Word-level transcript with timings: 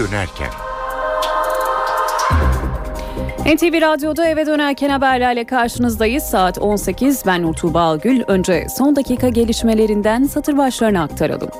dönerken. 0.00 0.48
NTV 3.54 3.80
Radyo'da 3.80 4.26
eve 4.26 4.46
dönerken 4.46 4.90
haberlerle 4.90 5.44
karşınızdayız. 5.44 6.22
Saat 6.22 6.58
18 6.58 7.26
ben 7.26 7.42
Nur 7.42 7.74
Algül. 7.74 8.22
Önce 8.26 8.66
son 8.76 8.96
dakika 8.96 9.28
gelişmelerinden 9.28 10.24
satır 10.24 10.56
başlarını 10.56 11.02
aktaralım. 11.02 11.50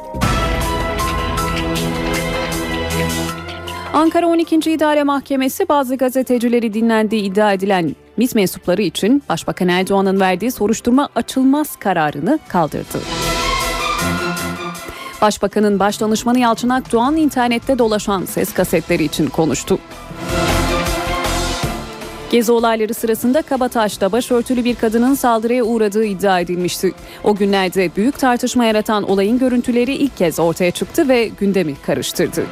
Ankara 3.92 4.26
12. 4.26 4.56
İdare 4.56 5.04
Mahkemesi 5.04 5.68
bazı 5.68 5.96
gazetecileri 5.96 6.74
dinlendiği 6.74 7.22
iddia 7.22 7.52
edilen 7.52 7.96
MİT 8.16 8.34
mensupları 8.34 8.82
için 8.82 9.22
Başbakan 9.28 9.68
Erdoğan'ın 9.68 10.20
verdiği 10.20 10.50
soruşturma 10.50 11.08
açılmaz 11.14 11.76
kararını 11.76 12.38
kaldırdı. 12.48 12.98
Başbakanın 15.22 15.78
başdanışmanı 15.78 16.38
Yalçın 16.38 16.68
Akdoğan 16.68 17.16
internette 17.16 17.78
dolaşan 17.78 18.24
ses 18.24 18.52
kasetleri 18.52 19.04
için 19.04 19.26
konuştu. 19.26 19.78
Gezi 22.30 22.52
olayları 22.52 22.94
sırasında 22.94 23.42
Kabataş'ta 23.42 24.12
başörtülü 24.12 24.64
bir 24.64 24.74
kadının 24.74 25.14
saldırıya 25.14 25.64
uğradığı 25.64 26.04
iddia 26.04 26.40
edilmişti. 26.40 26.92
O 27.24 27.34
günlerde 27.34 27.90
büyük 27.96 28.18
tartışma 28.18 28.64
yaratan 28.64 29.10
olayın 29.10 29.38
görüntüleri 29.38 29.94
ilk 29.94 30.16
kez 30.16 30.38
ortaya 30.38 30.70
çıktı 30.70 31.08
ve 31.08 31.28
gündemi 31.28 31.74
karıştırdı. 31.86 32.46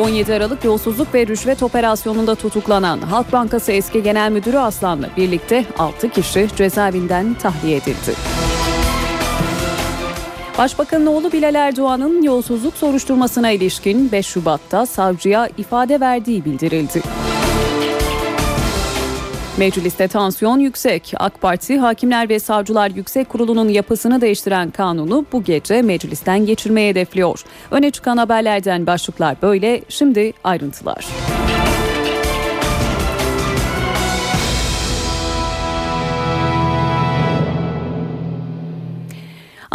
17 0.00 0.34
Aralık 0.34 0.64
yolsuzluk 0.64 1.14
ve 1.14 1.26
rüşvet 1.26 1.62
operasyonunda 1.62 2.34
tutuklanan 2.34 2.98
Halk 3.00 3.32
Bankası 3.32 3.72
eski 3.72 4.02
genel 4.02 4.30
müdürü 4.32 4.58
Aslan'la 4.58 5.10
birlikte 5.16 5.64
6 5.78 6.08
kişi 6.08 6.48
cezaevinden 6.56 7.34
tahliye 7.34 7.76
edildi. 7.76 8.14
Başbakanın 10.58 11.06
oğlu 11.06 11.32
Bilal 11.32 11.54
Erdoğan'ın 11.54 12.22
yolsuzluk 12.22 12.76
soruşturmasına 12.76 13.50
ilişkin 13.50 14.12
5 14.12 14.26
Şubat'ta 14.26 14.86
savcıya 14.86 15.48
ifade 15.58 16.00
verdiği 16.00 16.44
bildirildi. 16.44 17.02
Mecliste 19.58 20.08
tansiyon 20.08 20.58
yüksek. 20.58 21.12
AK 21.16 21.40
Parti 21.40 21.78
Hakimler 21.78 22.28
ve 22.28 22.38
Savcılar 22.38 22.90
Yüksek 22.90 23.28
Kurulu'nun 23.28 23.68
yapısını 23.68 24.20
değiştiren 24.20 24.70
kanunu 24.70 25.26
bu 25.32 25.44
gece 25.44 25.82
meclisten 25.82 26.46
geçirmeye 26.46 26.90
hedefliyor. 26.90 27.44
Öne 27.70 27.90
çıkan 27.90 28.16
haberlerden 28.16 28.86
başlıklar 28.86 29.36
böyle. 29.42 29.82
Şimdi 29.88 30.32
ayrıntılar. 30.44 31.06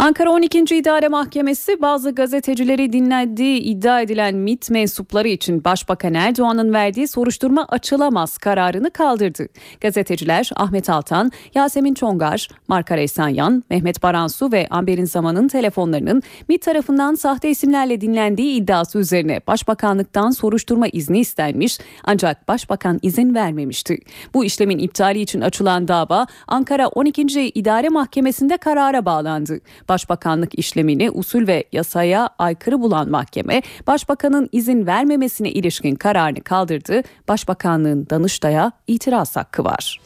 Ankara 0.00 0.30
12. 0.30 0.58
İdare 0.58 1.08
Mahkemesi 1.08 1.82
bazı 1.82 2.14
gazetecileri 2.14 2.92
dinlediği 2.92 3.60
iddia 3.60 4.00
edilen 4.00 4.34
MIT 4.34 4.70
mensupları 4.70 5.28
için 5.28 5.64
Başbakan 5.64 6.14
Erdoğan'ın 6.14 6.72
verdiği 6.72 7.08
soruşturma 7.08 7.66
açılamaz 7.68 8.38
kararını 8.38 8.90
kaldırdı. 8.90 9.46
Gazeteciler 9.80 10.50
Ahmet 10.56 10.90
Altan, 10.90 11.32
Yasemin 11.54 11.94
Çongar, 11.94 12.48
Markar 12.68 12.98
Esenyan, 12.98 13.64
Mehmet 13.70 14.02
Baransu 14.02 14.52
ve 14.52 14.66
Amber'in 14.70 15.04
Zaman'ın 15.04 15.48
telefonlarının 15.48 16.22
MIT 16.48 16.62
tarafından 16.62 17.14
sahte 17.14 17.50
isimlerle 17.50 18.00
dinlendiği 18.00 18.62
iddiası 18.62 18.98
üzerine 18.98 19.40
Başbakanlıktan 19.46 20.30
soruşturma 20.30 20.88
izni 20.88 21.18
istenmiş 21.18 21.78
ancak 22.04 22.48
Başbakan 22.48 22.98
izin 23.02 23.34
vermemişti. 23.34 23.98
Bu 24.34 24.44
işlemin 24.44 24.78
iptali 24.78 25.20
için 25.20 25.40
açılan 25.40 25.88
dava 25.88 26.26
Ankara 26.46 26.88
12. 26.88 27.22
İdare 27.54 27.88
Mahkemesi'nde 27.88 28.56
karara 28.56 29.04
bağlandı. 29.04 29.60
Başbakanlık 29.90 30.58
işlemini 30.58 31.10
usul 31.10 31.46
ve 31.46 31.64
yasaya 31.72 32.28
aykırı 32.38 32.80
bulan 32.80 33.10
mahkeme, 33.10 33.62
Başbakanın 33.86 34.48
izin 34.52 34.86
vermemesine 34.86 35.50
ilişkin 35.50 35.94
kararını 35.94 36.40
kaldırdı. 36.40 37.02
Başbakanlığın 37.28 38.06
Danıştay'a 38.10 38.72
itiraz 38.86 39.36
hakkı 39.36 39.64
var. 39.64 40.00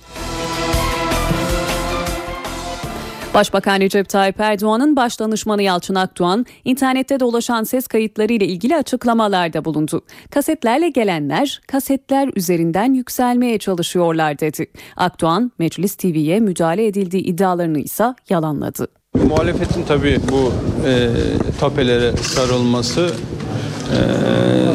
Başbakan 3.35 3.81
Recep 3.81 4.09
Tayyip 4.09 4.41
Erdoğan'ın 4.41 4.97
başdanışmanı 4.97 5.63
Yalçın 5.63 5.95
Akdoğan, 5.95 6.47
internette 6.65 7.21
dolaşan 7.21 7.65
ses 7.65 7.87
kayıtları 7.87 8.33
ile 8.33 8.47
ilgili 8.47 8.77
açıklamalarda 8.77 9.65
bulundu. 9.65 10.05
Kasetlerle 10.31 10.89
gelenler 10.89 11.61
kasetler 11.69 12.31
üzerinden 12.37 12.95
yükselmeye 12.95 13.59
çalışıyorlar 13.59 14.39
dedi. 14.39 14.67
Akdoğan, 14.97 15.53
Meclis 15.59 15.95
TV'ye 15.95 16.41
müdahale 16.41 16.87
edildiği 16.87 17.23
iddialarını 17.23 17.79
ise 17.79 18.15
yalanladı. 18.29 19.04
Muhalefetin 19.23 19.85
tabii 19.89 20.21
bu 20.33 20.53
e, 20.89 21.11
tapelere 21.61 22.13
sarılması 22.17 23.11
e, 23.93 23.99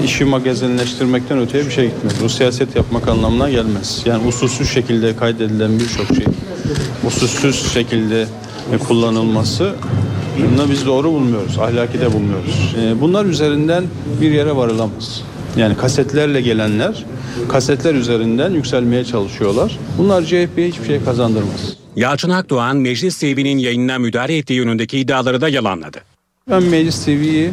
işi 0.06 0.26
magazinleştirmekten 0.26 1.40
öteye 1.40 1.66
bir 1.66 1.72
şey 1.72 1.86
gitmiyor. 1.86 2.18
Bu 2.24 2.30
siyaset 2.30 2.76
yapmak 2.76 3.08
anlamına 3.08 3.50
gelmez. 3.50 4.02
Yani 4.06 4.28
usulsüz 4.28 4.70
şekilde 4.70 5.16
kaydedilen 5.16 5.80
birçok 5.80 6.08
şey 6.08 6.26
usulsüz 7.08 7.74
şekilde 7.74 8.26
e, 8.74 8.78
kullanılması 8.78 9.74
bunda 10.38 10.72
biz 10.72 10.86
doğru 10.86 11.12
bulmuyoruz. 11.12 11.60
Ahlaki 11.60 12.02
de 12.02 12.14
bulmuyoruz. 12.14 12.76
E, 12.82 13.02
bunlar 13.02 13.26
üzerinden 13.26 13.84
bir 14.22 14.32
yere 14.32 14.56
varılamaz. 14.56 15.24
Yani 15.58 15.78
kasetlerle 15.78 16.42
gelenler 16.42 17.06
kasetler 17.50 17.96
üzerinden 17.96 18.52
yükselmeye 18.52 19.06
çalışıyorlar. 19.06 19.80
Bunlar 19.98 20.24
CHP'ye 20.24 20.68
hiçbir 20.68 20.86
şey 20.86 21.04
kazandırmaz. 21.04 21.80
Yalçın 22.00 22.30
Akdoğan 22.30 22.78
Meclis 22.78 23.20
TV'nin 23.20 23.58
yayınına 23.58 24.00
müdahale 24.00 24.38
ettiği 24.38 24.54
yönündeki 24.54 25.00
iddiaları 25.00 25.42
da 25.42 25.50
yalanladı. 25.50 25.98
Ben 26.50 26.64
Meclis 26.64 27.06
TV'yi 27.06 27.52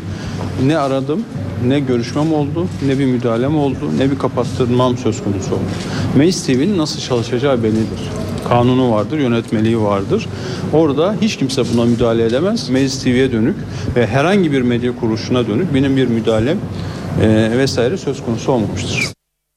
ne 0.66 0.78
aradım, 0.78 1.24
ne 1.66 1.80
görüşmem 1.80 2.32
oldu, 2.32 2.68
ne 2.86 2.98
bir 2.98 3.04
müdahalem 3.04 3.58
oldu, 3.58 3.90
ne 3.98 4.10
bir 4.10 4.18
kapattırmam 4.18 4.98
söz 4.98 5.24
konusu 5.24 5.54
oldu. 5.54 5.62
Meclis 6.16 6.46
TV'nin 6.46 6.78
nasıl 6.78 7.00
çalışacağı 7.00 7.62
bellidir. 7.62 8.00
Kanunu 8.48 8.92
vardır, 8.92 9.18
yönetmeliği 9.18 9.80
vardır. 9.80 10.26
Orada 10.72 11.14
hiç 11.20 11.36
kimse 11.36 11.62
buna 11.74 11.84
müdahale 11.84 12.24
edemez. 12.24 12.68
Meclis 12.68 13.02
TV'ye 13.02 13.32
dönük 13.32 13.56
ve 13.96 14.06
herhangi 14.06 14.52
bir 14.52 14.62
medya 14.62 14.96
kuruluşuna 14.96 15.46
dönük 15.46 15.74
benim 15.74 15.96
bir 15.96 16.06
müdahalem 16.06 16.58
e, 17.22 17.50
vesaire 17.58 17.96
söz 17.96 18.24
konusu 18.24 18.52
olmamıştır. 18.52 19.15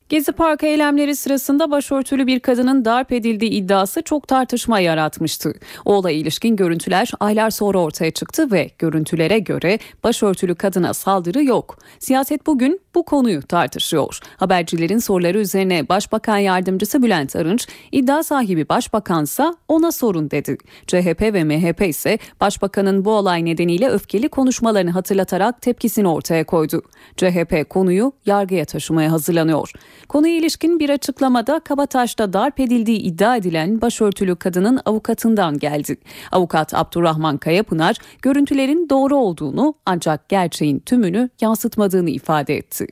Gezi 0.10 0.32
Parkı 0.32 0.66
eylemleri 0.66 1.16
sırasında 1.16 1.72
başörtülü 1.72 2.28
bir 2.28 2.40
kadının 2.40 2.86
darp 2.86 3.12
edildiği 3.12 3.52
iddiası 3.52 4.02
çok 4.02 4.28
tartışma 4.28 4.80
yaratmıştı. 4.80 5.54
O 5.86 5.94
olaya 5.94 6.18
ilişkin 6.18 6.56
görüntüler 6.56 7.12
aylar 7.20 7.50
sonra 7.50 7.78
ortaya 7.78 8.12
çıktı 8.12 8.52
ve 8.52 8.70
görüntülere 8.80 9.40
göre 9.40 9.80
başörtülü 10.04 10.56
kadına 10.56 10.94
saldırı 10.94 11.44
yok. 11.44 11.78
Siyaset 12.00 12.48
bugün 12.48 12.82
bu 12.96 13.06
konuyu 13.06 13.42
tartışıyor. 13.42 14.20
Habercilerin 14.38 14.98
soruları 14.98 15.40
üzerine 15.40 15.90
Başbakan 15.90 16.38
Yardımcısı 16.38 17.04
Bülent 17.04 17.36
Arınç, 17.36 17.68
iddia 17.92 18.24
sahibi 18.24 18.70
başbakansa 18.70 19.56
ona 19.68 19.92
sorun 19.92 20.32
dedi. 20.32 20.58
CHP 20.88 21.22
ve 21.22 21.44
MHP 21.44 21.82
ise 21.82 22.18
başbakanın 22.42 23.06
bu 23.06 23.12
olay 23.12 23.46
nedeniyle 23.46 23.90
öfkeli 23.90 24.30
konuşmalarını 24.30 24.92
hatırlatarak 24.92 25.62
tepkisini 25.62 26.08
ortaya 26.08 26.44
koydu. 26.44 26.82
CHP 27.18 27.70
konuyu 27.70 28.12
yargıya 28.26 28.66
taşımaya 28.66 29.12
hazırlanıyor. 29.12 29.72
Konuya 30.08 30.36
ilişkin 30.36 30.80
bir 30.80 30.90
açıklamada 30.90 31.60
Kabataş'ta 31.60 32.34
darp 32.34 32.60
edildiği 32.60 33.00
iddia 33.00 33.36
edilen 33.36 33.82
başörtülü 33.82 34.36
kadının 34.36 34.80
avukatından 34.86 35.60
geldi. 35.60 35.98
Avukat 36.32 36.74
Abdurrahman 36.74 37.38
Kayapınar 37.38 37.98
görüntülerin 38.22 38.90
doğru 38.90 39.16
olduğunu 39.16 39.74
ancak 39.86 40.30
gerçeğin 40.30 40.80
tümünü 40.80 41.30
yansıtmadığını 41.42 42.10
ifade 42.10 42.58
etti. 42.58 42.88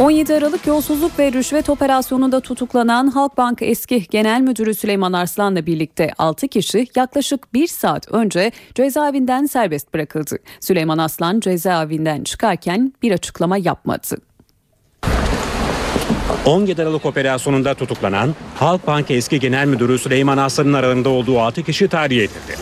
17 0.00 0.34
Aralık 0.34 0.66
yolsuzluk 0.66 1.18
ve 1.18 1.32
rüşvet 1.32 1.70
operasyonunda 1.70 2.40
tutuklanan 2.40 3.06
Halkbank 3.06 3.62
eski 3.62 4.06
genel 4.10 4.40
müdürü 4.40 4.74
Süleyman 4.74 5.12
Arslan'la 5.12 5.66
birlikte 5.66 6.10
6 6.18 6.48
kişi 6.48 6.86
yaklaşık 6.96 7.54
1 7.54 7.66
saat 7.66 8.12
önce 8.12 8.52
cezaevinden 8.74 9.46
serbest 9.46 9.94
bırakıldı. 9.94 10.38
Süleyman 10.60 10.98
Aslan 10.98 11.40
cezaevinden 11.40 12.24
çıkarken 12.24 12.92
bir 13.02 13.12
açıklama 13.12 13.56
yapmadı. 13.56 14.16
17 16.46 16.82
Aralık 16.82 17.06
operasyonunda 17.06 17.74
tutuklanan 17.74 18.34
Halkbank 18.56 19.10
eski 19.10 19.40
genel 19.40 19.66
müdürü 19.66 19.98
Süleyman 19.98 20.38
Aslan'ın 20.38 20.72
aralarında 20.72 21.08
olduğu 21.08 21.40
6 21.40 21.62
kişi 21.62 21.88
tahliye 21.88 22.24
edildi. 22.24 22.56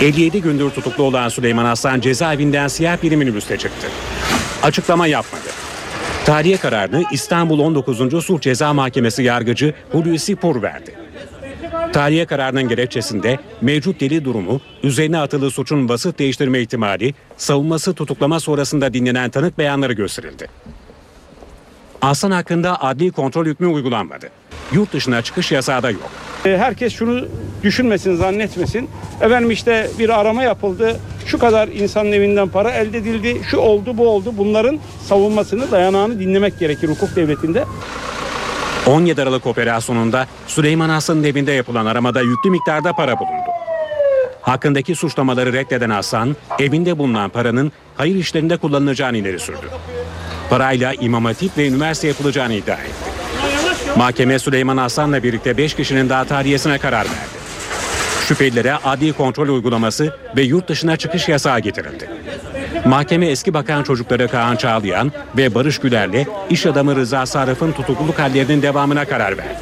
57 0.00 0.42
gündür 0.42 0.70
tutuklu 0.70 1.04
olan 1.04 1.28
Süleyman 1.28 1.64
Aslan 1.64 2.00
cezaevinden 2.00 2.68
siyah 2.68 3.02
bir 3.02 3.16
minibüste 3.16 3.56
çıktı. 3.56 3.86
Açıklama 4.62 5.06
yapmadı. 5.06 5.65
Tahliye 6.26 6.56
kararını 6.56 7.04
İstanbul 7.12 7.58
19. 7.58 8.24
Sulh 8.24 8.40
Ceza 8.40 8.72
Mahkemesi 8.72 9.22
yargıcı 9.22 9.74
Hulusi 9.92 10.36
Pur 10.36 10.62
verdi. 10.62 10.94
Tahliye 11.92 12.26
kararının 12.26 12.68
gerekçesinde 12.68 13.38
mevcut 13.60 14.00
deli 14.00 14.24
durumu, 14.24 14.60
üzerine 14.82 15.18
atılı 15.18 15.50
suçun 15.50 15.88
vasıf 15.88 16.18
değiştirme 16.18 16.60
ihtimali, 16.60 17.14
savunması 17.36 17.94
tutuklama 17.94 18.40
sonrasında 18.40 18.94
dinlenen 18.94 19.30
tanık 19.30 19.58
beyanları 19.58 19.92
gösterildi. 19.92 20.48
Aslan 22.02 22.30
hakkında 22.30 22.82
adli 22.82 23.10
kontrol 23.12 23.46
hükmü 23.46 23.66
uygulanmadı. 23.66 24.28
Yurt 24.72 24.92
dışına 24.92 25.22
çıkış 25.22 25.52
yasağı 25.52 25.82
da 25.82 25.90
yok. 25.90 26.10
E, 26.46 26.56
herkes 26.58 26.94
şunu 26.94 27.24
düşünmesin, 27.62 28.16
zannetmesin. 28.16 28.90
Efendim 29.20 29.50
işte 29.50 29.90
bir 29.98 30.20
arama 30.20 30.42
yapıldı. 30.42 30.96
şu 31.26 31.38
kadar 31.38 31.68
insanın 31.68 32.12
evinden 32.12 32.48
para 32.48 32.70
elde 32.70 32.98
edildi, 32.98 33.40
şu 33.50 33.56
oldu 33.58 33.98
bu 33.98 34.08
oldu 34.08 34.34
bunların 34.36 34.78
savunmasını 35.08 35.70
dayanağını 35.70 36.20
dinlemek 36.20 36.58
gerekir 36.58 36.88
hukuk 36.88 37.16
devletinde. 37.16 37.64
17 38.86 39.22
Aralık 39.22 39.46
operasyonunda 39.46 40.26
Süleyman 40.46 40.88
Aslan'ın 40.88 41.24
evinde 41.24 41.52
yapılan 41.52 41.86
aramada 41.86 42.20
yüklü 42.20 42.50
miktarda 42.50 42.92
para 42.92 43.18
bulundu. 43.18 43.50
Hakkındaki 44.42 44.94
suçlamaları 44.94 45.52
reddeden 45.52 45.90
Aslan, 45.90 46.36
evinde 46.58 46.98
bulunan 46.98 47.30
paranın 47.30 47.72
hayır 47.96 48.16
işlerinde 48.16 48.56
kullanılacağını 48.56 49.16
ileri 49.16 49.38
sürdü. 49.38 49.66
Parayla 50.50 50.94
İmam 51.00 51.24
Hatip 51.24 51.58
ve 51.58 51.68
üniversite 51.68 52.08
yapılacağını 52.08 52.54
iddia 52.54 52.76
etti. 52.76 53.10
Mahkeme 53.96 54.38
Süleyman 54.38 54.76
Aslan'la 54.76 55.22
birlikte 55.22 55.56
5 55.56 55.74
kişinin 55.74 56.08
daha 56.08 56.24
tahliyesine 56.24 56.78
karar 56.78 57.04
verdi. 57.04 57.36
Şüphelilere 58.28 58.74
adli 58.74 59.12
kontrol 59.12 59.48
uygulaması 59.48 60.16
ve 60.36 60.42
yurt 60.42 60.68
dışına 60.68 60.96
çıkış 60.96 61.28
yasağı 61.28 61.60
getirildi. 61.60 62.10
Mahkeme 62.84 63.26
eski 63.26 63.54
bakan 63.54 63.82
çocukları 63.82 64.28
Kaan 64.28 64.56
Çağlayan 64.56 65.12
ve 65.36 65.54
Barış 65.54 65.78
Güler'le 65.78 66.26
iş 66.50 66.66
adamı 66.66 66.96
Rıza 66.96 67.26
Sarıf'ın 67.26 67.72
tutukluluk 67.72 68.18
hallerinin 68.18 68.62
devamına 68.62 69.04
karar 69.04 69.38
verdi. 69.38 69.58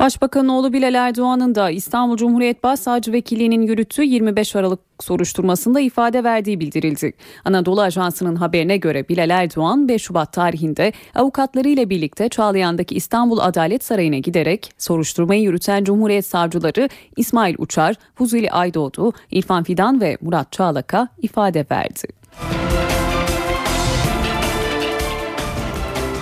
Başbakanın 0.00 0.48
oğlu 0.48 0.72
Bilal 0.72 0.94
Erdoğan'ın 0.94 1.54
da 1.54 1.70
İstanbul 1.70 2.16
Cumhuriyet 2.16 2.64
Başsavcı 2.64 3.12
Vekilliği'nin 3.12 3.62
yürüttüğü 3.62 4.04
25 4.04 4.56
Aralık 4.56 4.80
soruşturmasında 5.00 5.80
ifade 5.80 6.24
verdiği 6.24 6.60
bildirildi. 6.60 7.12
Anadolu 7.44 7.80
Ajansı'nın 7.80 8.36
haberine 8.36 8.76
göre 8.76 9.08
Bilal 9.08 9.30
Erdoğan 9.30 9.88
5 9.88 10.02
Şubat 10.02 10.32
tarihinde 10.32 10.92
avukatlarıyla 11.14 11.90
birlikte 11.90 12.28
Çağlayan'daki 12.28 12.94
İstanbul 12.94 13.38
Adalet 13.38 13.84
Sarayı'na 13.84 14.18
giderek 14.18 14.72
soruşturmayı 14.78 15.42
yürüten 15.42 15.84
Cumhuriyet 15.84 16.26
Savcıları 16.26 16.88
İsmail 17.16 17.54
Uçar, 17.58 17.96
Fuzuli 18.14 18.50
Aydoğdu, 18.50 19.12
İrfan 19.30 19.64
Fidan 19.64 20.00
ve 20.00 20.18
Murat 20.20 20.52
Çağlak'a 20.52 21.08
ifade 21.22 21.66
verdi. 21.70 22.06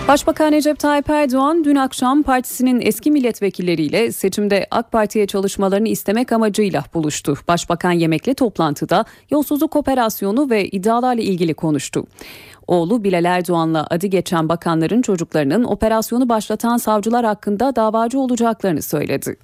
Başbakan 0.08 0.52
Recep 0.52 0.78
Tayyip 0.78 1.10
Erdoğan 1.10 1.64
dün 1.64 1.76
akşam 1.76 2.22
partisinin 2.22 2.80
eski 2.80 3.10
milletvekilleriyle 3.10 4.12
seçimde 4.12 4.66
AK 4.70 4.92
Parti'ye 4.92 5.26
çalışmalarını 5.26 5.88
istemek 5.88 6.32
amacıyla 6.32 6.84
buluştu. 6.94 7.34
Başbakan 7.48 7.92
yemekli 7.92 8.34
toplantıda 8.34 9.04
yolsuzluk 9.30 9.76
operasyonu 9.76 10.50
ve 10.50 10.68
iddialarla 10.68 11.22
ilgili 11.22 11.54
konuştu. 11.54 12.04
Oğlu 12.66 13.04
Bilal 13.04 13.24
Erdoğan'la 13.24 13.86
adı 13.90 14.06
geçen 14.06 14.48
bakanların 14.48 15.02
çocuklarının 15.02 15.64
operasyonu 15.64 16.28
başlatan 16.28 16.76
savcılar 16.76 17.24
hakkında 17.24 17.76
davacı 17.76 18.20
olacaklarını 18.20 18.82
söyledi. 18.82 19.36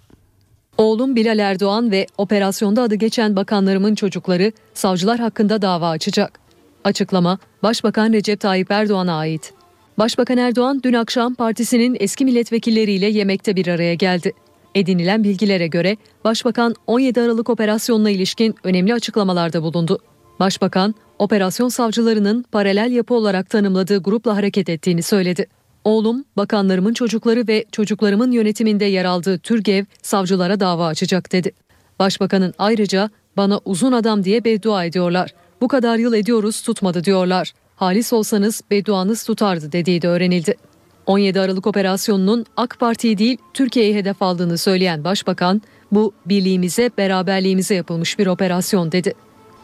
Oğlum 0.78 1.16
Bilal 1.16 1.38
Erdoğan 1.38 1.90
ve 1.90 2.06
operasyonda 2.18 2.82
adı 2.82 2.94
geçen 2.94 3.36
bakanlarımın 3.36 3.94
çocukları 3.94 4.52
savcılar 4.74 5.18
hakkında 5.18 5.62
dava 5.62 5.88
açacak. 5.88 6.38
Açıklama 6.84 7.38
Başbakan 7.62 8.12
Recep 8.12 8.40
Tayyip 8.40 8.70
Erdoğan'a 8.70 9.18
ait. 9.18 9.63
Başbakan 9.98 10.38
Erdoğan 10.38 10.80
dün 10.82 10.92
akşam 10.92 11.34
partisinin 11.34 11.96
eski 12.00 12.24
milletvekilleriyle 12.24 13.06
yemekte 13.06 13.56
bir 13.56 13.66
araya 13.66 13.94
geldi. 13.94 14.32
Edinilen 14.74 15.24
bilgilere 15.24 15.66
göre 15.66 15.96
Başbakan 16.24 16.74
17 16.86 17.20
Aralık 17.20 17.50
operasyonuna 17.50 18.10
ilişkin 18.10 18.54
önemli 18.64 18.94
açıklamalarda 18.94 19.62
bulundu. 19.62 19.98
Başbakan, 20.40 20.94
operasyon 21.18 21.68
savcılarının 21.68 22.44
paralel 22.52 22.92
yapı 22.92 23.14
olarak 23.14 23.50
tanımladığı 23.50 24.02
grupla 24.02 24.36
hareket 24.36 24.68
ettiğini 24.68 25.02
söyledi. 25.02 25.46
Oğlum, 25.84 26.24
bakanlarımın 26.36 26.94
çocukları 26.94 27.48
ve 27.48 27.64
çocuklarımın 27.72 28.30
yönetiminde 28.30 28.84
yer 28.84 29.04
aldığı 29.04 29.38
Türgev 29.38 29.84
savcılara 30.02 30.60
dava 30.60 30.86
açacak 30.86 31.32
dedi. 31.32 31.52
Başbakanın 31.98 32.54
ayrıca 32.58 33.10
bana 33.36 33.60
uzun 33.64 33.92
adam 33.92 34.24
diye 34.24 34.44
beddua 34.44 34.84
ediyorlar. 34.84 35.34
Bu 35.60 35.68
kadar 35.68 35.96
yıl 35.96 36.14
ediyoruz 36.14 36.62
tutmadı 36.62 37.04
diyorlar 37.04 37.52
halis 37.76 38.12
olsanız 38.12 38.60
bedduanız 38.70 39.24
tutardı 39.24 39.72
dediği 39.72 40.02
de 40.02 40.08
öğrenildi. 40.08 40.54
17 41.06 41.40
Aralık 41.40 41.66
operasyonunun 41.66 42.46
AK 42.56 42.76
Parti'yi 42.80 43.18
değil 43.18 43.38
Türkiye'yi 43.54 43.94
hedef 43.94 44.22
aldığını 44.22 44.58
söyleyen 44.58 45.04
Başbakan, 45.04 45.62
bu 45.92 46.12
birliğimize, 46.26 46.90
beraberliğimize 46.98 47.74
yapılmış 47.74 48.18
bir 48.18 48.26
operasyon 48.26 48.92
dedi. 48.92 49.14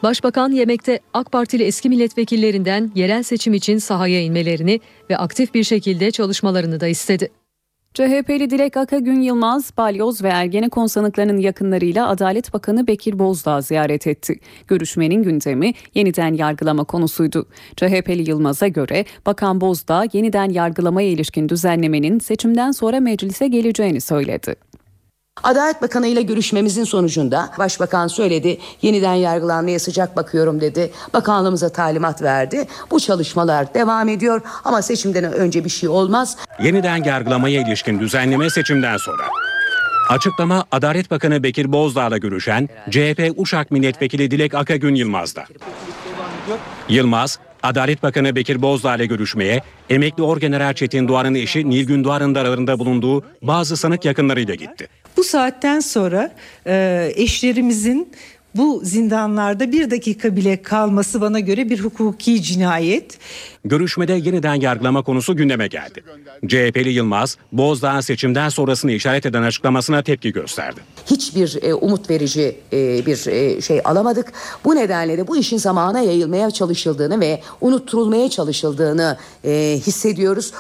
Başbakan 0.03 0.53
yemekte 0.53 1.01
AK 1.15 1.33
Partili 1.33 1.65
eski 1.65 1.89
milletvekillerinden 1.89 2.93
yerel 2.95 3.23
seçim 3.23 3.55
için 3.55 3.79
sahaya 3.79 4.21
inmelerini 4.21 4.81
ve 5.11 5.17
aktif 5.17 5.55
bir 5.55 5.65
şekilde 5.65 6.11
çalışmalarını 6.11 6.81
da 6.81 6.87
istedi. 6.87 7.31
CHP'li 7.95 8.51
Dilek 8.51 8.77
Akagün 8.77 9.21
Yılmaz, 9.21 9.73
Balyoz 9.77 10.23
ve 10.23 10.29
Ergenekon 10.29 10.87
sanıklarının 10.87 11.39
yakınlarıyla 11.39 12.09
Adalet 12.09 12.53
Bakanı 12.53 12.87
Bekir 12.87 13.19
Bozdağ 13.19 13.61
ziyaret 13.61 14.07
etti. 14.07 14.41
Görüşmenin 14.69 15.23
gündemi 15.23 15.75
yeniden 15.95 16.35
yargılama 16.35 16.85
konusuydu. 16.85 17.47
CHP'li 17.77 18.31
Yılmaz'a 18.31 18.69
göre 18.69 19.05
Bakan 19.27 19.61
Bozdağ 19.61 20.05
yeniden 20.13 20.51
yargılamaya 20.51 21.09
ilişkin 21.09 21.49
düzenlemenin 21.49 22.19
seçimden 22.19 22.71
sonra 22.71 23.01
meclise 23.01 23.49
geleceğini 23.49 24.01
söyledi. 24.01 24.57
Adalet 25.43 25.83
Bakanı 25.83 26.07
ile 26.07 26.23
görüşmemizin 26.23 26.85
sonucunda 26.85 27.51
Başbakan 27.59 28.07
söyledi 28.07 28.59
yeniden 28.83 29.15
yargılanmaya 29.15 29.79
sıcak 29.79 30.17
bakıyorum 30.17 30.61
dedi. 30.61 30.91
Bakanlığımıza 31.15 31.69
talimat 31.69 32.23
verdi. 32.23 32.67
Bu 32.91 33.01
çalışmalar 33.01 33.75
devam 33.75 34.09
ediyor 34.09 34.41
ama 34.65 34.83
seçimden 34.83 35.25
önce 35.33 35.65
bir 35.65 35.71
şey 35.71 35.89
olmaz. 35.89 36.37
Yeniden 36.63 37.05
yargılamaya 37.05 37.61
ilişkin 37.61 38.01
düzenleme 38.01 38.51
seçimden 38.51 38.97
sonra. 38.97 39.23
Açıklama 40.09 40.65
Adalet 40.71 41.11
Bakanı 41.11 41.43
Bekir 41.43 41.73
Bozdağ'la 41.73 42.19
görüşen 42.19 42.69
CHP 42.91 43.33
Uşak 43.37 43.71
Milletvekili 43.71 44.31
Dilek 44.31 44.55
Akagün 44.55 44.95
Yılmaz'da. 44.95 45.45
Yılmaz, 46.89 47.39
Adalet 47.63 48.03
Bakanı 48.03 48.37
Bekir 48.37 48.63
Bozdağ 48.63 48.97
ile 48.97 49.07
görüşmeye 49.07 49.63
emekli 49.91 50.23
Orgeneral 50.23 50.75
Çetin 50.75 51.09
Doğan'ın 51.09 51.35
eşi 51.35 51.71
Nilgün 51.71 52.05
Doğan'ın 52.05 52.35
da 52.35 52.41
aralarında 52.41 52.79
bulunduğu 52.79 53.25
bazı 53.43 53.77
sanık 53.77 54.05
yakınlarıyla 54.05 54.55
gitti. 54.55 54.89
Bu 55.21 55.25
saatten 55.25 55.81
sonra 55.81 56.31
e, 56.67 57.13
eşlerimizin 57.15 58.13
bu 58.55 58.81
zindanlarda 58.85 59.73
bir 59.73 59.91
dakika 59.91 60.37
bile 60.37 60.63
kalması 60.63 61.21
bana 61.21 61.41
göre 61.41 61.71
bir 61.71 61.81
hukuki 61.81 62.43
cinayet. 62.43 63.19
Görüşmede 63.65 64.13
yeniden 64.13 64.55
yargılama 64.55 65.03
konusu 65.03 65.37
gündeme 65.37 65.67
geldi. 65.67 66.05
CHP'li 66.47 66.91
Yılmaz, 66.91 67.37
Bozdağ'ın 67.53 68.01
seçimden 68.01 68.49
sonrasını 68.49 68.93
işaret 68.93 69.27
eden 69.27 69.43
açıklamasına 69.43 70.03
tepki 70.03 70.33
gösterdi. 70.33 70.81
Hiçbir 71.07 71.59
e, 71.63 71.75
umut 71.75 72.11
verici 72.11 72.57
e, 72.73 73.07
bir 73.07 73.27
e, 73.27 73.61
şey 73.61 73.81
alamadık. 73.85 74.33
Bu 74.65 74.75
nedenle 74.75 75.19
de 75.19 75.29
bu 75.29 75.37
işin 75.37 75.57
zamana 75.57 76.01
yayılmaya 76.01 76.51
çalışıldığını 76.51 77.21
ve 77.21 77.41
unutturulmaya 77.61 78.31
çalışıldığını 78.31 79.19
e, 79.45 79.81
hissediyoruz. 79.87 80.53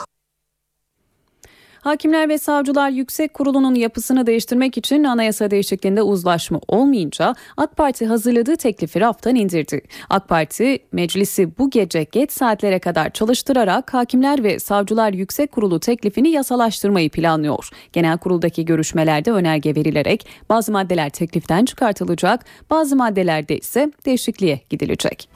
Hakimler 1.80 2.28
ve 2.28 2.38
Savcılar 2.38 2.90
Yüksek 2.90 3.34
Kurulu'nun 3.34 3.75
yapısını 3.75 4.26
değiştirmek 4.26 4.78
için 4.78 5.04
anayasa 5.04 5.50
değişikliğinde 5.50 6.02
uzlaşma 6.02 6.60
olmayınca 6.68 7.34
AK 7.56 7.76
Parti 7.76 8.06
hazırladığı 8.06 8.56
teklifi 8.56 9.00
raftan 9.00 9.34
indirdi. 9.34 9.80
AK 10.10 10.28
Parti 10.28 10.78
meclisi 10.92 11.58
bu 11.58 11.70
gece 11.70 12.06
geç 12.12 12.32
saatlere 12.32 12.78
kadar 12.78 13.10
çalıştırarak 13.10 13.94
Hakimler 13.94 14.44
ve 14.44 14.58
Savcılar 14.58 15.12
Yüksek 15.12 15.52
Kurulu 15.52 15.80
teklifini 15.80 16.30
yasalaştırmayı 16.30 17.10
planlıyor. 17.10 17.68
Genel 17.92 18.18
kuruldaki 18.18 18.64
görüşmelerde 18.64 19.32
önerge 19.32 19.75
verilerek 19.75 20.26
bazı 20.49 20.72
maddeler 20.72 21.10
tekliften 21.10 21.64
çıkartılacak, 21.64 22.44
bazı 22.70 22.96
maddelerde 22.96 23.58
ise 23.58 23.92
değişikliğe 24.06 24.60
gidilecek. 24.70 25.28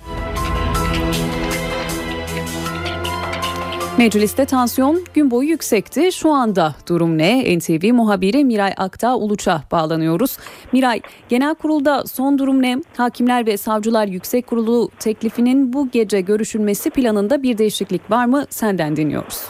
Mecliste 3.98 4.44
tansiyon 4.44 4.96
gün 5.14 5.30
boyu 5.30 5.48
yüksekti. 5.48 6.12
Şu 6.12 6.30
anda 6.30 6.74
durum 6.88 7.18
ne? 7.18 7.58
NTV 7.58 7.92
muhabiri 7.92 8.44
Miray 8.44 8.72
Aktağ 8.76 9.16
Uluç'a 9.16 9.60
bağlanıyoruz. 9.72 10.38
Miray, 10.72 11.00
genel 11.28 11.54
kurulda 11.54 12.04
son 12.04 12.38
durum 12.38 12.62
ne? 12.62 12.76
Hakimler 12.96 13.46
ve 13.46 13.56
Savcılar 13.56 14.06
Yüksek 14.06 14.46
Kurulu 14.46 14.88
teklifinin 14.98 15.72
bu 15.72 15.88
gece 15.90 16.20
görüşülmesi 16.20 16.90
planında 16.90 17.42
bir 17.42 17.58
değişiklik 17.58 18.10
var 18.10 18.26
mı? 18.26 18.44
Senden 18.50 18.96
dinliyoruz. 18.96 19.48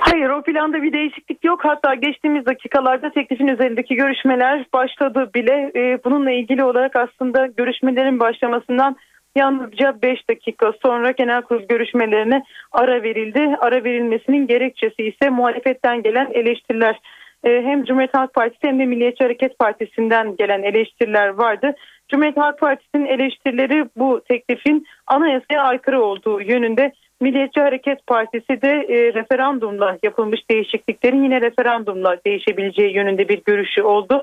Hayır 0.00 0.30
o 0.30 0.42
planda 0.42 0.82
bir 0.82 0.92
değişiklik 0.92 1.44
yok. 1.44 1.60
Hatta 1.64 1.94
geçtiğimiz 1.94 2.46
dakikalarda 2.46 3.10
teklifin 3.10 3.46
üzerindeki 3.46 3.94
görüşmeler 3.94 4.66
başladı 4.72 5.30
bile. 5.34 5.72
Ee, 5.76 5.98
bununla 6.04 6.30
ilgili 6.30 6.64
olarak 6.64 6.96
aslında 6.96 7.46
görüşmelerin 7.46 8.20
başlamasından 8.20 8.96
Yalnızca 9.36 10.02
5 10.02 10.28
dakika 10.28 10.72
sonra 10.82 11.10
genel 11.10 11.42
kurul 11.42 11.62
görüşmelerine 11.68 12.42
ara 12.72 13.02
verildi. 13.02 13.56
Ara 13.60 13.84
verilmesinin 13.84 14.46
gerekçesi 14.46 15.02
ise 15.02 15.30
muhalefetten 15.30 16.02
gelen 16.02 16.30
eleştiriler. 16.32 17.00
Ee, 17.44 17.62
hem 17.64 17.84
Cumhuriyet 17.84 18.14
Halk 18.14 18.34
Partisi 18.34 18.66
hem 18.66 18.78
de 18.78 18.86
Milliyetçi 18.86 19.24
Hareket 19.24 19.58
Partisi'nden 19.58 20.36
gelen 20.36 20.62
eleştiriler 20.62 21.28
vardı. 21.28 21.74
Cumhuriyet 22.08 22.36
Halk 22.36 22.58
Partisi'nin 22.58 23.06
eleştirileri 23.06 23.84
bu 23.96 24.20
teklifin 24.28 24.86
anayasaya 25.06 25.62
aykırı 25.62 26.02
olduğu 26.02 26.40
yönünde. 26.40 26.92
Milliyetçi 27.20 27.60
Hareket 27.60 28.06
Partisi 28.06 28.62
de 28.62 28.86
e, 28.88 29.14
referandumla 29.14 29.98
yapılmış 30.02 30.40
değişikliklerin 30.50 31.24
yine 31.24 31.40
referandumla 31.40 32.16
değişebileceği 32.26 32.94
yönünde 32.94 33.28
bir 33.28 33.42
görüşü 33.44 33.82
oldu. 33.82 34.22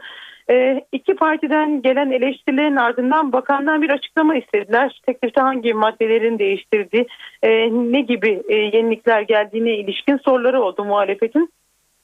E, 0.49 0.81
iki 0.91 1.15
partiden 1.15 1.81
gelen 1.81 2.11
eleştirilerin 2.11 2.75
ardından 2.75 3.31
bakandan 3.31 3.81
bir 3.81 3.89
açıklama 3.89 4.35
istediler. 4.35 5.01
Teklifte 5.05 5.41
hangi 5.41 5.73
maddelerin 5.73 6.39
değiştirdiği, 6.39 7.07
e, 7.43 7.49
ne 7.91 8.01
gibi 8.01 8.41
e, 8.47 8.55
yenilikler 8.55 9.21
geldiğine 9.21 9.75
ilişkin 9.77 10.17
soruları 10.17 10.61
oldu 10.61 10.85
muhalefetin. 10.85 11.49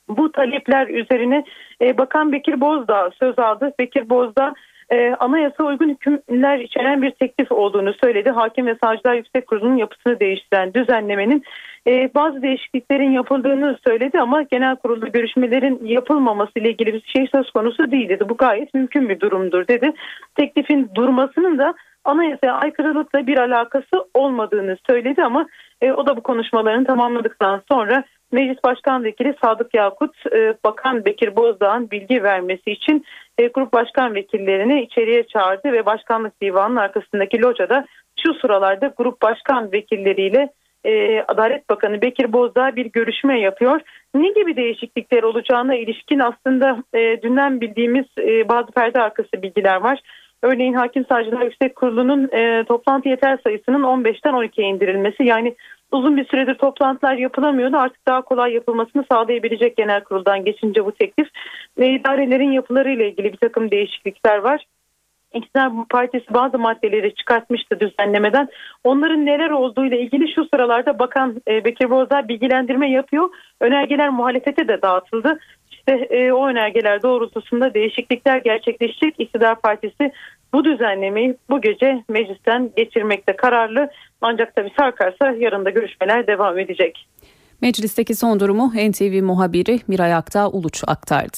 Bu 0.10 0.32
talepler 0.32 0.88
üzerine 0.88 1.44
e, 1.82 1.98
Bakan 1.98 2.32
Bekir 2.32 2.62
Bozdağ 2.62 3.10
söz 3.20 3.40
aldı. 3.40 3.74
Bekir 3.80 4.10
Bozdağ 4.10 4.54
e, 4.92 5.16
anayasa 5.20 5.64
uygun 5.64 5.90
hükümler 5.90 6.60
içeren 6.60 7.02
bir 7.02 7.12
teklif 7.12 7.52
olduğunu 7.52 7.94
söyledi. 8.04 8.30
Hakim 8.30 8.68
ve 8.68 8.76
Savcılar 8.84 9.16
Yüksek 9.16 9.48
Kurulu'nun 9.48 9.78
yapısını 9.78 10.20
değiştiren 10.20 10.74
düzenlemenin 10.74 11.44
e, 11.88 12.14
bazı 12.16 12.42
değişikliklerin 12.42 13.12
yapıldığını 13.12 13.78
söyledi 13.88 14.20
ama 14.20 14.42
genel 14.42 14.76
kurulda 14.76 15.08
görüşmelerin 15.08 15.86
yapılmaması 15.86 16.52
ile 16.56 16.70
ilgili 16.70 16.94
bir 16.94 17.04
şey 17.16 17.28
söz 17.32 17.52
konusu 17.52 17.92
değil 17.92 18.10
dedi. 18.10 18.30
Bu 18.30 18.38
gayet 18.38 18.74
mümkün 18.74 19.10
bir 19.10 19.20
durumdur 19.20 19.68
dedi. 19.68 19.94
Teklifin 20.36 20.90
durmasının 20.96 21.58
da 21.58 21.74
anayasaya 22.06 22.54
aykırılıkla 22.54 23.28
bir 23.28 23.38
alakası 23.38 24.06
olmadığını 24.14 24.78
söyledi 24.90 25.24
ama 25.24 25.46
e, 25.82 25.92
o 25.92 26.06
da 26.08 26.18
bu 26.18 26.22
konuşmalarını 26.22 26.86
tamamladıktan 26.86 27.62
sonra 27.72 28.04
Meclis 28.32 28.64
Başkan 28.64 29.04
Vekili 29.04 29.36
Sadık 29.44 29.74
Yakut 29.74 30.16
e, 30.34 30.54
Bakan 30.66 31.06
Bekir 31.06 31.36
Bozdağ'ın 31.36 31.92
bilgi 31.92 32.24
vermesi 32.24 32.72
için 32.72 33.06
e, 33.38 33.48
grup 33.48 33.74
başkan 33.74 34.16
vekillerini 34.16 34.82
içeriye 34.82 35.28
çağırdı 35.28 35.72
ve 35.72 35.86
başkanlık 35.86 36.42
divanının 36.42 36.76
arkasındaki 36.76 37.42
locada 37.42 37.86
şu 38.24 38.34
sıralarda 38.34 38.94
grup 38.98 39.22
başkan 39.22 39.72
vekilleriyle 39.72 40.50
e, 40.84 41.22
Adalet 41.28 41.70
Bakanı 41.70 42.02
Bekir 42.02 42.34
Bozdağ 42.34 42.76
bir 42.76 42.86
görüşme 42.86 43.40
yapıyor. 43.40 43.82
Ne 44.16 44.30
gibi 44.30 44.56
değişiklikler 44.56 45.24
olacağına 45.24 45.76
ilişkin 45.76 46.20
aslında 46.20 46.84
e, 46.94 47.22
dünden 47.22 47.62
bildiğimiz 47.62 48.06
bazı 48.50 48.72
perde 48.72 49.02
arkası 49.02 49.42
bilgiler 49.42 49.76
var. 49.76 50.00
Örneğin 50.44 50.74
Hakim 50.74 51.06
Savcılar 51.06 51.42
Yüksek 51.42 51.76
Kurulu'nun 51.76 52.28
toplantı 52.64 53.10
yeter 53.10 53.40
sayısının 53.44 53.84
15'ten 53.84 54.34
12'ye 54.34 54.68
indirilmesi 54.68 55.24
yani 55.24 55.56
uzun 55.92 56.18
bir 56.18 56.26
süredir 56.26 56.56
toplantılar 56.56 57.14
yapılamıyordu 57.14 57.78
artık 57.78 58.08
daha 58.08 58.22
kolay 58.22 58.54
yapılmasını 58.54 59.06
sağlayabilecek 59.12 59.78
genel 59.78 60.04
kuruldan 60.04 60.46
geçince 60.46 60.86
bu 60.86 60.92
teklif 60.92 61.28
ve 61.78 61.94
idarelerin 61.94 62.52
yapılarıyla 62.52 63.06
ilgili 63.06 63.34
bir 63.34 63.38
takım 63.38 63.72
değişiklikler 63.72 64.38
var. 64.38 64.66
İktidar 65.34 65.72
Partisi 65.90 66.34
bazı 66.34 66.60
maddeleri 66.60 67.16
çıkartmıştı 67.16 67.80
düzenlemeden. 67.80 68.48
Onların 68.84 69.26
neler 69.26 69.50
olduğu 69.50 69.86
ile 69.86 70.02
ilgili 70.02 70.34
şu 70.34 70.46
sıralarda 70.46 71.00
Bakan 71.00 71.42
e, 71.48 71.66
Bekir 71.66 71.90
Bozdağ 71.90 72.28
bilgilendirme 72.28 72.92
yapıyor. 72.92 73.30
Önergeler 73.60 74.10
muhalefete 74.10 74.68
de 74.68 74.82
dağıtıldı. 74.82 75.40
İşte 75.72 75.92
e, 75.92 76.32
o 76.32 76.48
önergeler 76.48 77.02
doğrultusunda 77.02 77.74
değişiklikler 77.74 78.38
gerçekleşecek. 78.38 79.16
İktidar 79.18 79.62
Partisi 79.62 80.12
bu 80.54 80.66
düzenlemeyi 80.66 81.38
bu 81.50 81.62
gece 81.62 82.04
meclisten 82.10 82.72
geçirmekte 82.76 83.36
kararlı. 83.36 83.90
Ancak 84.22 84.56
tabii 84.56 84.72
sarkarsa 84.80 85.32
yarın 85.40 85.66
da 85.66 85.70
görüşmeler 85.70 86.28
devam 86.28 86.60
edecek. 86.60 87.08
Meclisteki 87.62 88.16
son 88.16 88.40
durumu 88.40 88.72
NTV 88.76 89.24
muhabiri 89.24 89.80
Miray 89.88 90.14
Aktağ 90.14 90.50
Uluç 90.50 90.84
aktardı. 90.88 91.38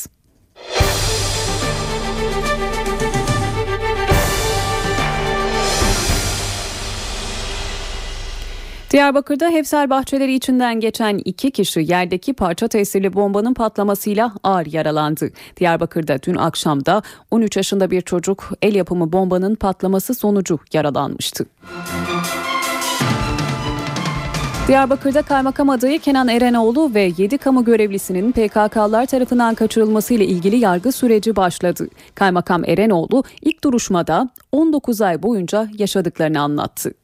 Diyarbakır'da 8.94 9.50
Hefsel 9.50 9.90
bahçeleri 9.90 10.34
içinden 10.34 10.80
geçen 10.80 11.18
iki 11.26 11.52
kişi 11.52 11.80
yerdeki 11.80 12.34
parça 12.34 12.68
tesirli 12.68 13.14
bombanın 13.14 13.54
patlamasıyla 13.54 14.34
ağır 14.44 14.66
yaralandı. 14.66 15.30
Diyarbakır'da 15.60 16.18
dün 16.24 16.36
akşamda 16.36 17.02
13 17.32 17.58
yaşında 17.58 17.92
bir 17.92 18.02
çocuk 18.02 18.52
el 18.62 18.76
yapımı 18.76 19.14
bombanın 19.14 19.56
patlaması 19.56 20.14
sonucu 20.14 20.60
yaralanmıştı. 20.74 21.46
Diyarbakır'da 24.68 25.22
kaymakam 25.22 25.70
adayı 25.70 26.00
Kenan 26.00 26.28
Erenoğlu 26.28 26.94
ve 26.94 27.12
7 27.18 27.38
kamu 27.38 27.66
görevlisinin 27.66 28.32
PKK'lar 28.32 29.06
tarafından 29.06 29.56
kaçırılmasıyla 29.56 30.26
ilgili 30.26 30.56
yargı 30.56 30.92
süreci 30.92 31.36
başladı. 31.36 31.88
Kaymakam 32.16 32.64
Erenoğlu 32.66 33.24
ilk 33.42 33.64
duruşmada 33.64 34.30
19 34.52 35.02
ay 35.02 35.24
boyunca 35.24 35.68
yaşadıklarını 35.78 36.42
anlattı. 36.42 37.03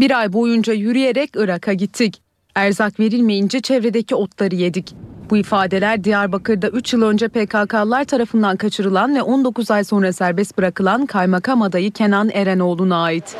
Bir 0.00 0.18
ay 0.18 0.32
boyunca 0.32 0.72
yürüyerek 0.72 1.30
Irak'a 1.36 1.72
gittik. 1.72 2.22
Erzak 2.54 3.00
verilmeyince 3.00 3.60
çevredeki 3.60 4.14
otları 4.14 4.54
yedik. 4.54 4.94
Bu 5.30 5.36
ifadeler 5.36 6.04
Diyarbakır'da 6.04 6.68
3 6.68 6.92
yıl 6.92 7.02
önce 7.02 7.28
PKK'lar 7.28 8.04
tarafından 8.04 8.56
kaçırılan 8.56 9.14
ve 9.14 9.22
19 9.22 9.70
ay 9.70 9.84
sonra 9.84 10.12
serbest 10.12 10.58
bırakılan 10.58 11.06
kaymakam 11.06 11.62
adayı 11.62 11.92
Kenan 11.92 12.30
Erenoğlu'na 12.32 13.02
ait. 13.02 13.36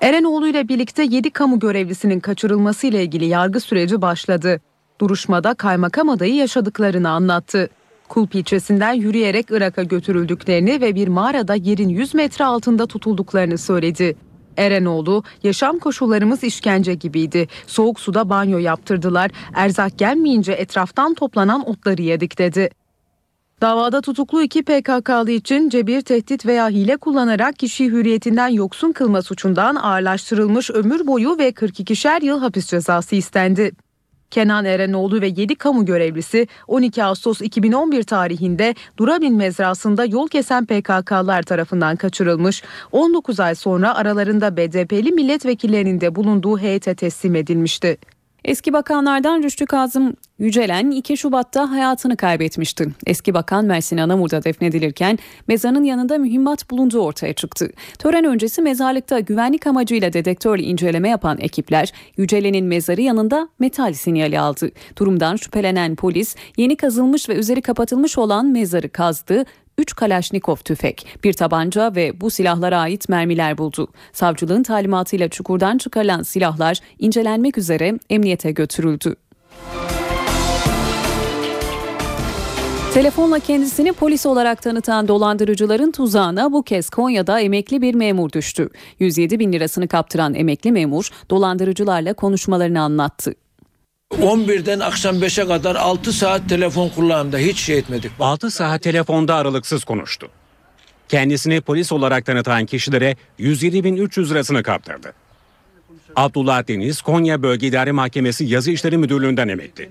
Erenoğlu 0.00 0.48
ile 0.48 0.68
birlikte 0.68 1.02
7 1.02 1.30
kamu 1.30 1.58
görevlisinin 1.58 2.20
kaçırılması 2.20 2.86
ile 2.86 3.02
ilgili 3.02 3.24
yargı 3.24 3.60
süreci 3.60 4.02
başladı. 4.02 4.60
Duruşmada 5.00 5.54
kaymakam 5.54 6.08
adayı 6.08 6.34
yaşadıklarını 6.34 7.10
anlattı. 7.10 7.68
Kulp 8.08 8.34
ilçesinden 8.34 8.92
yürüyerek 8.92 9.46
Irak'a 9.50 9.82
götürüldüklerini 9.82 10.80
ve 10.80 10.94
bir 10.94 11.08
mağarada 11.08 11.54
yerin 11.54 11.88
100 11.88 12.14
metre 12.14 12.44
altında 12.44 12.86
tutulduklarını 12.86 13.58
söyledi. 13.58 14.16
Erenoğlu, 14.56 15.22
yaşam 15.42 15.78
koşullarımız 15.78 16.44
işkence 16.44 16.94
gibiydi. 16.94 17.48
Soğuk 17.66 18.00
suda 18.00 18.30
banyo 18.30 18.58
yaptırdılar. 18.58 19.30
Erzak 19.54 19.98
gelmeyince 19.98 20.52
etraftan 20.52 21.14
toplanan 21.14 21.68
otları 21.68 22.02
yedik 22.02 22.38
dedi. 22.38 22.70
Davada 23.60 24.00
tutuklu 24.00 24.42
iki 24.42 24.62
PKK'lı 24.62 25.30
için 25.30 25.68
cebir, 25.68 26.00
tehdit 26.00 26.46
veya 26.46 26.68
hile 26.68 26.96
kullanarak 26.96 27.58
kişi 27.58 27.84
hürriyetinden 27.84 28.48
yoksun 28.48 28.92
kılma 28.92 29.22
suçundan 29.22 29.74
ağırlaştırılmış 29.74 30.70
ömür 30.70 31.06
boyu 31.06 31.38
ve 31.38 31.48
42'şer 31.50 32.24
yıl 32.24 32.40
hapis 32.40 32.66
cezası 32.66 33.16
istendi. 33.16 33.72
Kenan 34.36 34.64
Erenoğlu 34.64 35.20
ve 35.20 35.26
7 35.26 35.54
kamu 35.54 35.84
görevlisi 35.84 36.48
12 36.68 37.04
Ağustos 37.04 37.40
2011 37.40 38.02
tarihinde 38.02 38.74
Durabin 38.96 39.36
mezrasında 39.36 40.04
yol 40.04 40.28
kesen 40.28 40.66
PKK'lar 40.66 41.42
tarafından 41.42 41.96
kaçırılmış. 41.96 42.62
19 42.92 43.40
ay 43.40 43.54
sonra 43.54 43.94
aralarında 43.94 44.56
BDP'li 44.56 45.12
milletvekillerinin 45.12 46.00
de 46.00 46.14
bulunduğu 46.14 46.58
heyete 46.58 46.94
teslim 46.94 47.34
edilmişti. 47.34 47.98
Eski 48.46 48.72
bakanlardan 48.72 49.42
Rüştü 49.42 49.66
Kazım 49.66 50.14
Yücelen 50.38 50.90
2 50.90 51.16
Şubat'ta 51.16 51.70
hayatını 51.70 52.16
kaybetmişti. 52.16 52.88
Eski 53.06 53.34
bakan 53.34 53.64
Mersin 53.64 53.96
Anamur'da 53.96 54.44
defnedilirken 54.44 55.18
mezarın 55.48 55.84
yanında 55.84 56.18
mühimmat 56.18 56.70
bulunduğu 56.70 57.00
ortaya 57.00 57.32
çıktı. 57.32 57.70
Tören 57.98 58.24
öncesi 58.24 58.62
mezarlıkta 58.62 59.20
güvenlik 59.20 59.66
amacıyla 59.66 60.12
dedektörle 60.12 60.62
inceleme 60.62 61.08
yapan 61.08 61.38
ekipler 61.40 61.92
Yücelen'in 62.16 62.66
mezarı 62.66 63.00
yanında 63.00 63.48
metal 63.58 63.92
sinyali 63.92 64.40
aldı. 64.40 64.70
Durumdan 64.98 65.36
şüphelenen 65.36 65.96
polis 65.96 66.36
yeni 66.56 66.76
kazılmış 66.76 67.28
ve 67.28 67.34
üzeri 67.34 67.62
kapatılmış 67.62 68.18
olan 68.18 68.46
mezarı 68.46 68.88
kazdı 68.88 69.44
3 69.78 69.94
Kalaşnikov 69.94 70.56
tüfek, 70.56 71.06
bir 71.24 71.32
tabanca 71.32 71.94
ve 71.94 72.20
bu 72.20 72.30
silahlara 72.30 72.78
ait 72.78 73.08
mermiler 73.08 73.58
buldu. 73.58 73.88
Savcılığın 74.12 74.62
talimatıyla 74.62 75.28
çukurdan 75.28 75.78
çıkarılan 75.78 76.22
silahlar 76.22 76.80
incelenmek 76.98 77.58
üzere 77.58 77.98
emniyete 78.10 78.50
götürüldü. 78.50 79.16
Telefonla 82.94 83.38
kendisini 83.38 83.92
polis 83.92 84.26
olarak 84.26 84.62
tanıtan 84.62 85.08
dolandırıcıların 85.08 85.92
tuzağına 85.92 86.52
bu 86.52 86.62
kez 86.62 86.90
Konya'da 86.90 87.40
emekli 87.40 87.82
bir 87.82 87.94
memur 87.94 88.32
düştü. 88.32 88.68
107 88.98 89.38
bin 89.38 89.52
lirasını 89.52 89.88
kaptıran 89.88 90.34
emekli 90.34 90.72
memur 90.72 91.10
dolandırıcılarla 91.30 92.14
konuşmalarını 92.14 92.80
anlattı. 92.80 93.34
11'den 94.26 94.80
akşam 94.80 95.16
5'e 95.16 95.48
kadar 95.48 95.76
6 95.76 96.12
saat 96.12 96.48
telefon 96.48 96.88
kullanımda 96.88 97.38
hiç 97.38 97.58
şey 97.58 97.78
etmedik. 97.78 98.10
6 98.20 98.50
saat 98.50 98.82
telefonda 98.82 99.34
aralıksız 99.34 99.84
konuştu. 99.84 100.28
Kendisini 101.08 101.60
polis 101.60 101.92
olarak 101.92 102.26
tanıtan 102.26 102.66
kişilere 102.66 103.16
107.300 103.38 104.30
lirasını 104.30 104.62
kaptırdı. 104.62 105.12
Abdullah 106.16 106.68
Deniz, 106.68 107.02
Konya 107.02 107.42
Bölge 107.42 107.66
İdare 107.66 107.92
Mahkemesi 107.92 108.44
Yazı 108.44 108.70
İşleri 108.70 108.98
Müdürlüğü'nden 108.98 109.48
emekli. 109.48 109.90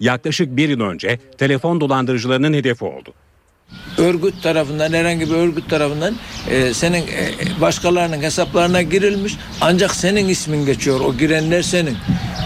Yaklaşık 0.00 0.56
bir 0.56 0.68
yıl 0.68 0.80
önce 0.80 1.18
telefon 1.38 1.80
dolandırıcılarının 1.80 2.52
hedefi 2.54 2.84
oldu. 2.84 3.14
Örgüt 4.02 4.42
tarafından 4.42 4.92
herhangi 4.92 5.30
bir 5.30 5.34
örgüt 5.34 5.70
tarafından 5.70 6.14
e, 6.50 6.74
senin 6.74 7.02
e, 7.02 7.60
başkalarının 7.60 8.22
hesaplarına 8.22 8.82
girilmiş 8.82 9.36
ancak 9.60 9.94
senin 9.94 10.28
ismin 10.28 10.66
geçiyor 10.66 11.00
o 11.00 11.16
girenler 11.16 11.62
senin. 11.62 11.96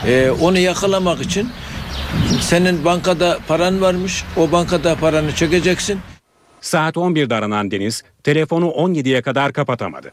E, 0.06 0.30
onu 0.30 0.58
yakalamak 0.58 1.22
için 1.22 1.48
senin 2.40 2.84
bankada 2.84 3.38
paran 3.48 3.80
varmış 3.80 4.24
o 4.36 4.52
bankada 4.52 4.94
paranı 4.94 5.34
çekeceksin. 5.34 6.00
Saat 6.60 6.96
11'de 6.96 7.34
aranan 7.34 7.70
Deniz 7.70 8.02
telefonu 8.24 8.66
17'ye 8.66 9.22
kadar 9.22 9.52
kapatamadı. 9.52 10.12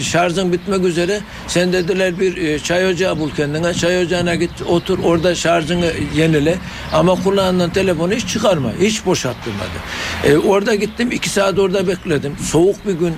Şarjın 0.00 0.52
bitmek 0.52 0.84
üzere. 0.84 1.20
Sen 1.46 1.72
dediler 1.72 2.20
bir 2.20 2.36
e, 2.36 2.58
çay 2.58 2.86
ocağı 2.86 3.18
bul 3.18 3.30
kendine. 3.30 3.74
Çay 3.74 4.02
ocağına 4.02 4.34
git 4.34 4.62
otur 4.68 4.98
orada 5.04 5.34
şarjını 5.34 5.92
yenile. 6.14 6.58
Ama 6.92 7.22
kullandığın 7.22 7.70
telefonu 7.70 8.12
hiç 8.12 8.28
çıkarma. 8.28 8.72
Hiç 8.80 9.06
boşalttırmadı. 9.06 9.78
E, 10.24 10.36
orada 10.36 10.74
gittim 10.74 11.10
iki 11.12 11.28
saat 11.30 11.58
orada 11.58 11.88
bekledim. 11.88 12.36
Soğuk 12.42 12.86
bir 12.86 12.92
gün. 12.92 13.14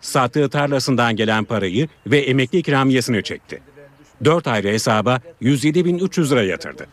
Sattığı 0.00 0.48
tarlasından 0.48 1.16
gelen 1.16 1.44
parayı 1.44 1.88
ve 2.06 2.18
emekli 2.18 2.58
ikramiyesini 2.58 3.22
çekti. 3.22 3.62
4 4.24 4.46
ayrı 4.46 4.68
hesaba 4.68 5.20
107.300 5.42 6.30
lira 6.30 6.42
yatırdı. 6.42 6.86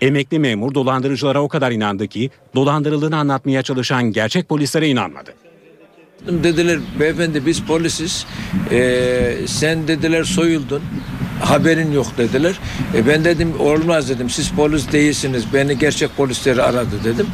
Emekli 0.00 0.38
memur 0.38 0.74
dolandırıcılara 0.74 1.42
o 1.42 1.48
kadar 1.48 1.70
inandı 1.70 2.08
ki 2.08 2.30
dolandırıldığını 2.54 3.16
anlatmaya 3.16 3.62
çalışan 3.62 4.12
gerçek 4.12 4.48
polislere 4.48 4.88
inanmadı. 4.88 5.34
Dediler 6.26 6.78
beyefendi 7.00 7.46
biz 7.46 7.62
polisiz. 7.62 8.26
E, 8.70 9.36
sen 9.46 9.88
dediler 9.88 10.24
soyuldun. 10.24 10.82
Haberin 11.40 11.92
yok 11.92 12.06
dediler. 12.18 12.54
E, 12.94 13.06
ben 13.06 13.24
dedim 13.24 13.60
olmaz 13.60 14.08
dedim. 14.08 14.30
Siz 14.30 14.50
polis 14.50 14.92
değilsiniz. 14.92 15.54
Beni 15.54 15.78
gerçek 15.78 16.16
polisleri 16.16 16.62
aradı 16.62 17.04
dedim. 17.04 17.26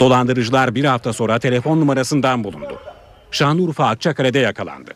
Dolandırıcılar 0.00 0.74
bir 0.74 0.84
hafta 0.84 1.12
sonra 1.12 1.38
telefon 1.38 1.80
numarasından 1.80 2.44
bulundu. 2.44 2.78
Şanlıurfa 3.30 3.86
Akçakale'de 3.86 4.38
yakalandı. 4.38 4.90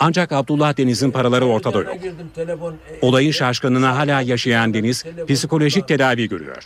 Ancak 0.00 0.32
Abdullah 0.32 0.76
Deniz'in 0.76 1.10
paraları 1.10 1.44
ortada 1.44 1.78
yok. 1.78 1.96
Telefon 2.34 2.74
Olayın 3.02 3.30
şaşkınlığına 3.30 3.96
hala 3.96 4.20
yaşayan 4.20 4.74
Deniz 4.74 5.04
psikolojik 5.28 5.88
tedavi 5.88 6.28
görüyor. 6.28 6.62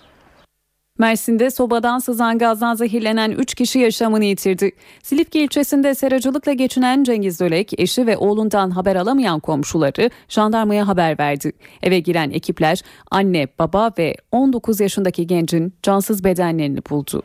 Mersin'de 0.99 1.51
sobadan 1.51 1.99
sızan 1.99 2.39
gazdan 2.39 2.75
zehirlenen 2.75 3.31
3 3.31 3.55
kişi 3.55 3.79
yaşamını 3.79 4.25
yitirdi. 4.25 4.71
Silifke 5.03 5.41
ilçesinde 5.45 5.95
seracılıkla 5.95 6.53
geçinen 6.53 7.05
Cengiz 7.05 7.41
Dölek, 7.41 7.81
eşi 7.81 8.07
ve 8.07 8.17
oğlundan 8.17 8.71
haber 8.71 8.97
alamayan 8.97 9.41
komşuları 9.41 10.11
jandarmaya 10.29 10.89
haber 10.89 11.19
verdi. 11.19 11.53
Eve 11.83 12.01
giren 12.01 12.31
ekipler 12.31 12.83
anne, 13.11 13.49
baba 13.59 13.91
ve 13.99 14.15
19 14.33 14.81
yaşındaki 14.81 15.27
gencin 15.27 15.75
cansız 15.83 16.25
bedenlerini 16.25 16.81
buldu. 16.91 17.23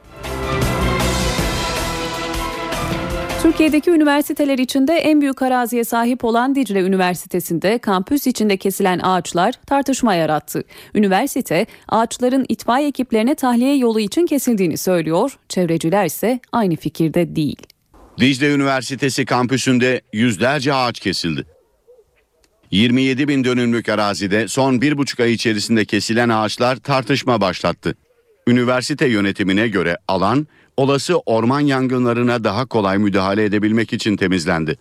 Türkiye'deki 3.46 3.92
üniversiteler 3.92 4.58
içinde 4.58 4.94
en 4.94 5.22
büyük 5.22 5.42
araziye 5.42 5.84
sahip 5.84 6.26
olan 6.26 6.56
Dicle 6.56 6.82
Üniversitesi'nde 6.82 7.78
kampüs 7.78 8.28
içinde 8.28 8.58
kesilen 8.58 9.00
ağaçlar 9.04 9.54
tartışma 9.68 10.16
yarattı. 10.16 10.64
Üniversite 10.96 11.66
ağaçların 11.90 12.46
itfaiye 12.50 12.88
ekiplerine 12.88 13.36
tahliye 13.36 13.76
yolu 13.76 14.00
için 14.00 14.26
kesildiğini 14.26 14.78
söylüyor. 14.78 15.38
Çevreciler 15.50 16.06
ise 16.06 16.40
aynı 16.52 16.76
fikirde 16.76 17.36
değil. 17.36 17.62
Dicle 18.20 18.54
Üniversitesi 18.54 19.26
kampüsünde 19.26 20.02
yüzlerce 20.14 20.74
ağaç 20.74 21.00
kesildi. 21.00 21.46
27 22.72 23.28
bin 23.28 23.44
dönümlük 23.44 23.90
arazide 23.90 24.48
son 24.48 24.82
bir 24.82 24.98
buçuk 24.98 25.20
ay 25.20 25.34
içerisinde 25.34 25.86
kesilen 25.86 26.30
ağaçlar 26.30 26.76
tartışma 26.76 27.42
başlattı. 27.42 27.96
Üniversite 28.48 29.08
yönetimine 29.08 29.68
göre 29.68 29.98
alan 30.08 30.48
olası 30.78 31.18
orman 31.18 31.60
yangınlarına 31.60 32.44
daha 32.44 32.66
kolay 32.66 32.98
müdahale 32.98 33.46
edebilmek 33.46 33.94
için 33.94 34.18
temizlendi. 34.18 34.78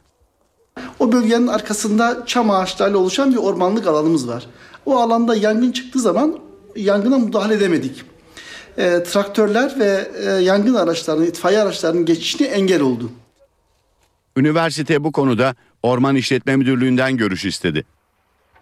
O 1.00 1.12
bölgenin 1.12 1.46
arkasında 1.46 2.22
çam 2.26 2.50
ağaçlarıyla 2.50 2.98
oluşan 2.98 3.32
bir 3.32 3.36
ormanlık 3.36 3.86
alanımız 3.86 4.28
var. 4.28 4.46
O 4.86 4.98
alanda 4.98 5.36
yangın 5.36 5.72
çıktığı 5.72 6.00
zaman 6.00 6.38
yangına 6.76 7.18
müdahale 7.18 7.54
edemedik. 7.54 8.02
E, 8.78 9.02
traktörler 9.02 9.78
ve 9.78 10.10
e, 10.26 10.30
yangın 10.30 10.74
araçlarının, 10.74 11.26
itfaiye 11.26 11.60
araçlarının 11.60 12.04
geçişine 12.04 12.46
engel 12.46 12.80
oldu. 12.80 13.10
Üniversite 14.36 15.04
bu 15.04 15.12
konuda 15.12 15.54
Orman 15.82 16.16
İşletme 16.16 16.56
Müdürlüğü'nden 16.56 17.16
görüş 17.16 17.44
istedi. 17.44 17.84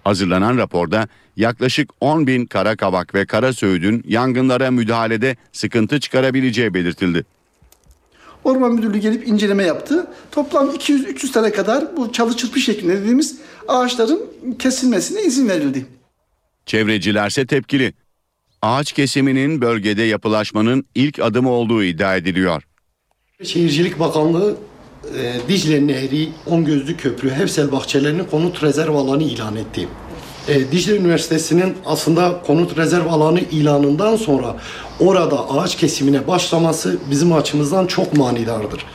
Hazırlanan 0.04 0.58
raporda 0.58 1.08
yaklaşık 1.36 1.90
10 2.00 2.26
bin 2.26 2.46
kara 2.46 2.76
kavak 2.76 3.14
ve 3.14 3.26
kara 3.26 3.52
söğüdün 3.52 4.04
yangınlara 4.08 4.70
müdahalede 4.70 5.36
sıkıntı 5.52 6.00
çıkarabileceği 6.00 6.74
belirtildi. 6.74 7.24
Orman 8.44 8.72
Müdürlüğü 8.72 8.98
gelip 8.98 9.28
inceleme 9.28 9.62
yaptı. 9.62 10.06
Toplam 10.30 10.70
200-300 10.70 11.32
tane 11.32 11.52
kadar 11.52 11.96
bu 11.96 12.12
çalı 12.12 12.36
çırpı 12.36 12.60
şeklinde 12.60 13.00
dediğimiz 13.00 13.38
ağaçların 13.68 14.20
kesilmesine 14.58 15.22
izin 15.22 15.48
verildi. 15.48 15.86
Çevrecilerse 16.66 17.46
tepkili. 17.46 17.94
Ağaç 18.62 18.92
kesiminin 18.92 19.60
bölgede 19.60 20.02
yapılaşmanın 20.02 20.84
ilk 20.94 21.18
adımı 21.18 21.50
olduğu 21.50 21.84
iddia 21.84 22.16
ediliyor. 22.16 22.62
Şehircilik 23.42 23.98
Bakanlığı 23.98 24.56
e, 25.18 25.48
Dicle 25.48 25.86
Nehri, 25.86 26.28
On 26.46 26.64
Gözlü 26.64 26.96
Köprü, 26.96 27.30
Hevsel 27.30 27.72
bahçelerini 27.72 28.26
konut 28.26 28.62
rezerv 28.62 28.94
alanı 28.94 29.22
ilan 29.22 29.56
etti. 29.56 29.88
E, 30.48 30.72
Dicle 30.72 30.96
Üniversitesi'nin 30.96 31.74
aslında 31.86 32.42
konut 32.46 32.78
rezerv 32.78 33.06
alanı 33.06 33.40
ilanından 33.40 34.16
sonra 34.16 34.56
orada 35.00 35.50
ağaç 35.50 35.76
kesimine 35.76 36.26
başlaması 36.26 36.98
bizim 37.10 37.32
açımızdan 37.32 37.86
çok 37.86 38.16
manidardır. 38.16 38.86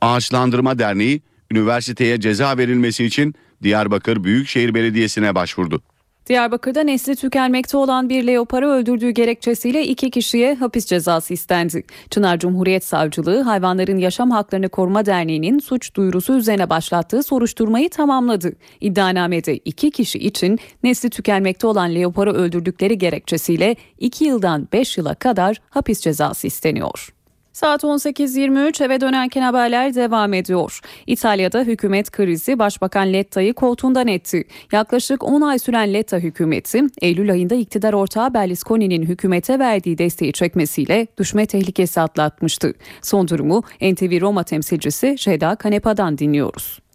Ağaçlandırma 0.00 0.78
Derneği 0.78 1.22
üniversiteye 1.50 2.20
ceza 2.20 2.58
verilmesi 2.58 3.04
için 3.04 3.34
Diyarbakır 3.62 4.24
Büyükşehir 4.24 4.74
Belediyesi'ne 4.74 5.34
başvurdu. 5.34 5.82
Diyarbakır'da 6.26 6.80
nesli 6.80 7.16
tükenmekte 7.16 7.76
olan 7.76 8.08
bir 8.08 8.26
leoparı 8.26 8.68
öldürdüğü 8.68 9.10
gerekçesiyle 9.10 9.86
iki 9.86 10.10
kişiye 10.10 10.54
hapis 10.54 10.86
cezası 10.86 11.34
istendi. 11.34 11.84
Çınar 12.10 12.38
Cumhuriyet 12.38 12.84
Savcılığı 12.84 13.40
Hayvanların 13.40 13.96
Yaşam 13.96 14.30
Haklarını 14.30 14.68
Koruma 14.68 15.06
Derneği'nin 15.06 15.58
suç 15.58 15.94
duyurusu 15.94 16.32
üzerine 16.32 16.70
başlattığı 16.70 17.22
soruşturmayı 17.22 17.90
tamamladı. 17.90 18.52
İddianamede 18.80 19.56
iki 19.56 19.90
kişi 19.90 20.18
için 20.18 20.58
nesli 20.82 21.10
tükenmekte 21.10 21.66
olan 21.66 21.94
leoparı 21.94 22.32
öldürdükleri 22.32 22.98
gerekçesiyle 22.98 23.76
2 23.98 24.24
yıldan 24.24 24.68
5 24.72 24.98
yıla 24.98 25.14
kadar 25.14 25.56
hapis 25.70 26.00
cezası 26.00 26.46
isteniyor. 26.46 27.15
Saat 27.56 27.84
18.23 27.84 28.84
eve 28.84 29.00
dönerken 29.00 29.42
haberler 29.42 29.94
devam 29.94 30.34
ediyor. 30.34 30.80
İtalya'da 31.06 31.60
hükümet 31.60 32.10
krizi 32.10 32.58
Başbakan 32.58 33.12
Letta'yı 33.12 33.54
koltuğundan 33.54 34.08
etti. 34.08 34.44
Yaklaşık 34.72 35.24
10 35.24 35.40
ay 35.40 35.58
süren 35.58 35.94
Letta 35.94 36.16
hükümeti 36.16 36.82
Eylül 37.00 37.32
ayında 37.32 37.54
iktidar 37.54 37.92
ortağı 37.92 38.34
Berlusconi'nin 38.34 39.02
hükümete 39.02 39.58
verdiği 39.58 39.98
desteği 39.98 40.32
çekmesiyle 40.32 41.06
düşme 41.18 41.46
tehlikesi 41.46 42.00
atlatmıştı. 42.00 42.74
Son 43.02 43.28
durumu 43.28 43.62
NTV 43.80 44.20
Roma 44.20 44.42
temsilcisi 44.42 45.18
Şeyda 45.18 45.56
Kanepa'dan 45.56 46.18
dinliyoruz. 46.18 46.85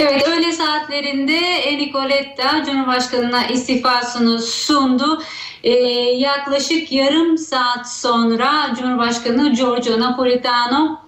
Evet 0.00 0.28
öğle 0.28 0.52
saatlerinde 0.52 1.36
Enrico 1.38 2.08
Letta 2.08 2.64
Cumhurbaşkanı'na 2.66 3.46
istifasını 3.46 4.38
sundu. 4.38 5.22
Ee, 5.64 5.70
yaklaşık 6.16 6.92
yarım 6.92 7.38
saat 7.38 7.92
sonra 7.92 8.74
Cumhurbaşkanı 8.78 9.54
Giorgio 9.54 10.00
Napolitano 10.00 11.00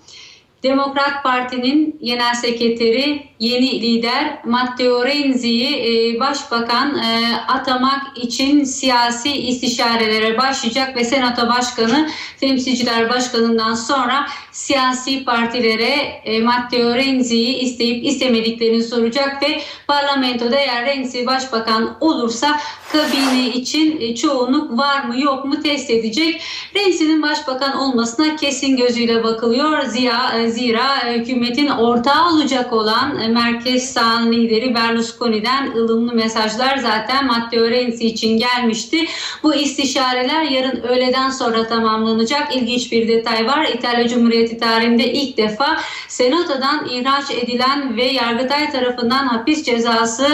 Demokrat 0.63 1.23
Parti'nin 1.23 2.01
genel 2.03 2.35
sekreteri 2.35 3.23
yeni 3.39 3.83
lider 3.83 4.39
Matteo 4.45 5.05
Renzi'yi 5.05 6.17
e, 6.17 6.21
başbakan 6.21 6.99
e, 6.99 7.37
atamak 7.49 8.19
için 8.19 8.65
siyasi 8.65 9.33
istişarelere 9.33 10.39
başlayacak 10.39 10.97
ve 10.97 11.05
senato 11.05 11.49
başkanı 11.49 12.11
temsilciler 12.41 13.11
başkanından 13.11 13.75
sonra 13.75 14.27
siyasi 14.53 15.25
partilere 15.25 16.21
e, 16.25 16.41
Matteo 16.41 16.95
Renzi'yi 16.95 17.57
isteyip 17.57 18.05
istemediklerini 18.05 18.83
soracak 18.83 19.43
ve 19.43 19.61
parlamentoda 19.89 20.57
eğer 20.57 20.87
Renzi 20.87 21.27
başbakan 21.27 21.97
olursa 22.01 22.61
kabine 22.93 23.49
için 23.49 24.01
e, 24.01 24.15
çoğunluk 24.15 24.79
var 24.79 25.05
mı 25.05 25.21
yok 25.21 25.45
mu 25.45 25.63
test 25.63 25.91
edecek. 25.91 26.43
Renzi'nin 26.75 27.23
başbakan 27.23 27.77
olmasına 27.77 28.37
kesin 28.37 28.77
gözüyle 28.77 29.25
bakılıyor. 29.25 29.83
Zira, 29.83 30.39
e, 30.39 30.51
zira 30.51 31.13
hükümetin 31.13 31.69
ortağı 31.69 32.35
olacak 32.35 32.73
olan 32.73 33.31
merkez 33.31 33.93
sağın 33.93 34.33
lideri 34.33 34.75
Berlusconi'den 34.75 35.71
ılımlı 35.77 36.13
mesajlar 36.13 36.77
zaten 36.77 37.27
Matteo 37.27 37.71
Renzi 37.71 38.07
için 38.07 38.39
gelmişti. 38.39 39.05
Bu 39.43 39.55
istişareler 39.55 40.43
yarın 40.43 40.83
öğleden 40.83 41.31
sonra 41.31 41.67
tamamlanacak. 41.67 42.57
İlginç 42.57 42.93
bir 42.93 43.09
detay 43.09 43.47
var. 43.47 43.69
İtalya 43.75 44.09
Cumhuriyeti 44.09 44.42
tarihinde 44.49 45.13
ilk 45.13 45.37
defa 45.37 45.77
Senato'dan 46.09 46.89
ihraç 46.89 47.31
edilen 47.31 47.97
ve 47.97 48.05
Yargıtay 48.05 48.73
tarafından 48.73 49.27
hapis 49.27 49.63
cezası 49.63 50.27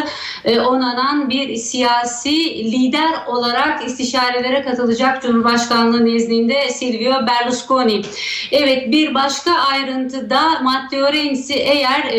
e, 0.44 0.60
onanan 0.60 1.30
bir 1.30 1.56
siyasi 1.56 2.30
lider 2.72 3.26
olarak 3.26 3.86
istişarelere 3.86 4.62
katılacak 4.62 5.22
Cumhurbaşkanlığı 5.22 6.06
nezdinde 6.06 6.70
Silvio 6.70 7.26
Berlusconi. 7.26 8.02
Evet 8.52 8.92
bir 8.92 9.14
başka 9.14 9.52
ayrıntıda 9.52 10.60
Matteo 10.60 11.12
Renzi 11.12 11.54
eğer 11.54 12.04
e, 12.04 12.18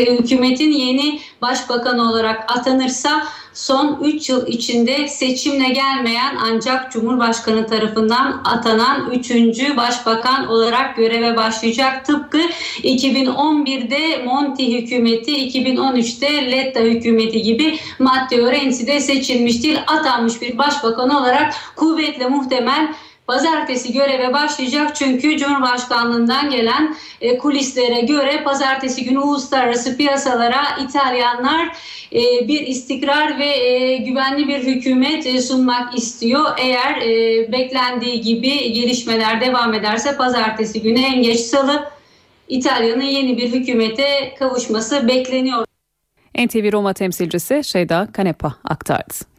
e, 0.00 0.18
hükümetin 0.18 0.72
yeni 0.72 1.20
başbakanı 1.42 2.10
olarak 2.10 2.52
atanırsa 2.56 3.22
son 3.58 3.98
3 4.02 4.28
yıl 4.28 4.46
içinde 4.46 5.08
seçimle 5.08 5.68
gelmeyen 5.68 6.36
ancak 6.42 6.92
Cumhurbaşkanı 6.92 7.66
tarafından 7.66 8.40
atanan 8.44 9.10
3. 9.10 9.76
başbakan 9.76 10.48
olarak 10.48 10.96
göreve 10.96 11.36
başlayacak. 11.36 12.04
Tıpkı 12.04 12.38
2011'de 12.82 14.24
Monti 14.24 14.78
hükümeti, 14.78 15.32
2013'te 15.32 16.50
Letta 16.50 16.80
hükümeti 16.80 17.42
gibi 17.42 17.78
Matteo 17.98 18.52
Renzi 18.52 18.86
de 18.86 19.00
seçilmiştir. 19.00 19.78
Atanmış 19.86 20.42
bir 20.42 20.58
başbakan 20.58 21.10
olarak 21.10 21.54
kuvvetle 21.76 22.28
muhtemel 22.28 22.88
Pazartesi 23.28 23.92
göreve 23.92 24.32
başlayacak 24.32 24.96
çünkü 24.96 25.36
Cumhurbaşkanlığından 25.38 26.50
gelen 26.50 26.96
e, 27.20 27.38
kulislere 27.38 28.00
göre 28.00 28.42
pazartesi 28.44 29.04
günü 29.04 29.18
uluslararası 29.18 29.96
piyasalara 29.96 30.62
İtalyanlar 30.84 31.68
e, 32.12 32.48
bir 32.48 32.60
istikrar 32.66 33.38
ve 33.38 33.46
e, 33.46 33.96
güvenli 33.96 34.48
bir 34.48 34.58
hükümet 34.58 35.26
e, 35.26 35.40
sunmak 35.40 35.98
istiyor. 35.98 36.44
Eğer 36.58 36.96
e, 36.96 37.52
beklendiği 37.52 38.20
gibi 38.20 38.72
gelişmeler 38.72 39.40
devam 39.40 39.74
ederse 39.74 40.16
pazartesi 40.16 40.82
günü 40.82 41.00
en 41.00 41.22
geç 41.22 41.40
salı 41.40 41.90
İtalya'nın 42.48 43.04
yeni 43.04 43.36
bir 43.36 43.52
hükümete 43.52 44.34
kavuşması 44.38 45.08
bekleniyor. 45.08 45.64
NTV 46.38 46.72
Roma 46.72 46.92
temsilcisi 46.92 47.64
Şeyda 47.64 48.08
Kanepa 48.12 48.54
aktardı. 48.64 49.37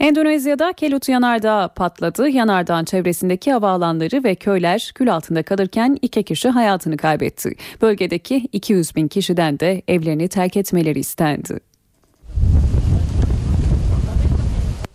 Endonezya'da 0.00 0.72
Kelut 0.72 1.08
yanardağı 1.08 1.74
patladı. 1.74 2.28
Yanardağın 2.28 2.84
çevresindeki 2.84 3.52
havaalanları 3.52 4.24
ve 4.24 4.34
köyler 4.34 4.92
kül 4.94 5.14
altında 5.14 5.42
kalırken 5.42 5.98
iki 6.02 6.22
kişi 6.22 6.48
hayatını 6.48 6.96
kaybetti. 6.96 7.50
Bölgedeki 7.82 8.48
200 8.52 8.96
bin 8.96 9.08
kişiden 9.08 9.60
de 9.60 9.82
evlerini 9.88 10.28
terk 10.28 10.56
etmeleri 10.56 10.98
istendi. 10.98 11.60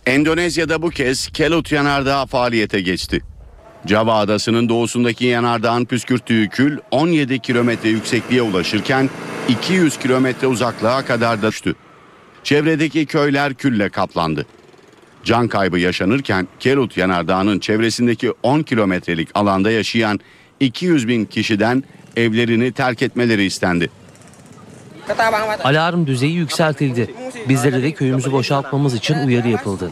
Endonezya'da 0.06 0.82
bu 0.82 0.90
kez 0.90 1.28
Kelut 1.28 1.72
yanardağı 1.72 2.26
faaliyete 2.26 2.80
geçti. 2.80 3.20
Java 3.86 4.14
adasının 4.18 4.68
doğusundaki 4.68 5.24
yanardağın 5.24 5.84
püskürttüğü 5.84 6.48
kül 6.48 6.78
17 6.90 7.38
kilometre 7.38 7.88
yüksekliğe 7.88 8.42
ulaşırken 8.42 9.10
200 9.48 9.98
kilometre 9.98 10.46
uzaklığa 10.46 11.04
kadar 11.04 11.42
da 11.42 11.48
düştü. 11.48 11.74
Çevredeki 12.44 13.06
köyler 13.06 13.54
külle 13.54 13.88
kaplandı. 13.88 14.46
Can 15.24 15.48
kaybı 15.48 15.78
yaşanırken 15.78 16.48
Kelut 16.60 16.96
Yanardağı'nın 16.96 17.58
çevresindeki 17.58 18.32
10 18.42 18.62
kilometrelik 18.62 19.28
alanda 19.34 19.70
yaşayan 19.70 20.20
200 20.60 21.08
bin 21.08 21.24
kişiden 21.24 21.84
evlerini 22.16 22.72
terk 22.72 23.02
etmeleri 23.02 23.44
istendi. 23.44 23.90
Alarm 25.64 26.06
düzeyi 26.06 26.34
yükseltildi. 26.34 27.14
Bizlere 27.48 27.82
de 27.82 27.92
köyümüzü 27.92 28.32
boşaltmamız 28.32 28.94
için 28.94 29.14
uyarı 29.14 29.48
yapıldı. 29.48 29.90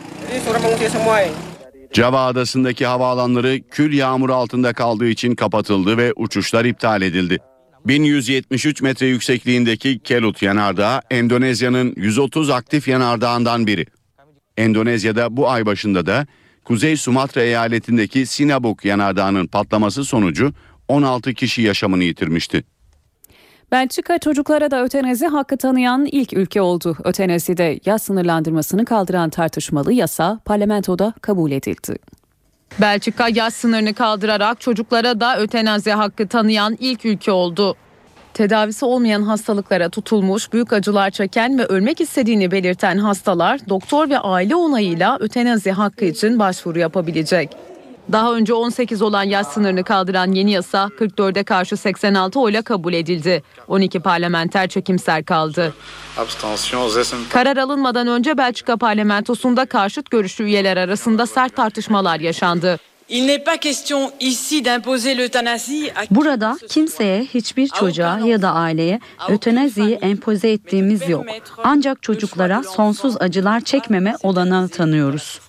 Java 1.93 2.27
adasındaki 2.27 2.87
havaalanları 2.87 3.61
kül 3.71 3.93
yağmuru 3.93 4.35
altında 4.35 4.73
kaldığı 4.73 5.09
için 5.09 5.35
kapatıldı 5.35 5.97
ve 5.97 6.13
uçuşlar 6.17 6.65
iptal 6.65 7.03
edildi. 7.03 7.39
1173 7.85 8.83
metre 8.83 9.07
yüksekliğindeki 9.07 9.99
Kelut 9.99 10.43
Yanardağı 10.43 11.01
Endonezya'nın 11.11 11.95
130 11.97 12.51
aktif 12.51 12.89
yanardağından 12.89 13.67
biri. 13.67 13.87
Endonezya'da 14.59 15.37
bu 15.37 15.51
ay 15.51 15.67
başında 15.67 16.07
da 16.07 16.27
Kuzey 16.65 16.97
Sumatra 16.97 17.43
eyaletindeki 17.43 18.27
Sinabuk 18.27 18.85
yanardağının 18.85 19.47
patlaması 19.47 20.05
sonucu 20.05 20.53
16 20.89 21.35
kişi 21.35 21.63
yaşamını 21.63 22.05
yitirmişti. 22.05 22.65
Belçika 23.73 24.19
çocuklara 24.19 24.71
da 24.71 24.85
ötenazi 24.85 25.27
hakkı 25.27 25.57
tanıyan 25.57 26.07
ilk 26.07 26.33
ülke 26.33 26.61
oldu. 26.61 26.97
Ötenazide 27.05 27.81
yaş 27.85 28.03
sınırlandırmasını 28.03 28.85
kaldıran 28.85 29.31
tartışmalı 29.31 29.93
yasa 29.93 30.41
parlamentoda 30.45 31.15
kabul 31.21 31.51
edildi. 31.51 31.97
Belçika 32.81 33.29
yaş 33.29 33.55
sınırını 33.55 33.95
kaldırarak 33.95 34.61
çocuklara 34.61 35.21
da 35.21 35.41
ötenazi 35.41 35.91
hakkı 35.91 36.29
tanıyan 36.29 36.77
ilk 36.81 37.05
ülke 37.05 37.33
oldu. 37.33 37.77
Tedavisi 38.39 38.85
olmayan 38.85 39.23
hastalıklara 39.23 39.89
tutulmuş, 39.89 40.53
büyük 40.53 40.73
acılar 40.73 41.11
çeken 41.11 41.59
ve 41.59 41.65
ölmek 41.65 42.01
istediğini 42.01 42.51
belirten 42.51 42.99
hastalar 42.99 43.61
doktor 43.69 44.11
ve 44.11 44.19
aile 44.19 44.57
onayıyla 44.57 45.17
ötenazi 45.21 45.71
hakkı 45.71 46.05
için 46.05 46.39
başvuru 46.39 46.79
yapabilecek. 46.79 47.51
Daha 48.13 48.35
önce 48.35 48.55
18 48.55 49.03
olan 49.03 49.23
yaş 49.23 49.47
sınırını 49.47 49.85
kaldıran 49.85 50.33
yeni 50.33 50.51
yasa 50.51 50.91
44'e 50.99 51.45
karşı 51.45 51.77
86 51.77 52.41
oyla 52.41 52.63
kabul 52.63 52.93
edildi. 52.93 53.43
12 53.69 54.01
parlamenter 54.01 54.69
çekimser 54.69 55.25
kaldı. 55.25 55.75
Karar 57.31 57.57
alınmadan 57.57 58.07
önce 58.07 58.39
Belçika 58.39 58.77
parlamentosunda 58.77 59.67
karşıt 59.67 60.11
görüşlü 60.11 60.45
üyeler 60.45 60.77
arasında 60.77 61.27
sert 61.27 61.57
tartışmalar 61.57 62.21
yaşandı. 62.21 62.79
Burada 66.11 66.59
kimseye, 66.69 67.25
hiçbir 67.25 67.69
çocuğa 67.69 68.19
ya 68.19 68.43
da 68.43 68.53
aileye 68.53 69.01
ötenaziyi 69.29 69.95
empoze 69.95 70.51
ettiğimiz 70.53 71.09
yok. 71.09 71.27
Ancak 71.65 72.03
çocuklara 72.03 72.63
sonsuz 72.63 73.17
acılar 73.21 73.61
çekmeme 73.61 74.15
olanağı 74.23 74.69
tanıyoruz. 74.69 75.41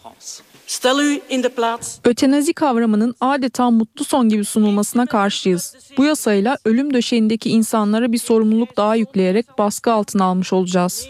Ötenazi 2.04 2.54
kavramının 2.54 3.16
adeta 3.22 3.72
mutlu 3.72 4.06
son 4.06 4.30
gibi 4.30 4.46
sunulmasına 4.46 5.06
karşıyız. 5.06 5.76
Bu 5.98 6.06
yasayla 6.06 6.58
ölüm 6.66 6.94
döşeğindeki 6.94 7.50
insanlara 7.50 8.12
bir 8.12 8.18
sorumluluk 8.18 8.78
daha 8.78 8.96
yükleyerek 8.96 9.58
baskı 9.58 9.92
altına 9.92 10.24
almış 10.26 10.54
olacağız. 10.54 11.08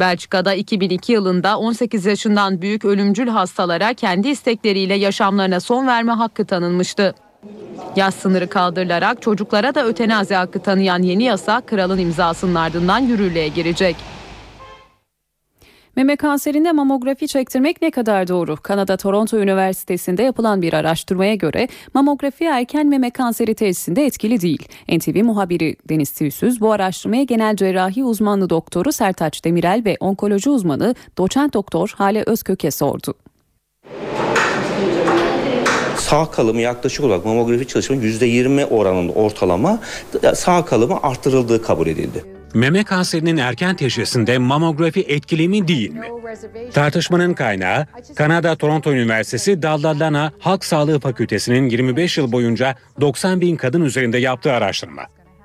Belçika'da 0.00 0.54
2002 0.54 1.12
yılında 1.12 1.58
18 1.58 2.06
yaşından 2.06 2.62
büyük 2.62 2.84
ölümcül 2.84 3.28
hastalara 3.28 3.94
kendi 3.94 4.28
istekleriyle 4.28 4.94
yaşamlarına 4.94 5.60
son 5.60 5.86
verme 5.86 6.12
hakkı 6.12 6.44
tanınmıştı. 6.44 7.14
Yaş 7.96 8.14
sınırı 8.14 8.48
kaldırılarak 8.48 9.22
çocuklara 9.22 9.74
da 9.74 9.86
ötenazi 9.86 10.34
hakkı 10.34 10.60
tanıyan 10.60 11.02
yeni 11.02 11.22
yasa 11.24 11.60
kralın 11.60 11.98
imzasının 11.98 12.54
ardından 12.54 12.98
yürürlüğe 12.98 13.48
girecek. 13.48 13.96
Meme 15.96 16.16
kanserinde 16.16 16.72
mamografi 16.72 17.28
çektirmek 17.28 17.82
ne 17.82 17.90
kadar 17.90 18.28
doğru? 18.28 18.56
Kanada 18.56 18.96
Toronto 18.96 19.38
Üniversitesi'nde 19.38 20.22
yapılan 20.22 20.62
bir 20.62 20.72
araştırmaya 20.72 21.34
göre 21.34 21.68
mamografi 21.94 22.44
erken 22.44 22.86
meme 22.86 23.10
kanseri 23.10 23.54
teşhisinde 23.54 24.06
etkili 24.06 24.40
değil. 24.40 24.68
NTV 24.88 25.24
muhabiri 25.24 25.76
Deniz 25.88 26.12
Tüysüz 26.12 26.60
bu 26.60 26.72
araştırmaya 26.72 27.22
genel 27.22 27.56
cerrahi 27.56 28.04
uzmanlı 28.04 28.50
doktoru 28.50 28.92
Sertaç 28.92 29.44
Demirel 29.44 29.82
ve 29.84 29.96
onkoloji 30.00 30.50
uzmanı 30.50 30.94
doçent 31.18 31.54
doktor 31.54 31.94
Hale 31.96 32.22
Özkök'e 32.26 32.70
sordu. 32.70 33.14
Sağ 35.96 36.30
kalımı 36.30 36.60
yaklaşık 36.60 37.04
olarak 37.04 37.24
mamografi 37.24 37.66
çalışmanın 37.66 38.02
%20 38.02 38.64
oranında 38.64 39.12
ortalama 39.12 39.78
sağ 40.34 40.64
kalımı 40.64 40.98
arttırıldığı 41.02 41.62
kabul 41.62 41.86
edildi. 41.86 42.39
Meme 42.54 42.84
kanserinin 42.84 43.36
erken 43.36 43.76
teşhisinde 43.76 44.38
mamografi 44.38 45.00
etkili 45.00 45.48
mi 45.48 45.68
değil 45.68 45.90
mi? 45.90 46.06
Tartışmanın 46.74 47.34
kaynağı 47.34 47.86
Kanada 48.16 48.56
Toronto 48.56 48.92
Üniversitesi 48.92 49.62
Dallalana 49.62 50.32
Halk 50.38 50.64
Sağlığı 50.64 51.00
Fakültesi'nin 51.00 51.68
25 51.68 52.18
yıl 52.18 52.32
boyunca 52.32 52.74
90 53.00 53.40
bin 53.40 53.56
kadın 53.56 53.80
üzerinde 53.80 54.18
yaptığı 54.18 54.52
araştırma. 54.52 55.02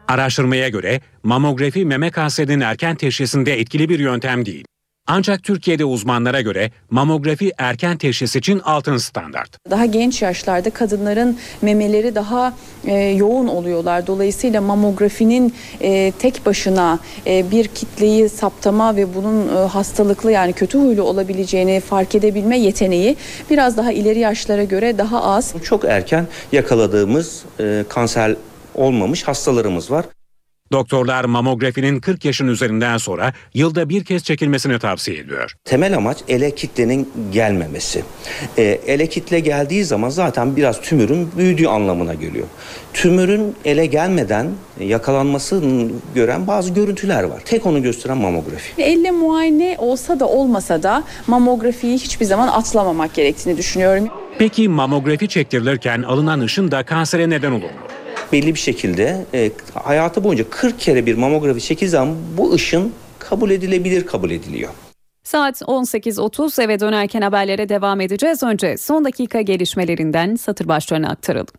Araştırmaya 0.07 0.69
göre 0.69 1.01
mamografi 1.23 1.85
meme 1.85 2.11
kanserinin 2.11 2.59
erken 2.59 2.95
teşhisinde 2.95 3.59
etkili 3.59 3.89
bir 3.89 3.99
yöntem 3.99 4.45
değil. 4.45 4.65
Ancak 5.07 5.43
Türkiye'de 5.43 5.85
uzmanlara 5.85 6.41
göre 6.41 6.71
mamografi 6.89 7.51
erken 7.57 7.97
teşhis 7.97 8.35
için 8.35 8.59
altın 8.59 8.97
standart. 8.97 9.69
Daha 9.69 9.85
genç 9.85 10.21
yaşlarda 10.21 10.69
kadınların 10.69 11.37
memeleri 11.61 12.15
daha 12.15 12.53
e, 12.85 12.93
yoğun 12.93 13.47
oluyorlar. 13.47 14.07
Dolayısıyla 14.07 14.61
mamografinin 14.61 15.53
e, 15.81 16.11
tek 16.19 16.45
başına 16.45 16.99
e, 17.27 17.51
bir 17.51 17.67
kitleyi 17.67 18.29
saptama 18.29 18.95
ve 18.95 19.15
bunun 19.15 19.47
e, 19.47 19.67
hastalıklı 19.67 20.31
yani 20.31 20.53
kötü 20.53 20.79
huylu 20.79 21.03
olabileceğini 21.03 21.79
fark 21.79 22.15
edebilme 22.15 22.59
yeteneği 22.59 23.15
biraz 23.49 23.77
daha 23.77 23.91
ileri 23.91 24.19
yaşlara 24.19 24.63
göre 24.63 24.97
daha 24.97 25.23
az. 25.23 25.53
Çok 25.63 25.85
erken 25.85 26.27
yakaladığımız 26.51 27.43
e, 27.59 27.85
kanser 27.89 28.35
olmamış 28.75 29.23
hastalarımız 29.23 29.91
var. 29.91 30.05
Doktorlar 30.71 31.25
mamografinin 31.25 31.99
40 31.99 32.25
yaşın 32.25 32.47
üzerinden 32.47 32.97
sonra 32.97 33.33
yılda 33.53 33.89
bir 33.89 34.03
kez 34.03 34.23
çekilmesini 34.23 34.79
tavsiye 34.79 35.17
ediyor. 35.17 35.53
Temel 35.65 35.97
amaç 35.97 36.17
ele 36.27 36.55
kitlenin 36.55 37.09
gelmemesi. 37.31 38.03
E, 38.57 38.63
ele 38.63 39.07
kitle 39.07 39.39
geldiği 39.39 39.83
zaman 39.83 40.09
zaten 40.09 40.55
biraz 40.55 40.81
tümörün 40.81 41.29
büyüdüğü 41.37 41.67
anlamına 41.67 42.13
geliyor. 42.13 42.47
Tümörün 42.93 43.55
ele 43.65 43.85
gelmeden 43.85 44.47
yakalanmasını 44.79 45.91
gören 46.15 46.47
bazı 46.47 46.73
görüntüler 46.73 47.23
var. 47.23 47.41
Tek 47.45 47.65
onu 47.65 47.83
gösteren 47.83 48.17
mamografi. 48.17 48.81
Elle 48.81 49.11
muayene 49.11 49.75
olsa 49.79 50.19
da 50.19 50.27
olmasa 50.27 50.83
da 50.83 51.03
mamografiyi 51.27 51.97
hiçbir 51.97 52.25
zaman 52.25 52.47
atlamamak 52.47 53.13
gerektiğini 53.13 53.57
düşünüyorum. 53.57 54.07
Peki 54.39 54.69
mamografi 54.69 55.27
çektirilirken 55.27 56.01
alınan 56.01 56.39
ışın 56.39 56.71
da 56.71 56.83
kansere 56.83 57.29
neden 57.29 57.51
olur 57.51 57.63
mu? 57.63 57.85
Belli 58.31 58.53
bir 58.53 58.59
şekilde 58.59 59.25
e, 59.33 59.51
hayatı 59.73 60.23
boyunca 60.23 60.49
40 60.49 60.79
kere 60.79 61.05
bir 61.05 61.15
mamografi 61.15 61.61
çekildiği 61.61 61.89
zaman 61.89 62.15
bu 62.37 62.53
ışın 62.53 62.93
kabul 63.19 63.51
edilebilir 63.51 64.05
kabul 64.05 64.31
ediliyor. 64.31 64.71
Saat 65.23 65.61
18.30 65.61 66.63
eve 66.63 66.79
dönerken 66.79 67.21
haberlere 67.21 67.69
devam 67.69 68.01
edeceğiz. 68.01 68.43
Önce 68.43 68.77
son 68.77 69.05
dakika 69.05 69.41
gelişmelerinden 69.41 70.35
satır 70.35 70.67
başlarını 70.67 71.09
aktaralım. 71.09 71.53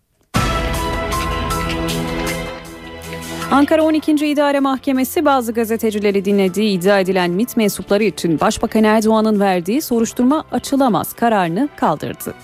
Ankara 3.51 3.83
12. 3.83 4.13
İdare 4.13 4.61
Mahkemesi 4.61 5.25
bazı 5.25 5.53
gazetecileri 5.53 6.25
dinlediği 6.25 6.79
iddia 6.79 7.01
edilen 7.01 7.31
MİT 7.31 7.57
mensupları 7.57 8.05
için 8.05 8.41
Başbakan 8.41 8.85
Erdoğan'ın 8.85 9.41
verdiği 9.41 9.83
soruşturma 9.83 10.45
açılamaz 10.53 11.13
kararını 11.13 11.69
kaldırdı. 11.77 12.35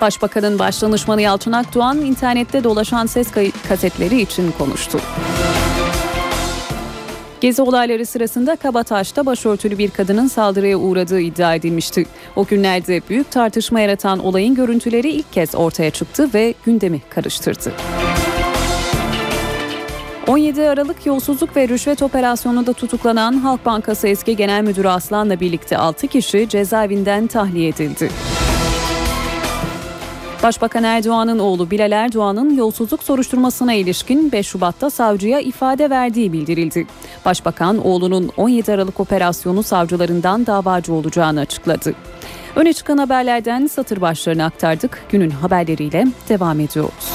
Başbakanın 0.00 0.58
başdanışmanı 0.58 1.22
Yalçın 1.22 1.52
Akdoğan 1.52 1.98
internette 1.98 2.64
dolaşan 2.64 3.06
ses 3.06 3.28
kasetleri 3.68 4.20
için 4.20 4.52
konuştu. 4.58 5.00
Gezi 7.40 7.62
olayları 7.62 8.06
sırasında 8.06 8.56
Kabataş'ta 8.56 9.26
başörtülü 9.26 9.78
bir 9.78 9.90
kadının 9.90 10.26
saldırıya 10.26 10.76
uğradığı 10.76 11.20
iddia 11.20 11.54
edilmişti. 11.54 12.06
O 12.36 12.44
günlerde 12.44 13.00
büyük 13.08 13.30
tartışma 13.30 13.80
yaratan 13.80 14.18
olayın 14.18 14.54
görüntüleri 14.54 15.10
ilk 15.10 15.32
kez 15.32 15.54
ortaya 15.54 15.90
çıktı 15.90 16.30
ve 16.34 16.54
gündemi 16.64 17.00
karıştırdı. 17.10 17.72
17 20.28 20.68
Aralık 20.68 21.06
yolsuzluk 21.06 21.56
ve 21.56 21.68
rüşvet 21.68 22.02
operasyonunda 22.02 22.72
tutuklanan 22.72 23.32
Halk 23.32 23.66
Bankası 23.66 24.08
eski 24.08 24.36
genel 24.36 24.62
müdürü 24.62 24.88
Aslan'la 24.88 25.40
birlikte 25.40 25.78
6 25.78 26.06
kişi 26.06 26.48
cezaevinden 26.48 27.26
tahliye 27.26 27.68
edildi. 27.68 28.10
Başbakan 30.42 30.84
Erdoğan'ın 30.84 31.38
oğlu 31.38 31.70
Bilal 31.70 31.92
Erdoğan'ın 31.92 32.56
yolsuzluk 32.56 33.02
soruşturmasına 33.02 33.72
ilişkin 33.72 34.32
5 34.32 34.46
Şubat'ta 34.46 34.90
savcıya 34.90 35.40
ifade 35.40 35.90
verdiği 35.90 36.32
bildirildi. 36.32 36.86
Başbakan 37.24 37.86
oğlunun 37.86 38.30
17 38.36 38.72
Aralık 38.72 39.00
operasyonu 39.00 39.62
savcılarından 39.62 40.46
davacı 40.46 40.92
olacağını 40.92 41.40
açıkladı. 41.40 41.94
Öne 42.56 42.72
çıkan 42.72 42.98
haberlerden 42.98 43.66
satır 43.66 44.00
başlarını 44.00 44.44
aktardık. 44.44 45.04
Günün 45.10 45.30
haberleriyle 45.30 46.06
devam 46.28 46.60
ediyoruz. 46.60 47.10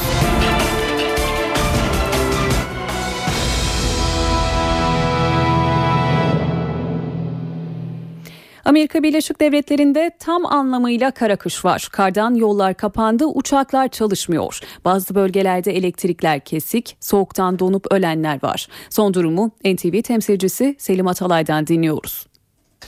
Amerika 8.65 9.04
Birleşik 9.04 9.41
Devletleri'nde 9.41 10.12
tam 10.19 10.45
anlamıyla 10.45 11.12
kara 11.12 11.36
kış 11.36 11.65
var. 11.65 11.88
Kardan 11.91 12.36
yollar 12.36 12.73
kapandı, 12.73 13.25
uçaklar 13.25 13.88
çalışmıyor. 13.88 14.60
Bazı 14.86 15.15
bölgelerde 15.15 15.71
elektrikler 15.71 16.39
kesik, 16.39 16.97
soğuktan 16.99 17.60
donup 17.60 17.91
ölenler 17.91 18.43
var. 18.43 18.67
Son 18.89 19.13
durumu 19.13 19.51
NTV 19.65 20.01
temsilcisi 20.01 20.75
Selim 20.80 21.08
Atalay'dan 21.08 21.67
dinliyoruz. 21.67 22.25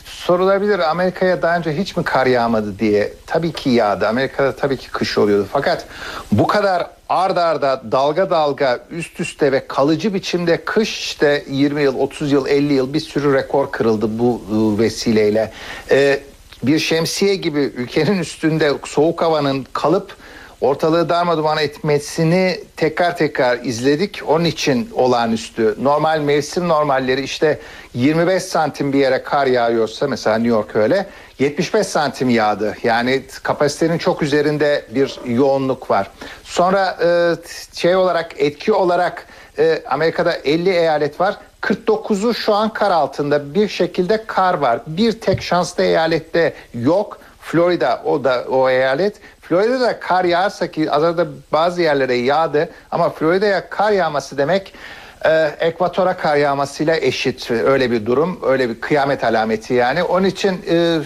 Sorulabilir 0.08 0.80
Amerika'ya 0.80 1.41
daha 1.41 1.58
önce 1.58 1.78
hiç 1.78 1.98
mi 1.98 2.04
kar 2.04 2.26
yağmadı 2.26 2.80
diye. 2.80 3.13
Tabii 3.26 3.52
ki 3.52 3.70
yağdı. 3.70 4.08
Amerika'da 4.08 4.56
tabii 4.56 4.78
ki 4.78 4.89
kış 4.91 5.17
oluyordu. 5.17 5.48
Fakat 5.52 5.86
bu 6.32 6.48
kadar 6.48 6.88
ard 7.10 7.38
arda 7.38 7.82
dalga 7.91 8.30
dalga 8.30 8.80
üst 8.91 9.20
üste 9.20 9.52
ve 9.52 9.67
kalıcı 9.67 10.13
biçimde 10.13 10.65
kış 10.65 11.00
işte 11.00 11.46
20 11.50 11.84
yıl, 11.84 12.00
30 12.00 12.32
yıl, 12.32 12.48
50 12.48 12.74
yıl 12.74 12.93
bir 12.93 13.00
sürü 13.00 13.34
rekor 13.34 13.72
kırıldı 13.72 14.20
bu 14.20 14.41
vesileyle. 14.80 15.52
Ee, 15.91 16.20
bir 16.63 16.80
şemsiye 16.80 17.36
gibi 17.36 17.60
ülkenin 17.60 18.20
üstünde 18.20 18.74
soğuk 18.86 19.22
havanın 19.22 19.65
kalıp 19.74 20.15
ortalığı 20.62 21.10
darmadağın 21.10 21.58
etmesini 21.58 22.60
tekrar 22.76 23.17
tekrar 23.17 23.60
izledik. 23.63 24.22
Onun 24.28 24.46
için 24.46 24.89
olağanüstü. 24.93 25.76
Normal 25.82 26.20
mevsim 26.20 26.67
normalleri 26.67 27.22
işte 27.22 27.60
25 27.93 28.43
santim 28.43 28.93
bir 28.93 29.00
yere 29.00 29.24
kar 29.24 29.48
yağıyorsa 29.48 30.08
mesela 30.08 30.38
New 30.38 30.50
York 30.50 30.76
öyle 30.76 31.08
75 31.39 31.88
santim 31.88 32.30
yağdı. 32.30 32.78
Yani 32.84 33.22
kapasitenin 33.43 33.98
çok 33.98 34.24
üzerinde 34.24 34.86
bir 34.89 35.20
yoğunluk 35.26 35.91
var. 35.91 36.12
Sonra 36.43 36.98
e, 37.04 37.36
şey 37.76 37.96
olarak 37.96 38.32
etki 38.38 38.74
olarak 38.74 39.28
e, 39.60 39.84
Amerika'da 39.89 40.34
50 40.34 40.70
eyalet 40.70 41.20
var. 41.20 41.38
49'u 41.62 42.34
şu 42.34 42.54
an 42.54 42.74
kar 42.74 42.91
altında 42.91 43.54
bir 43.54 43.67
şekilde 43.67 44.24
kar 44.28 44.54
var. 44.54 44.80
Bir 44.88 45.12
tek 45.12 45.41
şanslı 45.41 45.84
eyalette 45.84 46.54
yok. 46.74 47.20
Florida 47.41 48.02
o 48.06 48.24
da 48.24 48.46
o 48.50 48.70
eyalet. 48.70 49.15
Florida'da 49.49 49.99
kar 49.99 50.25
yağarsa 50.25 50.71
ki 50.71 50.91
azada 50.91 51.27
bazı 51.51 51.81
yerlere 51.81 52.15
yağdı 52.15 52.69
ama 52.91 53.10
Florida'ya 53.10 53.69
kar 53.69 53.91
yağması 53.91 54.38
demek 54.38 54.73
e, 55.25 55.51
ekvatora 55.60 56.17
kar 56.17 56.36
yağmasıyla 56.36 56.95
eşit 56.95 57.51
öyle 57.51 57.91
bir 57.91 58.05
durum 58.05 58.39
öyle 58.43 58.69
bir 58.69 58.81
kıyamet 58.81 59.23
alameti 59.23 59.73
yani 59.73 60.03
onun 60.03 60.25
için 60.25 60.62
e, 60.69 60.99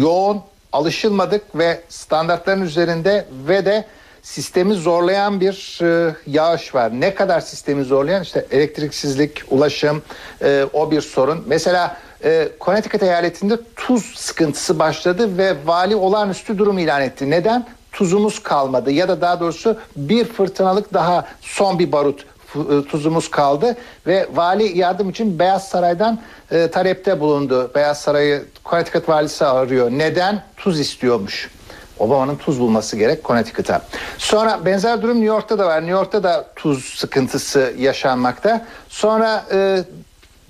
yoğun 0.00 0.42
alışılmadık 0.72 1.42
ve 1.54 1.80
standartların 1.88 2.62
üzerinde 2.62 3.26
ve 3.48 3.64
de 3.64 3.84
sistemi 4.22 4.74
zorlayan 4.74 5.40
bir 5.40 5.78
e, 5.82 6.14
yağış 6.26 6.74
var. 6.74 7.00
Ne 7.00 7.14
kadar 7.14 7.40
sistemi 7.40 7.84
zorlayan 7.84 8.22
işte 8.22 8.46
elektriksizlik, 8.50 9.42
ulaşım 9.50 10.02
e, 10.42 10.64
o 10.72 10.90
bir 10.90 11.00
sorun. 11.00 11.44
Mesela 11.46 11.96
e, 12.24 12.48
Connecticut 12.60 13.02
eyaletinde 13.02 13.54
tuz 13.76 14.14
sıkıntısı 14.14 14.78
başladı 14.78 15.38
ve 15.38 15.54
vali 15.64 15.96
olağanüstü 15.96 16.58
durum 16.58 16.78
ilan 16.78 17.02
etti. 17.02 17.30
Neden? 17.30 17.66
Tuzumuz 17.94 18.42
kalmadı 18.42 18.90
ya 18.90 19.08
da 19.08 19.20
daha 19.20 19.40
doğrusu 19.40 19.76
bir 19.96 20.24
fırtınalık 20.24 20.94
daha 20.94 21.26
son 21.40 21.78
bir 21.78 21.92
barut 21.92 22.26
e, 22.56 22.88
tuzumuz 22.88 23.30
kaldı 23.30 23.76
ve 24.06 24.28
vali 24.34 24.78
yardım 24.78 25.10
için 25.10 25.38
Beyaz 25.38 25.68
Saray'dan 25.68 26.20
e, 26.50 26.70
talepte 26.70 27.20
bulundu. 27.20 27.70
Beyaz 27.74 28.00
Saray'ı 28.00 28.44
Connecticut 28.64 29.08
valisi 29.08 29.44
arıyor. 29.44 29.90
Neden? 29.90 30.42
Tuz 30.56 30.80
istiyormuş. 30.80 31.50
Obama'nın 31.98 32.36
tuz 32.36 32.60
bulması 32.60 32.96
gerek 32.96 33.24
Connecticut'a. 33.24 33.82
Sonra 34.18 34.64
benzer 34.64 35.02
durum 35.02 35.16
New 35.16 35.26
York'ta 35.26 35.58
da 35.58 35.66
var. 35.66 35.80
New 35.80 35.92
York'ta 35.92 36.22
da 36.22 36.46
tuz 36.56 36.84
sıkıntısı 36.84 37.74
yaşanmakta. 37.78 38.66
Sonra 38.88 39.44
e, 39.52 39.84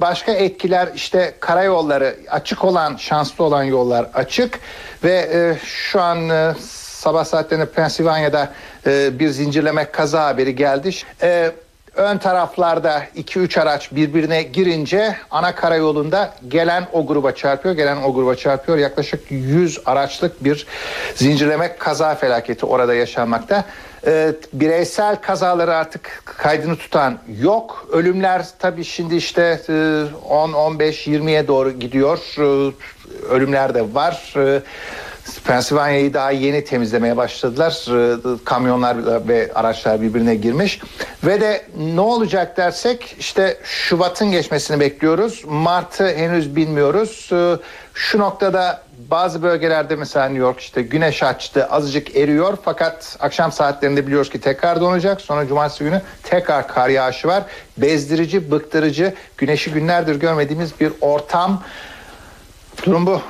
başka 0.00 0.32
etkiler 0.32 0.88
işte 0.94 1.34
karayolları 1.40 2.16
açık 2.30 2.64
olan, 2.64 2.96
şanslı 2.96 3.44
olan 3.44 3.62
yollar 3.62 4.06
açık 4.14 4.60
ve 5.04 5.30
e, 5.32 5.58
şu 5.66 6.00
an 6.00 6.28
e, 6.28 6.54
sabah 7.04 7.24
saatlerinde 7.24 7.66
Pennsylvania'da 7.66 8.52
e, 8.86 9.18
bir 9.18 9.28
zincirleme 9.28 9.90
kaza 9.90 10.26
haberi 10.26 10.56
geldi. 10.56 10.90
E, 11.22 11.50
ön 11.94 12.18
taraflarda 12.18 13.02
2-3 13.16 13.60
araç 13.60 13.92
birbirine 13.92 14.42
girince 14.42 15.16
ana 15.30 15.54
karayolunda 15.54 16.34
gelen 16.48 16.86
o 16.92 17.06
gruba 17.06 17.32
çarpıyor, 17.32 17.74
gelen 17.74 17.96
o 17.96 18.14
gruba 18.14 18.34
çarpıyor. 18.34 18.78
Yaklaşık 18.78 19.20
100 19.30 19.80
araçlık 19.86 20.44
bir 20.44 20.66
zincirleme 21.14 21.76
kaza 21.76 22.14
felaketi 22.14 22.66
orada 22.66 22.94
yaşanmakta. 22.94 23.64
Ee, 24.06 24.32
bireysel 24.52 25.16
kazaları 25.16 25.74
artık 25.74 26.22
kaydını 26.24 26.76
tutan 26.76 27.18
yok. 27.40 27.88
Ölümler 27.92 28.46
tabii 28.58 28.84
şimdi 28.84 29.16
işte 29.16 29.60
e, 29.68 30.04
10, 30.28 30.52
15, 30.52 31.06
20'ye 31.06 31.48
doğru 31.48 31.70
gidiyor. 31.70 32.18
Ee, 32.38 32.72
ölümler 33.30 33.74
de 33.74 33.94
var. 33.94 34.34
Ee, 34.36 34.62
Pennsylvania'yı 35.44 36.14
daha 36.14 36.30
yeni 36.30 36.64
temizlemeye 36.64 37.16
başladılar. 37.16 37.86
Ee, 37.90 38.44
Kamyonlar 38.44 39.28
ve 39.28 39.50
araçlar 39.54 40.00
birbirine 40.02 40.34
girmiş. 40.34 40.80
Ve 41.24 41.40
de 41.40 41.64
ne 41.78 42.00
olacak 42.00 42.56
dersek 42.56 43.16
işte 43.18 43.58
Şubat'ın 43.64 44.30
geçmesini 44.30 44.80
bekliyoruz. 44.80 45.44
Mart'ı 45.46 46.16
henüz 46.16 46.56
bilmiyoruz. 46.56 47.30
Ee, 47.32 47.56
Şu 47.94 48.18
noktada 48.18 48.82
bazı 49.10 49.42
bölgelerde 49.42 49.96
mesela 49.96 50.24
New 50.26 50.42
York 50.42 50.60
işte 50.60 50.82
güneş 50.82 51.22
açtı 51.22 51.66
azıcık 51.66 52.16
eriyor 52.16 52.58
fakat 52.64 53.16
akşam 53.20 53.52
saatlerinde 53.52 54.06
biliyoruz 54.06 54.30
ki 54.30 54.40
tekrar 54.40 54.80
donacak. 54.80 55.20
Sonra 55.20 55.46
cumartesi 55.46 55.84
günü 55.84 56.02
tekrar 56.22 56.68
kar 56.68 56.88
yağışı 56.88 57.28
var. 57.28 57.42
Bezdirici, 57.78 58.50
bıktırıcı, 58.50 59.14
güneşi 59.38 59.70
günlerdir 59.70 60.14
görmediğimiz 60.16 60.80
bir 60.80 60.92
ortam. 61.00 61.62
Durum 62.86 63.06
bu. 63.06 63.20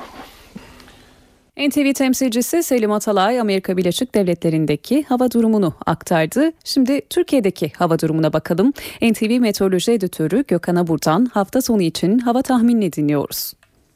NTV 1.59 1.93
temsilcisi 1.93 2.63
Selim 2.63 2.93
Atalay 2.93 3.41
Amerika 3.41 3.77
Birleşik 3.77 4.15
Devletleri'ndeki 4.15 5.03
hava 5.03 5.31
durumunu 5.31 5.75
aktardı. 5.87 6.53
Şimdi 6.65 7.01
Türkiye'deki 7.11 7.73
hava 7.77 7.99
durumuna 7.99 8.33
bakalım. 8.33 8.73
NTV 9.03 9.41
Meteoroloji 9.41 9.93
Editörü 9.93 10.45
Gökhan 10.49 10.77
Abur'dan 10.77 11.27
hafta 11.27 11.63
sonu 11.63 11.83
için 11.83 12.19
hava 12.19 12.43
tahminini 12.43 12.93
dinliyoruz. 12.93 13.53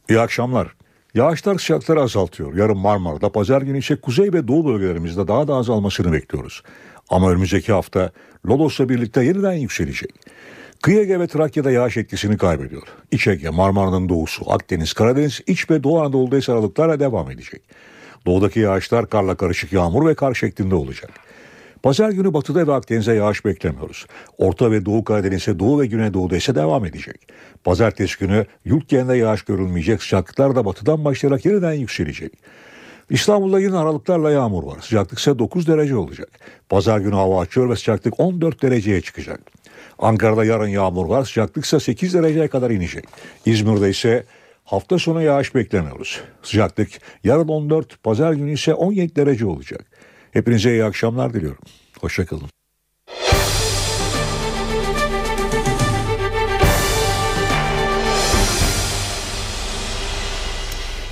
İyi 0.09 0.21
akşamlar. 0.21 0.75
Yağışlar 1.15 1.59
sıcaklıkları 1.59 2.01
azaltıyor. 2.01 2.57
Yarın 2.57 2.79
Marmara'da, 2.79 3.33
pazar 3.33 3.63
günü 3.63 3.79
ise 3.79 3.97
kuzey 3.97 4.33
ve 4.33 4.49
doğu 4.49 4.67
bölgelerimizde 4.67 5.29
daha 5.29 5.49
da 5.49 5.55
azalmasını 5.55 6.13
bekliyoruz. 6.13 6.63
Ama 7.09 7.31
önümüzdeki 7.31 7.73
hafta 7.73 8.13
Lodos'la 8.47 8.89
birlikte 8.89 9.25
yeniden 9.25 9.53
yükselecek. 9.53 10.11
Kıyı 10.83 11.01
Ege 11.01 11.21
ve 11.21 11.27
Trakya'da 11.27 11.71
yağış 11.71 11.97
etkisini 11.97 12.37
kaybediyor. 12.37 12.83
İç 13.11 13.27
Ege, 13.27 13.51
Marmara'nın 13.51 14.09
doğusu, 14.09 14.53
Akdeniz, 14.53 14.93
Karadeniz, 14.93 15.41
İç 15.47 15.71
ve 15.71 15.83
Doğu 15.83 16.01
Anadolu'da 16.01 16.39
ise 16.39 16.53
aralıklarla 16.53 17.01
devam 17.01 17.31
edecek. 17.31 17.63
Doğudaki 18.27 18.61
yağışlar 18.61 19.11
karla 19.11 19.35
karışık 19.35 19.73
yağmur 19.73 20.09
ve 20.09 20.15
kar 20.15 20.35
şeklinde 20.35 20.75
olacak. 20.75 21.11
Pazar 21.83 22.11
günü 22.11 22.35
batıda 22.35 22.67
ve 22.67 22.73
Akdeniz'e 22.73 23.13
yağış 23.13 23.45
beklemiyoruz. 23.45 24.07
Orta 24.39 24.71
ve 24.71 24.85
Doğu 24.85 25.05
Karadeniz'e 25.05 25.59
Doğu 25.59 25.81
ve 25.81 25.87
Güneydoğu'da 25.87 26.37
ise 26.37 26.55
devam 26.55 26.85
edecek. 26.85 27.29
Pazartesi 27.65 28.19
günü 28.19 28.47
yurt 28.65 28.89
genelinde 28.89 29.17
yağış 29.17 29.43
görülmeyecek. 29.43 30.03
Sıcaklıklar 30.03 30.57
da 30.57 30.65
batıdan 30.65 31.05
başlayarak 31.05 31.45
yeniden 31.45 31.73
yükselecek. 31.73 32.33
İstanbul'da 33.11 33.61
yine 33.61 33.77
aralıklarla 33.77 34.31
yağmur 34.31 34.65
var. 34.65 34.79
Sıcaklık 34.81 35.19
ise 35.19 35.39
9 35.39 35.67
derece 35.67 35.97
olacak. 35.97 36.29
Pazar 36.69 36.99
günü 36.99 37.15
hava 37.15 37.41
açıyor 37.41 37.71
ve 37.71 37.77
sıcaklık 37.77 38.21
14 38.21 38.63
dereceye 38.63 39.01
çıkacak. 39.01 39.41
Ankara'da 39.99 40.45
yarın 40.45 40.69
yağmur 40.69 41.07
var. 41.07 41.25
Sıcaklık 41.25 41.65
ise 41.65 41.81
8 41.81 42.15
dereceye 42.15 42.49
kadar 42.49 42.71
inecek. 42.71 43.05
İzmir'de 43.47 43.91
ise 43.91 44.25
hafta 44.65 44.99
sonu 44.99 45.23
yağış 45.23 45.55
beklemiyoruz. 45.55 46.21
Sıcaklık 46.43 46.89
yarın 47.25 47.49
14, 47.49 48.03
pazar 48.03 48.33
günü 48.33 48.53
ise 48.53 48.75
17 48.75 49.17
derece 49.17 49.47
olacak. 49.47 49.87
Hepinize 50.31 50.71
iyi 50.71 50.85
akşamlar 50.85 51.35
diliyorum. 51.35 51.63
Hoşçakalın. 52.01 52.58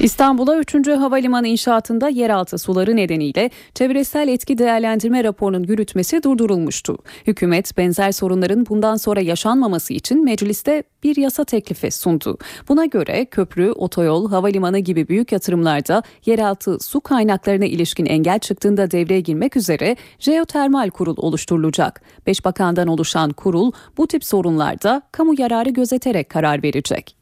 İstanbul'a 0.01 0.57
3. 0.57 0.89
Havalimanı 0.89 1.49
inşaatında 1.49 2.09
yeraltı 2.09 2.59
suları 2.59 2.97
nedeniyle 2.97 3.51
çevresel 3.75 4.29
etki 4.29 4.59
değerlendirme 4.59 5.25
raporunun 5.25 5.63
yürütmesi 5.63 6.23
durdurulmuştu. 6.23 6.99
Hükümet 7.27 7.77
benzer 7.77 8.13
sorunların 8.13 8.67
bundan 8.69 8.97
sonra 8.97 9.21
yaşanmaması 9.21 9.95
için 9.95 10.25
mecliste 10.25 10.83
bir 11.03 11.17
yasa 11.17 11.45
teklifi 11.45 11.91
sundu. 11.91 12.39
Buna 12.69 12.85
göre 12.85 13.25
köprü, 13.25 13.71
otoyol, 13.71 14.31
havalimanı 14.31 14.79
gibi 14.79 15.09
büyük 15.09 15.33
yatırımlarda 15.33 16.03
yeraltı 16.27 16.79
su 16.81 17.01
kaynaklarına 17.01 17.67
ilişkin 17.67 18.07
engel 18.07 18.39
çıktığında 18.39 18.91
devreye 18.91 19.21
girmek 19.21 19.57
üzere 19.57 19.97
jeotermal 20.19 20.91
kurul 20.91 21.17
oluşturulacak. 21.19 22.03
Beş 22.27 22.45
bakandan 22.45 22.89
oluşan 22.89 23.31
kurul 23.31 23.73
bu 23.97 24.07
tip 24.07 24.25
sorunlarda 24.25 25.03
kamu 25.13 25.41
yararı 25.41 25.71
gözeterek 25.71 26.31
karar 26.31 26.63
verecek. 26.63 27.16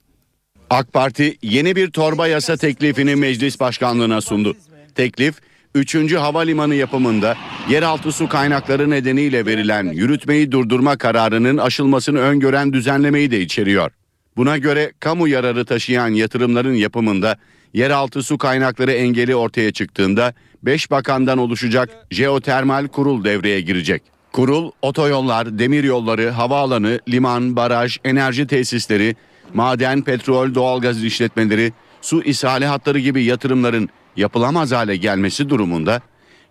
AK 0.75 0.93
Parti 0.93 1.37
yeni 1.43 1.77
bir 1.77 1.91
torba 1.91 2.27
yasa 2.29 2.57
teklifini 2.57 3.17
meclis 3.17 3.61
başkanlığına 3.61 4.21
sundu. 4.21 4.57
Teklif 4.95 5.35
3. 5.75 6.15
havalimanı 6.15 6.75
yapımında 6.75 7.37
yeraltı 7.69 8.13
su 8.13 8.29
kaynakları 8.29 8.91
nedeniyle 8.91 9.47
verilen 9.47 9.85
yürütmeyi 9.85 10.53
durdurma 10.53 10.97
kararının 10.97 11.59
aşılmasını 11.59 12.19
öngören 12.19 12.73
düzenlemeyi 12.73 13.31
de 13.31 13.41
içeriyor. 13.41 13.91
Buna 14.37 14.59
göre 14.59 14.93
kamu 15.01 15.29
yararı 15.29 15.65
taşıyan 15.65 16.09
yatırımların 16.09 16.75
yapımında 16.75 17.37
yeraltı 17.75 18.23
su 18.23 18.39
kaynakları 18.39 18.93
engeli 18.93 19.37
ortaya 19.37 19.73
çıktığında 19.73 20.35
5 20.63 20.91
bakandan 20.91 21.39
oluşacak 21.39 21.91
jeotermal 22.11 22.89
kurul 22.89 23.25
devreye 23.25 23.61
girecek. 23.61 24.03
Kurul 24.33 24.71
otoyollar, 24.83 25.59
demiryolları, 25.59 26.31
havaalanı, 26.31 27.01
liman, 27.09 27.57
baraj, 27.57 27.97
enerji 28.05 28.47
tesisleri, 28.47 29.17
maden, 29.55 30.03
petrol, 30.03 30.55
doğalgaz 30.55 31.05
işletmeleri, 31.05 31.73
su 32.01 32.23
ishali 32.23 32.67
hatları 32.67 32.99
gibi 32.99 33.25
yatırımların 33.25 33.89
yapılamaz 34.17 34.73
hale 34.73 34.97
gelmesi 34.97 35.49
durumunda 35.49 36.01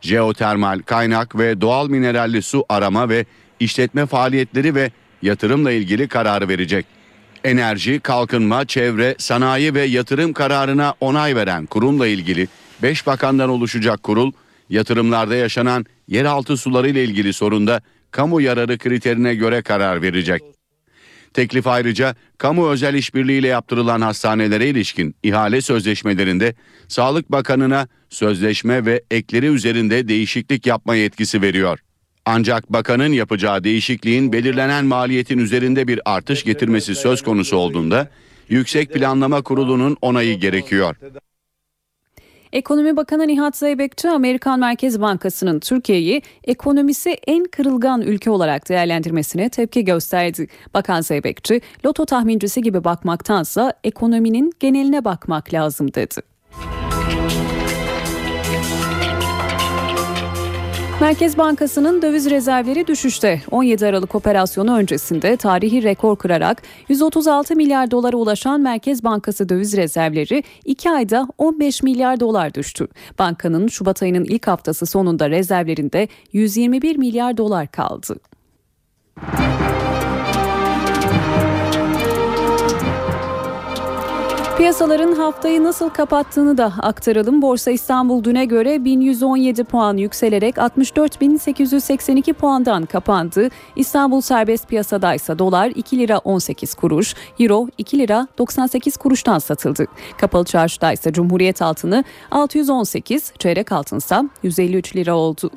jeotermal, 0.01 0.79
kaynak 0.79 1.37
ve 1.37 1.61
doğal 1.61 1.89
mineralli 1.89 2.41
su 2.41 2.65
arama 2.69 3.09
ve 3.09 3.25
işletme 3.59 4.05
faaliyetleri 4.05 4.75
ve 4.75 4.91
yatırımla 5.21 5.71
ilgili 5.71 6.07
kararı 6.07 6.47
verecek. 6.47 6.85
Enerji, 7.43 7.99
kalkınma, 7.99 8.65
çevre, 8.65 9.15
sanayi 9.17 9.73
ve 9.73 9.81
yatırım 9.81 10.33
kararına 10.33 10.93
onay 11.01 11.35
veren 11.35 11.65
kurumla 11.65 12.07
ilgili 12.07 12.47
5 12.81 13.07
bakandan 13.07 13.49
oluşacak 13.49 14.03
kurul, 14.03 14.31
yatırımlarda 14.69 15.35
yaşanan 15.35 15.85
yeraltı 16.07 16.57
suları 16.57 16.89
ile 16.89 17.03
ilgili 17.03 17.33
sorunda 17.33 17.81
kamu 18.11 18.41
yararı 18.41 18.77
kriterine 18.77 19.35
göre 19.35 19.61
karar 19.61 20.01
verecek. 20.01 20.43
Teklif 21.33 21.67
ayrıca 21.67 22.15
kamu 22.37 22.69
özel 22.69 22.93
işbirliğiyle 22.93 23.47
yaptırılan 23.47 24.01
hastanelere 24.01 24.67
ilişkin 24.67 25.15
ihale 25.23 25.61
sözleşmelerinde 25.61 26.55
Sağlık 26.87 27.31
Bakanı'na 27.31 27.87
sözleşme 28.09 28.85
ve 28.85 29.03
ekleri 29.11 29.45
üzerinde 29.45 30.07
değişiklik 30.07 30.67
yapma 30.67 30.95
yetkisi 30.95 31.41
veriyor. 31.41 31.79
Ancak 32.25 32.73
bakanın 32.73 33.13
yapacağı 33.13 33.63
değişikliğin 33.63 34.33
belirlenen 34.33 34.85
maliyetin 34.85 35.37
üzerinde 35.37 35.87
bir 35.87 35.99
artış 36.05 36.43
getirmesi 36.43 36.95
söz 36.95 37.21
konusu 37.21 37.57
olduğunda 37.57 38.09
Yüksek 38.49 38.93
Planlama 38.93 39.41
Kurulu'nun 39.41 39.97
onayı 40.01 40.39
gerekiyor. 40.39 40.95
Ekonomi 42.53 42.97
Bakanı 42.97 43.27
Nihat 43.27 43.57
Zeybekçi 43.57 44.09
Amerikan 44.09 44.59
Merkez 44.59 45.01
Bankası'nın 45.01 45.59
Türkiye'yi 45.59 46.21
ekonomisi 46.43 47.09
en 47.27 47.43
kırılgan 47.45 48.01
ülke 48.01 48.31
olarak 48.31 48.69
değerlendirmesine 48.69 49.49
tepki 49.49 49.85
gösterdi. 49.85 50.47
Bakan 50.73 51.01
Zeybekçi, 51.01 51.61
loto 51.85 52.05
tahmincisi 52.05 52.61
gibi 52.61 52.83
bakmaktansa 52.83 53.73
ekonominin 53.83 54.51
geneline 54.59 55.05
bakmak 55.05 55.53
lazım 55.53 55.93
dedi. 55.93 56.32
Merkez 61.03 61.37
Bankası'nın 61.37 62.01
döviz 62.01 62.29
rezervleri 62.29 62.87
düşüşte. 62.87 63.41
17 63.51 63.85
Aralık 63.85 64.15
operasyonu 64.15 64.77
öncesinde 64.77 65.37
tarihi 65.37 65.83
rekor 65.83 66.15
kırarak 66.15 66.61
136 66.89 67.55
milyar 67.55 67.91
dolara 67.91 68.17
ulaşan 68.17 68.61
Merkez 68.61 69.03
Bankası 69.03 69.49
döviz 69.49 69.77
rezervleri 69.77 70.43
2 70.65 70.89
ayda 70.91 71.27
15 71.37 71.83
milyar 71.83 72.19
dolar 72.19 72.53
düştü. 72.53 72.87
Bankanın 73.19 73.67
Şubat 73.67 74.03
ayının 74.03 74.23
ilk 74.23 74.47
haftası 74.47 74.85
sonunda 74.85 75.29
rezervlerinde 75.29 76.07
121 76.33 76.97
milyar 76.97 77.37
dolar 77.37 77.67
kaldı. 77.67 78.15
Piyasaların 84.63 85.11
haftayı 85.15 85.63
nasıl 85.63 85.89
kapattığını 85.89 86.57
da 86.57 86.73
aktaralım. 86.81 87.41
Borsa 87.41 87.71
İstanbul 87.71 88.23
düne 88.23 88.45
göre 88.45 88.85
1117 88.85 89.63
puan 89.63 89.97
yükselerek 89.97 90.55
64.882 90.55 92.33
puandan 92.33 92.85
kapandı. 92.85 93.49
İstanbul 93.75 94.21
serbest 94.21 94.67
piyasada 94.67 95.13
ise 95.13 95.39
dolar 95.39 95.71
2 95.75 95.97
lira 95.97 96.17
18 96.17 96.73
kuruş, 96.73 97.15
euro 97.39 97.67
2 97.77 97.99
lira 97.99 98.27
98 98.37 98.97
kuruştan 98.97 99.39
satıldı. 99.39 99.85
Kapalı 100.17 100.45
çarşıda 100.45 100.91
ise 100.93 101.13
Cumhuriyet 101.13 101.61
altını 101.61 102.03
618, 102.31 103.33
çeyrek 103.39 103.71
altınsa 103.71 104.29
153 104.43 104.95
lira 104.95 105.15
oldu. 105.15 105.51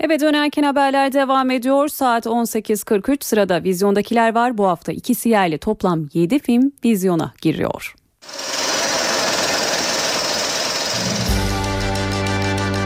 Evet 0.00 0.20
dönerken 0.20 0.62
haberler 0.62 1.12
devam 1.12 1.50
ediyor. 1.50 1.88
Saat 1.88 2.26
18.43 2.26 3.24
sırada 3.24 3.64
vizyondakiler 3.64 4.34
var. 4.34 4.58
Bu 4.58 4.66
hafta 4.66 4.92
ikisi 4.92 5.28
yerli 5.28 5.58
toplam 5.58 6.08
7 6.12 6.38
film 6.38 6.72
vizyona 6.84 7.32
giriyor. 7.42 7.94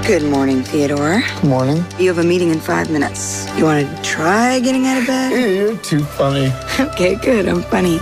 Good 0.09 0.23
morning, 0.23 0.67
Theodore. 0.67 1.23
Good 1.43 1.51
morning. 1.51 1.79
You 1.99 2.09
have 2.09 2.21
a 2.21 2.25
meeting 2.25 2.53
in 2.53 2.59
five 2.59 2.91
minutes. 2.91 3.47
You 3.59 3.67
want 3.67 3.87
to 3.87 4.03
try 4.03 4.59
getting 4.59 4.87
out 4.87 4.99
of 4.99 5.09
bed? 5.09 5.31
You're 5.31 5.77
too 5.83 6.05
funny. 6.05 6.53
Okay, 6.93 7.15
good. 7.15 7.47
I'm 7.49 7.63
funny. 7.63 7.99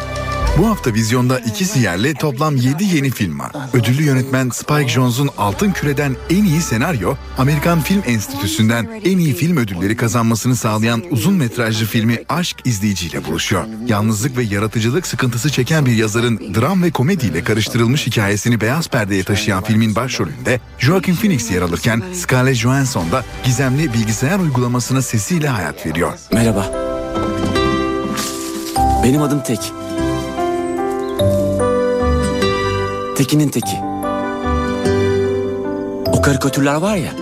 Bu 0.59 0.69
hafta 0.69 0.95
vizyonda 0.95 1.38
iki 1.38 1.65
siyerle 1.65 2.15
toplam 2.15 2.57
7 2.57 2.85
yeni 2.85 3.11
film 3.11 3.38
var. 3.38 3.53
Ödüllü 3.73 4.03
yönetmen 4.03 4.51
Spike 4.51 4.88
Jonze'un 4.88 5.31
Altın 5.38 5.73
Küre'den 5.73 6.17
en 6.31 6.45
iyi 6.45 6.62
senaryo, 6.62 7.15
Amerikan 7.38 7.81
Film 7.81 8.03
Enstitüsü'nden 8.07 9.01
en 9.05 9.19
iyi 9.19 9.35
film 9.35 9.57
ödülleri 9.57 9.97
kazanmasını 9.97 10.57
sağlayan 10.57 11.03
uzun 11.11 11.35
metrajlı 11.35 11.87
filmi 11.87 12.19
Aşk 12.29 12.57
izleyiciyle 12.65 13.25
buluşuyor. 13.25 13.65
Yalnızlık 13.87 14.37
ve 14.37 14.43
yaratıcılık 14.43 15.07
sıkıntısı 15.07 15.51
çeken 15.51 15.87
bir 15.87 15.93
yazarın 15.93 16.55
dram 16.55 16.83
ve 16.83 16.91
komediyle 16.91 17.45
karıştırılmış 17.45 18.07
hikayesini 18.07 18.61
beyaz 18.61 18.88
perdeye 18.88 19.25
taşıyan 19.25 19.65
filmin 19.65 19.95
başrolünde 19.95 20.61
Joaquin 20.79 21.15
Phoenix 21.15 21.51
yer 21.51 21.62
alırken 21.62 22.03
Scarlett 22.15 22.57
Johansson 22.57 23.12
da 23.12 23.25
gizemli 23.45 23.93
bilgisayar 23.93 24.38
uygulamasına 24.38 25.03
sesiyle 25.03 25.49
hayat 25.49 25.87
veriyor. 25.87 26.12
Merhaba. 26.33 26.73
Benim 29.05 29.22
adım 29.22 29.43
Tek. 29.43 29.82
Tekinin 33.17 33.49
teki. 33.49 33.77
O 36.07 36.23
karikatürler 36.23 36.75
var 36.75 36.97
ya. 36.97 37.13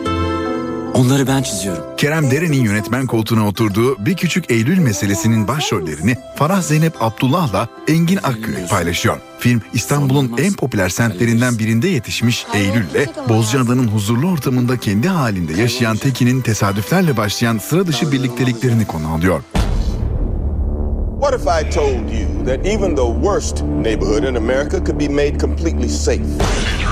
Onları 0.95 1.27
ben 1.27 1.43
çiziyorum. 1.43 1.85
Kerem 1.97 2.31
Deren'in 2.31 2.65
yönetmen 2.65 3.07
koltuğuna 3.07 3.49
oturduğu 3.49 4.07
Bir 4.07 4.17
Küçük 4.17 4.51
Eylül 4.51 4.79
meselesinin 4.79 5.49
başrollerini 5.49 6.17
Farah 6.37 6.63
Zeynep 6.63 7.03
Abdullah'la 7.03 7.69
Engin 7.89 8.17
Akgürek 8.23 8.71
paylaşıyor. 8.71 9.21
Film 9.39 9.63
İstanbul'un 9.73 10.33
en 10.39 10.53
popüler 10.53 10.89
semtlerinden 10.89 11.59
birinde 11.59 11.89
yetişmiş 11.89 12.47
Eylül'le 12.55 13.29
Bozcaada'nın 13.29 13.89
huzurlu 13.89 14.29
ortamında 14.29 14.77
kendi 14.77 15.09
halinde 15.09 15.61
yaşayan 15.61 15.97
Tekin'in 15.97 16.41
tesadüflerle 16.41 17.17
başlayan 17.17 17.59
sıra 17.59 17.87
dışı 17.87 18.13
birlikteliklerini 18.13 18.87
konu 18.87 19.13
alıyor. 19.13 19.43
What 21.21 21.41
if 21.41 21.47
I 21.47 21.75
told 21.75 22.11
you 22.21 22.30
that 22.45 22.67
even 22.67 22.95
the 22.95 23.07
worst 23.07 23.63
neighborhood 23.65 24.25
in 24.25 24.37
America 24.37 24.81
could 24.81 24.99
be 24.99 25.09
made 25.09 25.41
completely 25.41 25.89
safe? 25.89 26.41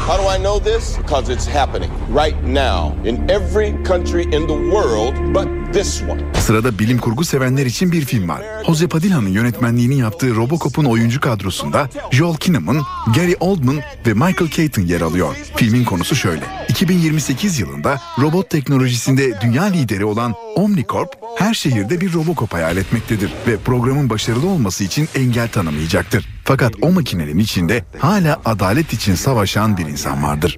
How 0.07 0.17
do 0.17 0.27
I 0.29 0.39
know 0.39 0.59
this? 0.59 0.97
Because 0.97 1.33
it's 1.33 1.47
happening 1.47 1.91
right 2.15 2.37
now 2.45 2.97
in 3.05 3.31
every 3.31 3.73
country 3.85 4.23
in 4.23 4.47
the 4.47 4.71
world 4.75 5.15
but 5.33 5.49
this 5.73 6.03
one. 6.03 6.23
Sırada 6.35 6.79
bilim 6.79 6.99
kurgu 6.99 7.25
sevenler 7.25 7.67
için 7.67 7.93
bir 7.93 8.05
film 8.05 8.29
var. 8.29 8.43
Jose 8.69 8.89
Padilla'nın 8.89 9.29
yönetmenliğini 9.29 9.99
yaptığı 9.99 10.35
Robocop'un 10.35 10.85
oyuncu 10.85 11.21
kadrosunda 11.21 11.89
Joel 12.11 12.37
Kinnaman, 12.37 12.83
Gary 13.15 13.35
Oldman 13.41 13.77
ve 14.07 14.15
Michael 14.15 14.51
Keaton 14.51 14.83
yer 14.83 15.01
alıyor. 15.01 15.37
Filmin 15.57 15.85
konusu 15.85 16.17
şöyle. 16.17 16.43
2028 16.69 17.59
yılında 17.61 18.01
robot 18.19 18.51
teknolojisinde 18.51 19.41
dünya 19.41 19.65
lideri 19.65 20.05
olan 20.05 20.35
Omnicorp 20.55 21.09
her 21.39 21.55
şehirde 21.55 22.01
bir 22.01 22.13
Robocop 22.13 22.55
hayal 22.55 22.77
etmektedir 22.77 23.33
ve 23.47 23.57
programın 23.57 24.11
başarılı 24.11 24.49
olması 24.49 24.85
için 24.85 25.09
engel 25.15 25.49
tanımayacaktır. 25.49 26.29
Fakat 26.45 26.73
o 26.83 26.93
makinenin 26.93 27.39
içinde 27.39 27.85
hala 27.99 28.41
adalet 28.45 28.93
için 28.93 29.15
savaşan 29.15 29.77
bir 29.77 29.87
insan 29.87 30.23
vardır. 30.23 30.57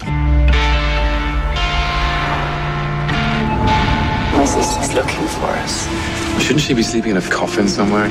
Sister's 4.46 4.96
looking 4.96 5.28
for 5.28 5.64
us. 5.64 5.99
Shouldn't 6.40 6.62
she 6.62 6.74
be 6.74 6.82
sleeping 6.82 7.12
in 7.12 7.16
a 7.16 7.22
coffin 7.22 7.68
somewhere? 7.68 8.10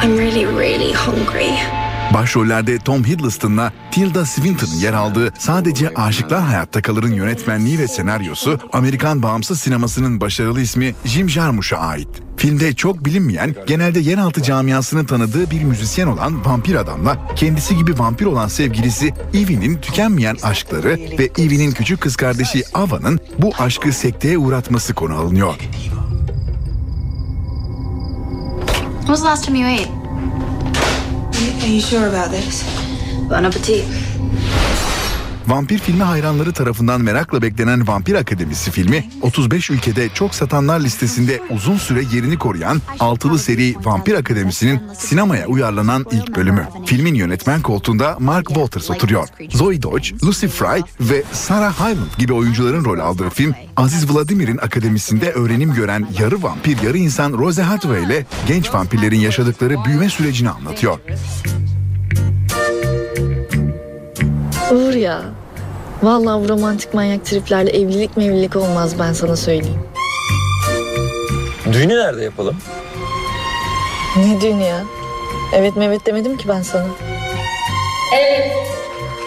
I'm 0.00 0.16
really, 0.16 0.44
really 0.44 0.92
hungry. 0.92 1.87
Başrollerde 2.14 2.78
Tom 2.78 3.04
Hiddleston'la 3.04 3.72
Tilda 3.90 4.26
Swinton'ın 4.26 4.80
yer 4.80 4.92
aldığı 4.92 5.32
Sadece 5.38 5.94
Aşıklar 5.94 6.42
Hayatta 6.42 6.82
Kalır'ın 6.82 7.12
yönetmenliği 7.12 7.78
ve 7.78 7.88
senaryosu 7.88 8.58
Amerikan 8.72 9.22
bağımsız 9.22 9.60
sinemasının 9.60 10.20
başarılı 10.20 10.60
ismi 10.60 10.94
Jim 11.04 11.30
Jarmusch'a 11.30 11.76
ait. 11.76 12.08
Filmde 12.36 12.74
çok 12.74 13.04
bilinmeyen, 13.04 13.54
genelde 13.66 14.00
yeraltı 14.00 14.42
camiasının 14.42 15.04
tanıdığı 15.04 15.50
bir 15.50 15.64
müzisyen 15.64 16.06
olan 16.06 16.44
vampir 16.44 16.74
adamla 16.74 17.18
kendisi 17.36 17.76
gibi 17.76 17.98
vampir 17.98 18.26
olan 18.26 18.48
sevgilisi 18.48 19.14
Evie'nin 19.34 19.80
tükenmeyen 19.80 20.36
aşkları 20.42 20.98
ve 21.18 21.30
Evie'nin 21.38 21.72
küçük 21.72 22.00
kız 22.00 22.16
kardeşi 22.16 22.64
Ava'nın 22.74 23.20
bu 23.38 23.52
aşkı 23.58 23.92
sekteye 23.92 24.38
uğratması 24.38 24.94
konu 24.94 25.14
alınıyor. 25.14 25.54
When 29.08 29.16
was 29.16 29.22
the 29.22 29.28
last 29.28 29.44
time 29.44 29.58
you 29.58 29.82
ate? 29.82 29.97
Are 31.38 31.66
you 31.68 31.80
sure 31.80 32.08
about 32.08 32.32
this? 32.32 32.64
Bon 33.28 33.44
appetit. 33.44 34.07
Vampir 35.48 35.78
filmi 35.78 36.02
hayranları 36.02 36.52
tarafından 36.52 37.00
merakla 37.00 37.42
beklenen 37.42 37.88
Vampir 37.88 38.14
Akademisi 38.14 38.70
filmi 38.70 39.04
35 39.22 39.70
ülkede 39.70 40.08
çok 40.08 40.34
satanlar 40.34 40.80
listesinde 40.80 41.40
uzun 41.50 41.76
süre 41.76 42.02
yerini 42.12 42.38
koruyan 42.38 42.82
altılı 43.00 43.38
seri 43.38 43.74
Vampir 43.84 44.14
Akademisi'nin 44.14 44.80
sinemaya 44.98 45.46
uyarlanan 45.46 46.06
ilk 46.12 46.36
bölümü. 46.36 46.68
Filmin 46.86 47.14
yönetmen 47.14 47.62
koltuğunda 47.62 48.16
Mark 48.18 48.46
Walters 48.48 48.90
oturuyor. 48.90 49.28
Zoe 49.50 49.82
Dodge, 49.82 50.08
Lucy 50.24 50.46
Fry 50.46 50.82
ve 51.00 51.22
Sarah 51.32 51.80
Hyland 51.80 52.18
gibi 52.18 52.32
oyuncuların 52.32 52.84
rol 52.84 52.98
aldığı 52.98 53.30
film 53.30 53.54
Aziz 53.76 54.10
Vladimir'in 54.10 54.58
akademisinde 54.58 55.32
öğrenim 55.32 55.74
gören 55.74 56.08
yarı 56.18 56.42
vampir 56.42 56.82
yarı 56.82 56.98
insan 56.98 57.32
Rose 57.32 57.62
Hathaway 57.62 58.04
ile 58.04 58.26
genç 58.48 58.74
vampirlerin 58.74 59.20
yaşadıkları 59.20 59.84
büyüme 59.84 60.08
sürecini 60.08 60.50
anlatıyor. 60.50 60.98
Uğur 64.72 64.94
ya. 64.94 65.37
Vallahi 66.02 66.44
bu 66.44 66.48
romantik 66.48 66.94
manyak 66.94 67.24
triplerle 67.24 67.70
evlilik 67.70 68.16
mevlilik 68.16 68.56
olmaz 68.56 68.98
ben 68.98 69.12
sana 69.12 69.36
söyleyeyim. 69.36 69.80
Düğünü 71.72 71.96
nerede 71.96 72.24
yapalım? 72.24 72.56
Ne 74.16 74.40
düğünü 74.40 74.62
ya? 74.62 74.84
Evet 75.52 75.76
mevet 75.76 76.06
demedim 76.06 76.36
ki 76.36 76.48
ben 76.48 76.62
sana. 76.62 76.86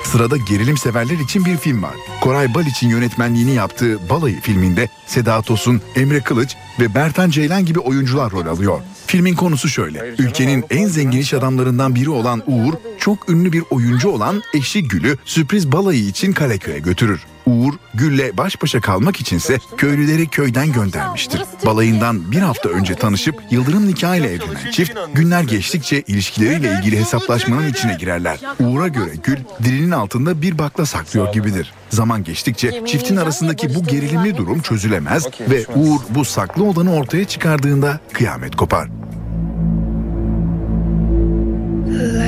Sırada 0.03 0.37
gerilim 0.37 0.77
severler 0.77 1.17
için 1.19 1.45
bir 1.45 1.57
film 1.57 1.83
var. 1.83 1.93
Koray 2.21 2.53
Baliç'in 2.53 2.89
yönetmenliğini 2.89 3.53
yaptığı 3.53 4.09
Balayı 4.09 4.41
filminde 4.41 4.89
Seda 5.07 5.41
Tosun, 5.41 5.81
Emre 5.95 6.21
Kılıç 6.21 6.55
ve 6.79 6.95
Bertan 6.95 7.29
Ceylan 7.29 7.65
gibi 7.65 7.79
oyuncular 7.79 8.31
rol 8.31 8.45
alıyor. 8.45 8.79
Filmin 9.11 9.35
konusu 9.35 9.69
şöyle. 9.69 10.15
Ülkenin 10.19 10.65
en 10.69 10.87
zengin 10.87 11.19
iş 11.19 11.33
adamlarından 11.33 11.95
biri 11.95 12.09
olan 12.09 12.43
Uğur, 12.47 12.73
çok 12.99 13.29
ünlü 13.29 13.51
bir 13.51 13.63
oyuncu 13.69 14.09
olan 14.09 14.41
eşi 14.53 14.87
Gül'ü 14.87 15.17
sürpriz 15.25 15.71
balayı 15.71 16.05
için 16.05 16.33
Kaleköy'e 16.33 16.79
götürür. 16.79 17.25
Uğur, 17.45 17.73
Gül'le 17.93 18.37
baş 18.37 18.61
başa 18.61 18.81
kalmak 18.81 19.19
içinse 19.19 19.57
köylüleri 19.77 20.27
köyden 20.27 20.71
göndermiştir. 20.71 21.41
Balayından 21.65 22.31
bir 22.31 22.39
hafta 22.39 22.69
önce 22.69 22.95
tanışıp 22.95 23.35
Yıldırım 23.51 23.87
nikahıyla 23.87 24.29
evlenen 24.29 24.71
çift, 24.71 24.93
günler 25.13 25.43
geçtikçe 25.43 26.01
ilişkileriyle 26.01 26.77
ilgili 26.79 26.99
hesaplaşmanın 26.99 27.69
içine 27.69 27.97
girerler. 27.99 28.39
Uğur'a 28.59 28.87
göre 28.87 29.11
Gül, 29.23 29.37
dilinin 29.63 29.91
altında 29.91 30.41
bir 30.41 30.57
bakla 30.57 30.85
saklıyor 30.85 31.33
gibidir. 31.33 31.73
Zaman 31.89 32.23
geçtikçe 32.23 32.81
çiftin 32.85 33.17
arasındaki 33.17 33.75
bu 33.75 33.83
gerilimli 33.83 34.37
durum 34.37 34.61
çözülemez 34.61 35.27
ve 35.49 35.65
Uğur 35.75 35.99
bu 36.09 36.25
saklı 36.25 36.63
olanı 36.63 36.95
ortaya 36.95 37.25
çıkardığında 37.25 37.99
kıyamet 38.13 38.55
kopar. 38.55 39.00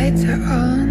Lights 0.03 0.23
are 0.25 0.33
on. 0.33 0.89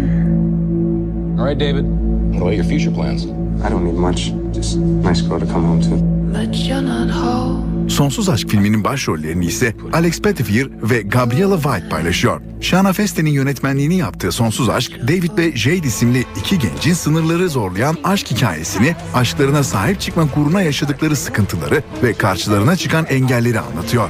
All 1.39 1.45
right, 1.45 1.59
David. 1.59 1.85
What 2.33 2.47
are 2.47 2.55
your 2.55 2.65
future 2.65 2.91
plans? 2.91 3.25
I 3.65 3.69
don't 3.69 3.85
need 3.85 3.93
much. 3.93 4.33
Just 4.55 4.77
nice 4.77 5.21
girl 5.21 5.39
to 5.39 5.45
come 5.45 5.65
home 5.65 5.81
to. 5.81 5.95
But 6.33 6.55
you're 6.55 6.81
not 6.81 7.11
home. 7.11 7.89
Sonsuz 7.89 8.29
Aşk 8.29 8.49
filminin 8.49 8.83
başrollerini 8.83 9.45
ise 9.45 9.75
Alex 9.93 10.21
Pettyfer 10.21 10.67
ve 10.83 11.01
Gabriella 11.01 11.55
White 11.55 11.89
paylaşıyor. 11.89 12.41
Shana 12.61 12.93
Feste'nin 12.93 13.29
yönetmenliğini 13.29 13.97
yaptığı 13.97 14.31
Sonsuz 14.31 14.69
Aşk, 14.69 14.91
David 15.07 15.37
ve 15.37 15.57
Jade 15.57 15.87
isimli 15.87 16.25
iki 16.39 16.59
gencin 16.59 16.93
sınırları 16.93 17.49
zorlayan 17.49 17.97
aşk 18.03 18.31
hikayesini, 18.31 18.95
aşklarına 19.13 19.63
sahip 19.63 19.99
çıkmak 19.99 20.37
uğruna 20.37 20.61
yaşadıkları 20.61 21.15
sıkıntıları 21.15 21.83
ve 22.03 22.13
karşılarına 22.13 22.75
çıkan 22.75 23.05
engelleri 23.05 23.59
anlatıyor. 23.59 24.09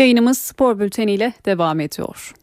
Yayınımız 0.00 0.38
spor 0.38 0.78
bülteniyle 0.78 1.32
devam 1.46 1.80
ediyor. 1.80 2.34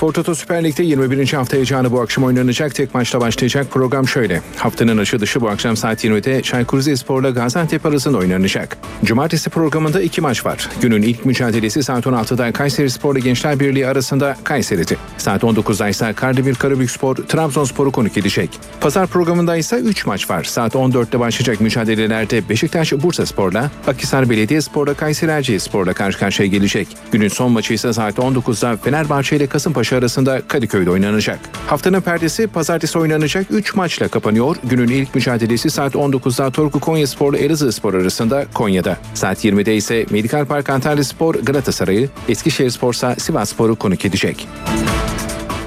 Spor 0.00 0.12
Toto 0.12 0.34
Süper 0.34 0.64
Lig'de 0.64 0.82
21. 0.82 1.32
hafta 1.32 1.56
heyecanı 1.56 1.92
bu 1.92 2.00
akşam 2.00 2.24
oynanacak. 2.24 2.74
Tek 2.74 2.94
maçla 2.94 3.20
başlayacak 3.20 3.66
program 3.70 4.08
şöyle. 4.08 4.40
Haftanın 4.56 4.98
açılışı 4.98 5.40
bu 5.40 5.48
akşam 5.48 5.76
saat 5.76 6.04
20'de 6.04 6.42
Çaykur 6.42 6.78
Rizespor'la 6.78 7.30
Gaziantep 7.30 7.86
arasında 7.86 8.18
oynanacak. 8.18 8.78
Cumartesi 9.04 9.50
programında 9.50 10.00
iki 10.02 10.20
maç 10.20 10.46
var. 10.46 10.68
Günün 10.80 11.02
ilk 11.02 11.24
mücadelesi 11.24 11.82
saat 11.82 12.06
16'da 12.06 12.52
Kayseri 12.52 12.90
Spor'la 12.90 13.18
Gençler 13.18 13.60
Birliği 13.60 13.86
arasında 13.86 14.36
Kayseri'de. 14.44 14.96
Saat 15.18 15.42
19'da 15.42 15.88
ise 15.88 16.12
Kardemir 16.12 16.54
Karabükspor 16.54 17.16
Trabzonspor'u 17.16 17.92
konuk 17.92 18.18
edecek. 18.18 18.50
Pazar 18.80 19.06
programında 19.06 19.56
ise 19.56 19.76
3 19.76 20.06
maç 20.06 20.30
var. 20.30 20.44
Saat 20.44 20.74
14'te 20.74 21.20
başlayacak 21.20 21.60
mücadelelerde 21.60 22.48
Beşiktaş 22.48 22.92
Bursa 22.92 23.26
Spor'la, 23.26 23.70
Akhisar 23.86 24.30
Belediyespor'la 24.30 24.94
Kayseri 24.94 25.30
Erciyesspor'la 25.30 25.92
karşı 25.92 26.18
karşıya 26.18 26.48
gelecek. 26.48 26.88
Günün 27.12 27.28
son 27.28 27.52
maçı 27.52 27.74
ise 27.74 27.92
saat 27.92 28.18
19'da 28.18 28.76
Fenerbahçe 28.76 29.36
ile 29.36 29.46
Kasımpaşa 29.46 29.89
arasında 29.96 30.42
Kadıköy'de 30.48 30.90
oynanacak. 30.90 31.38
Haftanın 31.66 32.00
perdesi 32.00 32.46
pazartesi 32.46 32.98
oynanacak 32.98 33.46
3 33.50 33.74
maçla 33.74 34.08
kapanıyor. 34.08 34.56
Günün 34.64 34.88
ilk 34.88 35.14
mücadelesi 35.14 35.70
saat 35.70 35.94
19'da 35.94 36.50
Torku 36.50 36.80
Konyaspor 36.80 37.34
ile 37.34 37.44
Elazığspor 37.44 37.94
arasında 37.94 38.46
Konya'da. 38.54 38.96
Saat 39.14 39.44
20'de 39.44 39.76
ise 39.76 40.06
Medikal 40.10 40.44
Park 40.44 40.70
Antalya 40.70 41.04
Spor 41.04 41.34
Galatasaray'ı, 41.34 42.08
Eskişehirspor 42.28 42.94
ise 42.94 43.14
Sivasspor'u 43.18 43.76
konuk 43.76 44.04
edecek. 44.04 44.48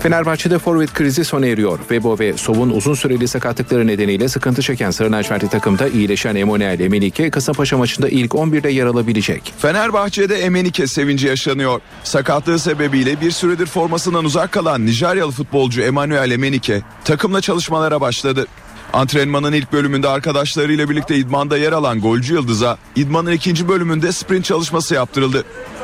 Fenerbahçe'de 0.04 0.60
forvet 0.60 0.93
krizi 0.93 1.26
sona 1.26 1.45
eriyor. 1.45 1.80
Vebo 1.91 2.20
ve 2.20 2.38
Sov'un 2.38 2.70
uzun 2.70 2.93
süreli 2.93 3.28
sakatlıkları 3.28 3.88
nedeniyle 3.88 4.30
sıkıntı 4.30 4.62
çeken 4.62 4.91
Sarı 4.91 5.12
lacivertli 5.12 5.49
takımda 5.49 5.88
iyileşen 5.88 6.36
Emanuel 6.36 6.80
Emenike 6.80 7.30
Kasımpaşa 7.30 7.78
maçında 7.78 8.10
ilk 8.10 8.32
11'de 8.32 8.70
yer 8.70 8.86
alabilecek. 8.86 9.54
Fenerbahçe'de 9.58 10.36
Emenike 10.36 10.88
sevinci 10.88 11.28
yaşanıyor. 11.28 11.82
Sakatlığı 12.04 12.60
sebebiyle 12.60 13.22
bir 13.22 13.32
süredir 13.32 13.66
formasından 13.66 14.26
uzak 14.26 14.51
kalan 14.51 14.86
Nijeryalı 14.86 15.32
futbolcu 15.32 15.82
Emanuel 15.82 16.32
Emenike 16.32 16.82
takımla 17.06 17.41
çalışmalara 17.41 18.01
başladı. 18.01 18.47
Antrenmanın 18.94 19.54
ilk 19.54 19.74
bölümünde 19.74 20.08
arkadaşlarıyla 20.08 20.89
birlikte 20.89 21.16
idmanda 21.16 21.58
yer 21.58 21.72
alan 21.72 22.02
golcü 22.02 22.34
Yıldız'a 22.34 22.78
idmanın 22.96 23.32
ikinci 23.32 23.68
bölümünde 23.68 24.12
sprint 24.12 24.46
çalışması 24.46 24.94
yaptırıldı. 24.94 25.44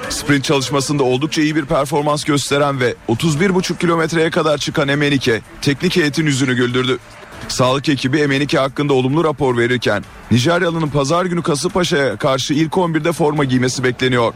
Sprint 0.10 0.44
çalışmasında 0.44 1.04
oldukça 1.04 1.42
iyi 1.42 1.56
bir 1.56 1.66
performans 1.66 2.24
gösteren 2.24 2.80
ve 2.80 2.96
31,5 3.10 3.78
kilometreye 3.78 4.30
kadar 4.30 4.58
çıkan 4.58 4.88
Emenike 4.88 5.42
teknik 5.62 5.96
heyetin 5.96 6.26
yüzünü 6.26 6.56
güldürdü. 6.56 7.00
Sağlık 7.48 7.90
ekibi 7.90 8.20
Emenike 8.20 8.58
hakkında 8.58 8.94
olumlu 8.94 9.24
rapor 9.24 9.58
verirken 9.58 10.04
Nijeryalı'nın 10.32 10.90
pazar 10.90 11.26
günü 11.26 11.44
Kasımpaşa'ya 11.44 12.18
karşı 12.18 12.54
ilk 12.54 12.74
11'de 12.74 13.12
forma 13.12 13.44
giymesi 13.44 13.84
bekleniyor. 13.84 14.34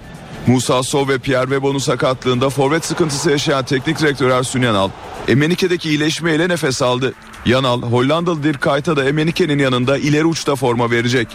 Musa 0.48 0.84
Sov 0.84 1.08
ve 1.08 1.18
Pierre 1.18 1.44
Webo'nun 1.44 1.80
sakatlığında 1.80 2.50
forvet 2.50 2.86
sıkıntısı 2.86 3.32
yaşayan 3.32 3.66
teknik 3.66 4.00
direktör 4.00 4.30
Ersun 4.30 4.62
Yanal, 4.62 4.90
Emenike'deki 5.28 5.90
iyileşmeyle 5.90 6.50
nefes 6.50 6.82
aldı. 6.82 7.14
Yanal, 7.46 7.82
Hollandalı 7.82 8.44
Dirk 8.44 8.62
Kuyt'a 8.62 8.96
da 8.96 9.06
Emenike'nin 9.06 9.60
yanında 9.60 9.98
ileri 9.98 10.26
uçta 10.26 10.56
forma 10.56 10.92
verecek. 10.92 11.28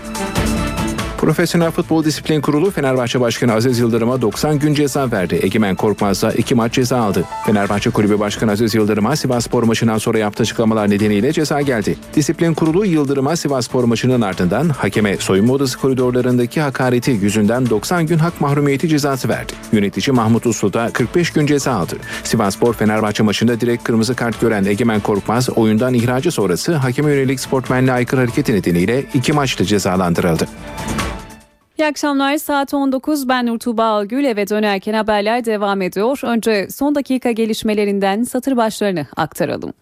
Profesyonel 1.19 1.71
Futbol 1.71 2.05
Disiplin 2.05 2.41
Kurulu 2.41 2.71
Fenerbahçe 2.71 3.21
Başkanı 3.21 3.53
Aziz 3.53 3.79
Yıldırım'a 3.79 4.23
90 4.23 4.59
gün 4.59 4.75
ceza 4.75 5.11
verdi. 5.11 5.39
Egemen 5.43 5.77
Korkmaz 5.77 6.23
da 6.23 6.33
2 6.33 6.55
maç 6.55 6.73
ceza 6.73 6.99
aldı. 6.99 7.25
Fenerbahçe 7.47 7.91
Kulübü 7.91 8.19
Başkanı 8.19 8.53
Aziz 8.53 8.75
Yıldırım'a 8.75 9.17
Sivasspor 9.17 9.63
maçından 9.63 9.99
sonra 9.99 10.19
yaptığı 10.19 10.43
açıklamalar 10.43 10.91
nedeniyle 10.91 11.33
ceza 11.33 11.61
geldi. 11.61 11.97
Disiplin 12.15 12.55
Kurulu 12.55 12.87
Yıldırım'a 12.87 13.37
Sivasspor 13.37 13.85
maçının 13.85 14.21
ardından 14.21 14.69
hakeme 14.69 15.17
soyunma 15.17 15.53
odası 15.53 15.79
koridorlarındaki 15.79 16.61
hakareti 16.61 17.11
yüzünden 17.11 17.71
90 17.71 18.07
gün 18.07 18.19
hak 18.19 18.41
mahrumiyeti 18.41 18.89
cezası 18.89 19.29
verdi. 19.29 19.53
Yönetici 19.73 20.15
Mahmut 20.15 20.47
Uslu 20.47 20.73
da 20.73 20.91
45 20.93 21.31
gün 21.33 21.47
ceza 21.47 21.73
aldı. 21.73 21.97
Sivasspor 22.25 22.75
Fenerbahçe 22.75 23.23
maçında 23.23 23.61
direkt 23.61 23.85
kırmızı 23.85 24.15
kart 24.15 24.41
gören 24.41 24.65
Egemen 24.65 25.01
Korkmaz 25.01 25.51
oyundan 25.51 25.95
ihracı 25.95 26.31
sonrası 26.31 26.75
hakeme 26.75 27.11
yönelik 27.11 27.41
sportmenle 27.41 27.93
aykırı 27.93 28.21
hareketi 28.21 28.55
nedeniyle 28.55 29.05
2 29.15 29.33
maçta 29.33 29.65
cezalandırıldı. 29.65 30.49
İyi 31.79 31.87
akşamlar 31.87 32.37
saat 32.37 32.75
19 32.75 33.29
ben 33.29 33.47
Nur 33.47 33.79
Algül 33.79 34.25
eve 34.25 34.49
dönerken 34.49 34.95
haberler 34.95 35.45
devam 35.45 35.83
ediyor. 35.83 36.21
Önce 36.23 36.69
son 36.71 36.95
dakika 36.95 37.31
gelişmelerinden 37.31 38.23
satır 38.23 38.57
başlarını 38.57 39.07
aktaralım. 39.17 39.73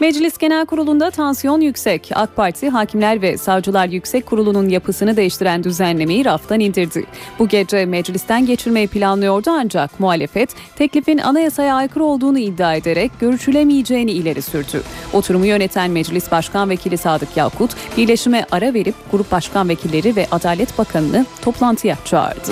Meclis 0.00 0.38
Genel 0.38 0.66
Kurulu'nda 0.66 1.10
tansiyon 1.10 1.60
yüksek. 1.60 2.10
AK 2.14 2.36
Parti 2.36 2.68
Hakimler 2.68 3.22
ve 3.22 3.38
Savcılar 3.38 3.86
Yüksek 3.86 4.26
Kurulu'nun 4.26 4.68
yapısını 4.68 5.16
değiştiren 5.16 5.64
düzenlemeyi 5.64 6.24
raftan 6.24 6.60
indirdi. 6.60 7.04
Bu 7.38 7.48
gece 7.48 7.86
meclisten 7.86 8.46
geçirmeyi 8.46 8.88
planlıyordu 8.88 9.50
ancak 9.50 10.00
muhalefet 10.00 10.50
teklifin 10.76 11.18
anayasaya 11.18 11.74
aykırı 11.74 12.04
olduğunu 12.04 12.38
iddia 12.38 12.74
ederek 12.74 13.10
görüşülemeyeceğini 13.20 14.12
ileri 14.12 14.42
sürdü. 14.42 14.82
Oturumu 15.12 15.46
yöneten 15.46 15.90
Meclis 15.90 16.30
Başkan 16.30 16.70
Vekili 16.70 16.98
Sadık 16.98 17.36
Yakut, 17.36 17.70
birleşime 17.96 18.46
ara 18.50 18.74
verip 18.74 18.94
Grup 19.12 19.32
Başkan 19.32 19.68
Vekilleri 19.68 20.16
ve 20.16 20.26
Adalet 20.30 20.78
Bakanı'nı 20.78 21.26
toplantıya 21.42 21.96
çağırdı. 22.04 22.50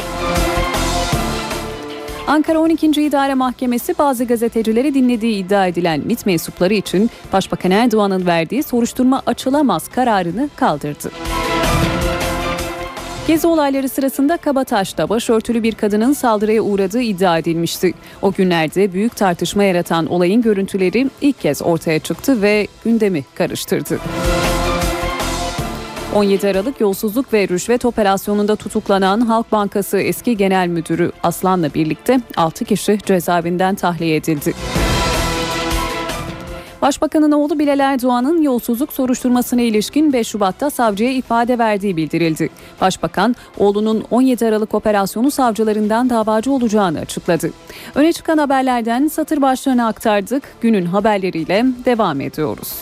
Ankara 2.28 2.58
12. 2.58 2.86
İdare 2.86 3.34
Mahkemesi 3.34 3.98
bazı 3.98 4.24
gazetecileri 4.24 4.94
dinlediği 4.94 5.44
iddia 5.44 5.66
edilen 5.66 6.00
MİT 6.00 6.26
mensupları 6.26 6.74
için 6.74 7.10
Başbakan 7.32 7.70
Erdoğan'ın 7.70 8.26
verdiği 8.26 8.62
soruşturma 8.62 9.22
açılamaz 9.26 9.88
kararını 9.88 10.48
kaldırdı. 10.56 11.10
Gezi 13.26 13.46
olayları 13.46 13.88
sırasında 13.88 14.36
Kabataş'ta 14.36 15.08
başörtülü 15.08 15.62
bir 15.62 15.74
kadının 15.74 16.12
saldırıya 16.12 16.62
uğradığı 16.62 17.00
iddia 17.00 17.38
edilmişti. 17.38 17.94
O 18.22 18.32
günlerde 18.32 18.92
büyük 18.92 19.16
tartışma 19.16 19.64
yaratan 19.64 20.06
olayın 20.06 20.42
görüntüleri 20.42 21.10
ilk 21.20 21.40
kez 21.40 21.62
ortaya 21.62 21.98
çıktı 21.98 22.42
ve 22.42 22.66
gündemi 22.84 23.24
karıştırdı. 23.34 23.98
17 26.18 26.48
Aralık 26.48 26.80
yolsuzluk 26.80 27.32
ve 27.32 27.48
rüşvet 27.48 27.84
operasyonunda 27.84 28.56
tutuklanan 28.56 29.20
Halk 29.20 29.52
Bankası 29.52 29.98
eski 29.98 30.36
genel 30.36 30.68
müdürü 30.68 31.12
Aslan'la 31.22 31.74
birlikte 31.74 32.20
6 32.36 32.64
kişi 32.64 32.98
cezaevinden 33.06 33.74
tahliye 33.74 34.16
edildi. 34.16 34.54
Başbakanın 36.82 37.32
oğlu 37.32 37.58
Bilal 37.58 37.78
Erdoğan'ın 37.78 38.42
yolsuzluk 38.42 38.92
soruşturmasına 38.92 39.60
ilişkin 39.60 40.12
5 40.12 40.28
Şubat'ta 40.28 40.70
savcıya 40.70 41.12
ifade 41.12 41.58
verdiği 41.58 41.96
bildirildi. 41.96 42.48
Başbakan 42.80 43.36
oğlunun 43.58 44.04
17 44.10 44.46
Aralık 44.46 44.74
operasyonu 44.74 45.30
savcılarından 45.30 46.10
davacı 46.10 46.52
olacağını 46.52 46.98
açıkladı. 46.98 47.50
Öne 47.94 48.12
çıkan 48.12 48.38
haberlerden 48.38 49.08
satır 49.08 49.42
başlarını 49.42 49.86
aktardık. 49.86 50.42
Günün 50.60 50.86
haberleriyle 50.86 51.64
devam 51.84 52.20
ediyoruz. 52.20 52.72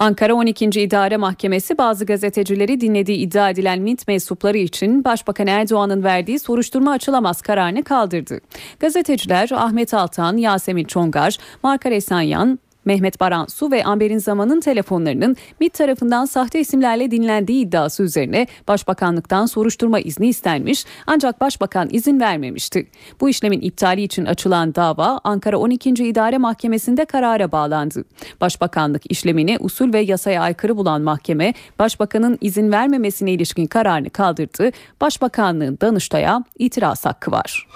Ankara 0.00 0.34
12. 0.34 0.64
İdare 0.64 1.16
Mahkemesi 1.16 1.78
bazı 1.78 2.06
gazetecileri 2.06 2.80
dinlediği 2.80 3.18
iddia 3.18 3.50
edilen 3.50 3.78
MİT 3.78 4.08
mensupları 4.08 4.58
için 4.58 5.04
Başbakan 5.04 5.46
Erdoğan'ın 5.46 6.04
verdiği 6.04 6.38
soruşturma 6.38 6.90
açılamaz 6.90 7.42
kararını 7.42 7.84
kaldırdı. 7.84 8.40
Gazeteciler 8.80 9.48
Ahmet 9.52 9.94
Altan, 9.94 10.36
Yasemin 10.36 10.84
Çongar, 10.84 11.36
Markar 11.62 11.92
Esenyan, 11.92 12.58
Mehmet 12.88 13.20
Baransu 13.20 13.70
ve 13.70 13.84
Amber'in 13.84 14.18
Zaman'ın 14.18 14.60
telefonlarının 14.60 15.36
MİT 15.60 15.74
tarafından 15.74 16.24
sahte 16.24 16.60
isimlerle 16.60 17.10
dinlendiği 17.10 17.66
iddiası 17.66 18.02
üzerine 18.02 18.46
Başbakanlıktan 18.68 19.46
soruşturma 19.46 20.00
izni 20.00 20.28
istenmiş 20.28 20.84
ancak 21.06 21.40
Başbakan 21.40 21.88
izin 21.92 22.20
vermemişti. 22.20 22.88
Bu 23.20 23.28
işlemin 23.28 23.60
iptali 23.60 24.02
için 24.02 24.24
açılan 24.24 24.74
dava 24.74 25.20
Ankara 25.24 25.58
12. 25.58 25.90
İdare 25.90 26.38
Mahkemesi'nde 26.38 27.04
karara 27.04 27.52
bağlandı. 27.52 28.04
Başbakanlık 28.40 29.02
işlemini 29.10 29.56
usul 29.60 29.92
ve 29.92 30.00
yasaya 30.00 30.42
aykırı 30.42 30.76
bulan 30.76 31.02
mahkeme 31.02 31.54
Başbakanın 31.78 32.38
izin 32.40 32.72
vermemesine 32.72 33.32
ilişkin 33.32 33.66
kararını 33.66 34.10
kaldırdı. 34.10 34.70
Başbakanlığın 35.00 35.78
Danıştay'a 35.80 36.44
itiraz 36.58 37.04
hakkı 37.04 37.30
var. 37.32 37.66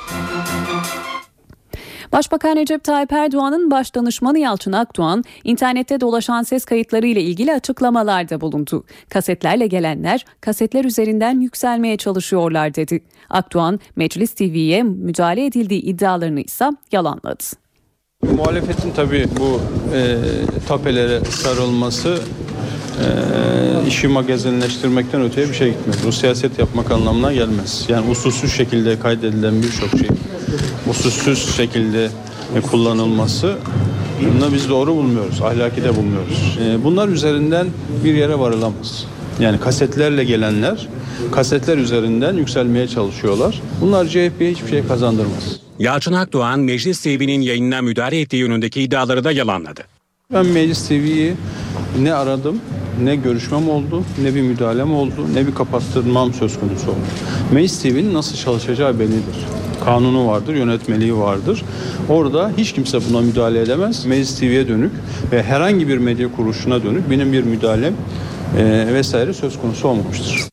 Başbakan 2.13 2.57
Recep 2.57 2.85
Tayyip 2.85 3.13
Erdoğan'ın 3.13 3.71
baş 3.71 3.95
danışmanı 3.95 4.39
Yalçın 4.39 4.73
Akdoğan, 4.73 5.25
internette 5.45 6.01
dolaşan 6.01 6.43
ses 6.43 6.65
kayıtları 6.65 7.07
ile 7.07 7.23
ilgili 7.23 7.53
açıklamalarda 7.53 8.41
bulundu. 8.41 8.85
Kasetlerle 9.09 9.67
gelenler 9.67 10.25
kasetler 10.41 10.85
üzerinden 10.85 11.41
yükselmeye 11.41 11.97
çalışıyorlar 11.97 12.75
dedi. 12.75 13.03
Akdoğan, 13.31 13.81
Meclis 13.97 14.35
TV'ye 14.35 14.83
müdahale 14.83 15.47
edildiği 15.47 15.83
iddialarını 15.83 16.41
ise 16.41 16.71
yalanladı. 16.93 17.45
Muhalefetin 18.37 18.91
tabii 18.97 19.29
bu 19.41 19.61
e, 19.97 20.19
tapelere 20.69 21.25
sarılması 21.25 22.19
e, 23.01 23.89
işi 23.89 24.09
magazinleştirmekten 24.09 25.23
öteye 25.23 25.49
bir 25.49 25.55
şey 25.55 25.69
gitmez. 25.69 25.97
Bu 26.07 26.13
siyaset 26.13 26.59
yapmak 26.59 26.91
anlamına 26.91 27.33
gelmez. 27.33 27.85
Yani 27.89 28.11
usulsüz 28.11 28.53
şekilde 28.53 28.99
kaydedilen 28.99 29.63
birçok 29.63 29.91
şey 29.91 30.09
usulsüz 30.91 31.57
şekilde 31.57 32.09
e, 32.57 32.61
kullanılması 32.61 33.57
bunda 34.21 34.53
biz 34.53 34.69
doğru 34.69 34.95
bulmuyoruz. 34.97 35.43
Ahlaki 35.43 35.85
de 35.85 35.97
bulmuyoruz. 35.97 36.59
E, 36.65 36.85
bunlar 36.85 37.09
üzerinden 37.09 37.67
bir 38.05 38.15
yere 38.15 38.39
varılamaz. 38.39 39.07
Yani 39.41 39.61
kasetlerle 39.61 40.25
gelenler 40.25 40.89
kasetler 41.33 41.79
üzerinden 41.79 42.35
yükselmeye 42.35 42.89
çalışıyorlar. 42.89 43.63
Bunlar 43.81 44.07
CHP'ye 44.07 44.51
hiçbir 44.51 44.69
şey 44.69 44.87
kazandırmaz. 44.87 45.61
Yalçın 45.79 46.13
Akdoğan 46.13 46.61
Meclis 46.61 47.03
TV'nin 47.03 47.41
yayınına 47.41 47.83
müdahale 47.83 48.21
ettiği 48.21 48.37
yönündeki 48.37 48.83
iddiaları 48.83 49.25
da 49.25 49.33
yalanladı. 49.33 49.81
Ben 50.33 50.47
Meclis 50.47 50.89
TV'yi 50.89 51.35
ne 52.01 52.15
aradım, 52.15 52.57
ne 53.03 53.17
görüşmem 53.17 53.71
oldu, 53.71 54.03
ne 54.23 54.35
bir 54.35 54.43
müdahalem 54.43 54.95
oldu, 54.95 55.27
ne 55.35 55.47
bir 55.47 55.55
kapattırmam 55.55 56.35
söz 56.35 56.61
konusu 56.61 56.91
oldu. 56.91 56.99
Meclis 57.53 57.83
TV'nin 57.83 58.15
nasıl 58.15 58.37
çalışacağı 58.37 58.99
bellidir. 58.99 59.37
Kanunu 59.85 60.27
vardır, 60.27 60.55
yönetmeliği 60.55 61.17
vardır. 61.17 61.65
Orada 62.09 62.51
hiç 62.57 62.73
kimse 62.73 62.99
buna 63.11 63.21
müdahale 63.21 63.61
edemez. 63.61 64.05
Meclis 64.07 64.39
TV'ye 64.39 64.69
dönük 64.69 64.93
ve 65.33 65.43
herhangi 65.43 65.89
bir 65.89 65.99
medya 65.99 66.33
kuruluşuna 66.37 66.83
dönük 66.83 67.11
benim 67.11 67.33
bir 67.33 67.43
müdahalem 67.43 67.95
e, 68.59 68.87
vesaire 68.95 69.33
söz 69.33 69.61
konusu 69.61 69.89
olmamıştır. 69.89 70.52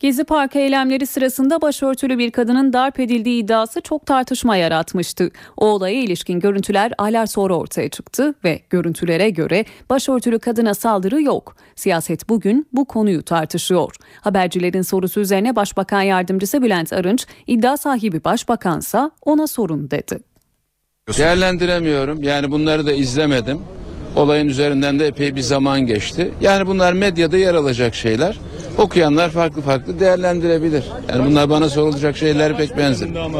Gezi 0.00 0.24
Parkı 0.24 0.58
eylemleri 0.58 1.06
sırasında 1.06 1.62
başörtülü 1.62 2.18
bir 2.18 2.30
kadının 2.30 2.72
darp 2.72 3.00
edildiği 3.00 3.44
iddiası 3.44 3.80
çok 3.80 4.06
tartışma 4.06 4.56
yaratmıştı. 4.56 5.30
O 5.56 5.66
olaya 5.66 5.94
ilişkin 6.02 6.40
görüntüler 6.40 6.92
aylar 6.98 7.26
sonra 7.26 7.54
ortaya 7.54 7.88
çıktı 7.88 8.34
ve 8.44 8.60
görüntülere 8.70 9.30
göre 9.30 9.64
başörtülü 9.90 10.38
kadına 10.38 10.74
saldırı 10.74 11.22
yok. 11.22 11.56
Siyaset 11.76 12.28
bugün 12.28 12.66
bu 12.72 12.84
konuyu 12.84 13.22
tartışıyor. 13.22 13.94
Habercilerin 14.20 14.82
sorusu 14.82 15.20
üzerine 15.20 15.56
Başbakan 15.56 16.02
Yardımcısı 16.02 16.62
Bülent 16.62 16.92
Arınç, 16.92 17.26
iddia 17.46 17.76
sahibi 17.76 18.24
başbakansa 18.24 19.10
ona 19.24 19.46
sorun 19.46 19.90
dedi. 19.90 20.18
Değerlendiremiyorum. 21.18 22.22
Yani 22.22 22.50
bunları 22.50 22.86
da 22.86 22.92
izlemedim. 22.92 23.60
Olayın 24.16 24.48
üzerinden 24.48 24.98
de 24.98 25.06
epey 25.06 25.36
bir 25.36 25.40
zaman 25.40 25.80
geçti. 25.80 26.30
Yani 26.40 26.66
bunlar 26.66 26.92
medyada 26.92 27.36
yer 27.36 27.54
alacak 27.54 27.94
şeyler. 27.94 28.38
Okuyanlar 28.78 29.30
farklı 29.30 29.62
farklı 29.62 30.00
değerlendirebilir. 30.00 30.84
Yani 31.08 31.30
bunlar 31.30 31.50
bana 31.50 31.68
sorulacak 31.68 32.16
şeyler 32.16 32.56
pek 32.56 32.76
benzemiyor. 32.76 33.30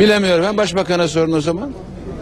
Bilemiyorum 0.00 0.44
ben 0.48 0.56
başbakana 0.56 1.08
sorun 1.08 1.32
o 1.32 1.40
zaman. 1.40 1.72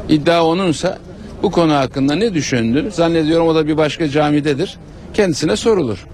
İddia 0.09 0.45
onunsa 0.47 0.99
bu 1.43 1.51
konu 1.51 1.75
hakkında 1.75 2.15
ne 2.15 2.35
düşündü? 2.35 2.91
Zannediyorum 2.93 3.49
o 3.49 3.55
da 3.55 3.67
bir 3.67 3.77
başka 3.77 4.09
camidedir. 4.09 4.79
Kendisine 5.15 5.57
sorulur. 5.57 6.07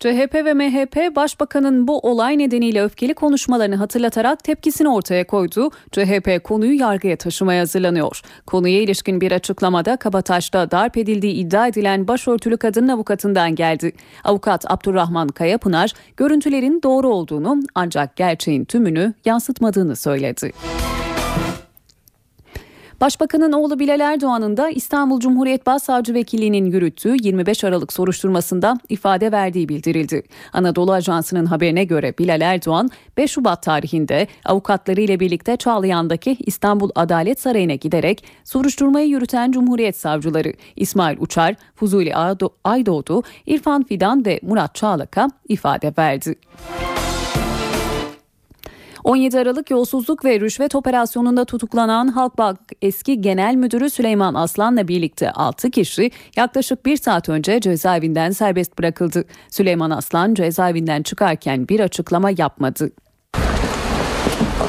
CHP 0.00 0.34
ve 0.34 0.54
MHP 0.54 1.16
başbakanın 1.16 1.88
bu 1.88 1.98
olay 1.98 2.38
nedeniyle 2.38 2.82
öfkeli 2.82 3.14
konuşmalarını 3.14 3.76
hatırlatarak 3.76 4.44
tepkisini 4.44 4.88
ortaya 4.88 5.26
koydu. 5.26 5.70
CHP 5.92 6.44
konuyu 6.44 6.80
yargıya 6.80 7.16
taşımaya 7.16 7.60
hazırlanıyor. 7.60 8.22
Konuya 8.46 8.80
ilişkin 8.80 9.20
bir 9.20 9.32
açıklamada 9.32 9.96
Kabataş'ta 9.96 10.70
darp 10.70 10.96
edildiği 10.96 11.34
iddia 11.34 11.66
edilen 11.66 12.08
başörtülü 12.08 12.56
kadının 12.56 12.88
avukatından 12.88 13.54
geldi. 13.54 13.92
Avukat 14.24 14.70
Abdurrahman 14.70 15.28
Kayapınar 15.28 15.92
görüntülerin 16.16 16.80
doğru 16.82 17.08
olduğunu 17.08 17.60
ancak 17.74 18.16
gerçeğin 18.16 18.64
tümünü 18.64 19.14
yansıtmadığını 19.24 19.96
söyledi. 19.96 20.52
Başbakanın 23.00 23.52
oğlu 23.52 23.78
Bilal 23.78 24.00
Erdoğan'ın 24.00 24.56
da 24.56 24.70
İstanbul 24.70 25.20
Cumhuriyet 25.20 25.66
Başsavcı 25.66 26.14
Vekilliği'nin 26.14 26.64
yürüttüğü 26.64 27.16
25 27.22 27.64
Aralık 27.64 27.92
soruşturmasında 27.92 28.78
ifade 28.88 29.32
verdiği 29.32 29.68
bildirildi. 29.68 30.22
Anadolu 30.52 30.92
Ajansı'nın 30.92 31.46
haberine 31.46 31.84
göre 31.84 32.18
Bilal 32.18 32.40
Erdoğan 32.40 32.90
5 33.16 33.30
Şubat 33.30 33.62
tarihinde 33.62 34.26
avukatları 34.44 35.00
ile 35.00 35.20
birlikte 35.20 35.56
Çağlayan'daki 35.56 36.36
İstanbul 36.40 36.90
Adalet 36.94 37.40
Sarayı'na 37.40 37.74
giderek 37.74 38.24
soruşturmayı 38.44 39.08
yürüten 39.08 39.52
Cumhuriyet 39.52 39.96
Savcıları 39.96 40.52
İsmail 40.76 41.18
Uçar, 41.20 41.54
Fuzuli 41.74 42.14
Aydoğdu, 42.64 43.22
İrfan 43.46 43.82
Fidan 43.82 44.24
ve 44.24 44.40
Murat 44.42 44.74
Çağlak'a 44.74 45.28
ifade 45.48 45.92
verdi. 45.98 46.34
17 49.06 49.38
Aralık 49.38 49.70
yolsuzluk 49.70 50.24
ve 50.24 50.40
rüşvet 50.40 50.74
operasyonunda 50.74 51.44
tutuklanan 51.44 52.08
Halkbank 52.08 52.58
eski 52.82 53.20
genel 53.20 53.54
müdürü 53.54 53.90
Süleyman 53.90 54.34
Aslan'la 54.34 54.88
birlikte 54.88 55.30
6 55.30 55.70
kişi 55.70 56.10
yaklaşık 56.36 56.86
bir 56.86 56.96
saat 56.96 57.28
önce 57.28 57.60
cezaevinden 57.60 58.30
serbest 58.30 58.78
bırakıldı. 58.78 59.24
Süleyman 59.50 59.90
Aslan 59.90 60.34
cezaevinden 60.34 61.02
çıkarken 61.02 61.68
bir 61.68 61.80
açıklama 61.80 62.30
yapmadı. 62.38 62.90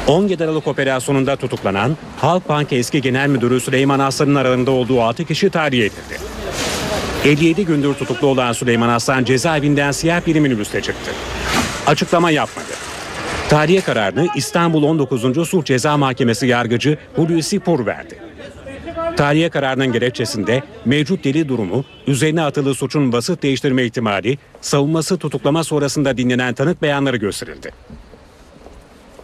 17 0.08 0.44
Aralık 0.44 0.68
operasyonunda 0.68 1.36
tutuklanan 1.36 1.98
Halkbank 2.18 2.74
eski 2.74 3.02
genel 3.02 3.28
müdürü 3.28 3.60
Süleyman 3.60 4.00
Aslan'ın 4.00 4.36
aralarında 4.36 4.72
olduğu 4.72 5.02
6 5.02 5.26
kişi 5.26 5.50
tahliye 5.50 5.86
edildi. 5.86 6.20
57 7.26 7.66
gündür 7.66 7.94
tutuklu 7.94 8.28
olan 8.28 8.54
Süleyman 8.54 8.90
Aslan 8.90 9.24
cezaevinden 9.24 9.92
siyah 9.92 10.26
bir 10.28 10.40
minibüste 10.40 10.82
çıktı. 10.82 11.12
Açıklama 11.88 12.32
yapmadı. 12.32 12.76
Tahliye 13.50 13.82
kararını 13.82 14.28
İstanbul 14.36 14.84
19. 14.84 15.50
Sulh 15.50 15.66
Ceza 15.66 15.98
Mahkemesi 15.98 16.48
yargıcı 16.48 16.98
Hulusi 17.16 17.60
Pur 17.60 17.86
verdi. 17.86 18.20
Tahliye 19.18 19.50
kararının 19.50 19.91
gerekçesinde 19.91 20.64
mevcut 20.86 21.24
deli 21.24 21.50
durumu, 21.50 21.86
üzerine 22.08 22.41
atılı 22.41 22.76
suçun 22.76 23.12
basit 23.12 23.43
değiştirme 23.43 23.84
ihtimali, 23.84 24.38
savunması 24.62 25.18
tutuklama 25.18 25.64
sonrasında 25.64 26.18
dinlenen 26.18 26.54
tanık 26.54 26.82
beyanları 26.82 27.18
gösterildi. 27.18 27.72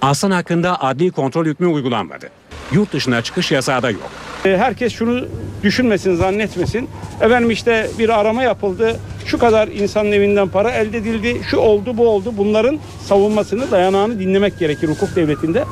Aslan 0.02 0.32
hakkında 0.32 0.82
adli 0.84 1.12
kontrol 1.12 1.46
hükmü 1.46 1.68
uygulanmadı. 1.68 2.30
Yurt 2.72 2.94
dışına 2.94 3.22
çıkış 3.22 3.52
yasağı 3.52 3.84
da 3.84 3.92
yok. 3.92 4.12
Herkes 4.44 4.94
şunu 4.94 5.26
düşünmesin, 5.64 6.16
zannetmesin. 6.16 6.90
Efendim 7.22 7.52
işte 7.52 7.90
bir 8.00 8.10
arama 8.20 8.44
yapıldı. 8.44 9.00
Şu 9.26 9.40
kadar 9.40 9.68
insanın 9.68 10.12
evinden 10.12 10.48
para 10.48 10.72
elde 10.72 10.98
edildi. 10.98 11.42
Şu 11.50 11.58
oldu, 11.58 11.98
bu 11.98 12.08
oldu. 12.08 12.34
Bunların 12.38 12.80
savunmasını, 13.06 13.72
dayanağını 13.72 14.20
dinlemek 14.20 14.60
gerekir 14.60 14.90
hukuk 14.90 15.16
devletinde. 15.16 15.64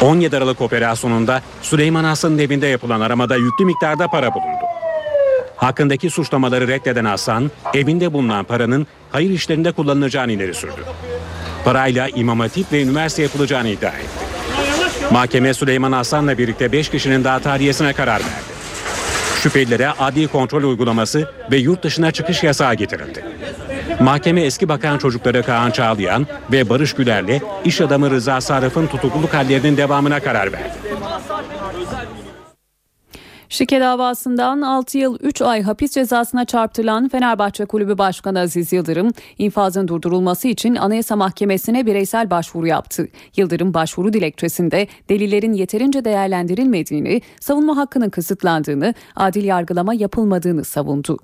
17 0.00 0.36
Aralık 0.36 0.60
operasyonunda 0.60 1.42
Süleyman 1.62 2.04
Aslan'ın 2.04 2.38
evinde 2.38 2.66
yapılan 2.66 3.00
aramada 3.00 3.36
yüklü 3.36 3.64
miktarda 3.64 4.08
para 4.08 4.34
bulundu. 4.34 4.64
Hakkındaki 5.56 6.10
suçlamaları 6.10 6.68
reddeden 6.68 7.04
Aslan, 7.04 7.50
evinde 7.74 8.12
bulunan 8.12 8.44
paranın 8.44 8.86
hayır 9.12 9.30
işlerinde 9.30 9.72
kullanılacağını 9.72 10.32
ileri 10.32 10.54
sürdü. 10.54 10.80
Parayla 11.64 12.08
İmam 12.08 12.40
Hatip 12.40 12.72
ve 12.72 12.82
üniversite 12.82 13.22
yapılacağını 13.22 13.68
iddia 13.68 13.90
etti. 13.90 14.27
Mahkeme 15.12 15.54
Süleyman 15.54 15.92
Aslan'la 15.92 16.38
birlikte 16.38 16.72
5 16.72 16.88
kişinin 16.88 17.24
daha 17.24 17.38
tahliyesine 17.38 17.92
karar 17.92 18.20
verdi. 18.20 18.58
Şüphelilere 19.42 19.88
adli 19.88 20.28
kontrol 20.28 20.62
uygulaması 20.62 21.30
ve 21.50 21.56
yurt 21.56 21.82
dışına 21.82 22.10
çıkış 22.10 22.42
yasağı 22.42 22.74
getirildi. 22.74 23.24
Mahkeme 24.00 24.40
eski 24.40 24.68
bakan 24.68 24.98
çocukları 24.98 25.42
Kaan 25.42 25.70
Çağlayan 25.70 26.26
ve 26.52 26.68
Barış 26.68 26.94
Güler'le 26.94 27.40
iş 27.64 27.80
adamı 27.80 28.10
Rıza 28.10 28.40
Sarıf'ın 28.40 28.86
tutukluluk 28.86 29.34
hallerinin 29.34 29.76
devamına 29.76 30.20
karar 30.20 30.52
verdi. 30.52 30.72
Şike 33.50 33.80
davasından 33.80 34.60
6 34.60 34.98
yıl 34.98 35.18
3 35.20 35.42
ay 35.42 35.62
hapis 35.62 35.92
cezasına 35.92 36.44
çarptırılan 36.44 37.08
Fenerbahçe 37.08 37.64
Kulübü 37.64 37.98
Başkanı 37.98 38.40
Aziz 38.40 38.72
Yıldırım, 38.72 39.10
infazın 39.38 39.88
durdurulması 39.88 40.48
için 40.48 40.74
Anayasa 40.74 41.16
Mahkemesi'ne 41.16 41.86
bireysel 41.86 42.30
başvuru 42.30 42.66
yaptı. 42.66 43.08
Yıldırım 43.36 43.74
başvuru 43.74 44.12
dilekçesinde 44.12 44.86
delillerin 45.08 45.52
yeterince 45.52 46.04
değerlendirilmediğini, 46.04 47.22
savunma 47.40 47.76
hakkının 47.76 48.10
kısıtlandığını, 48.10 48.94
adil 49.16 49.44
yargılama 49.44 49.94
yapılmadığını 49.94 50.64
savundu. 50.64 51.18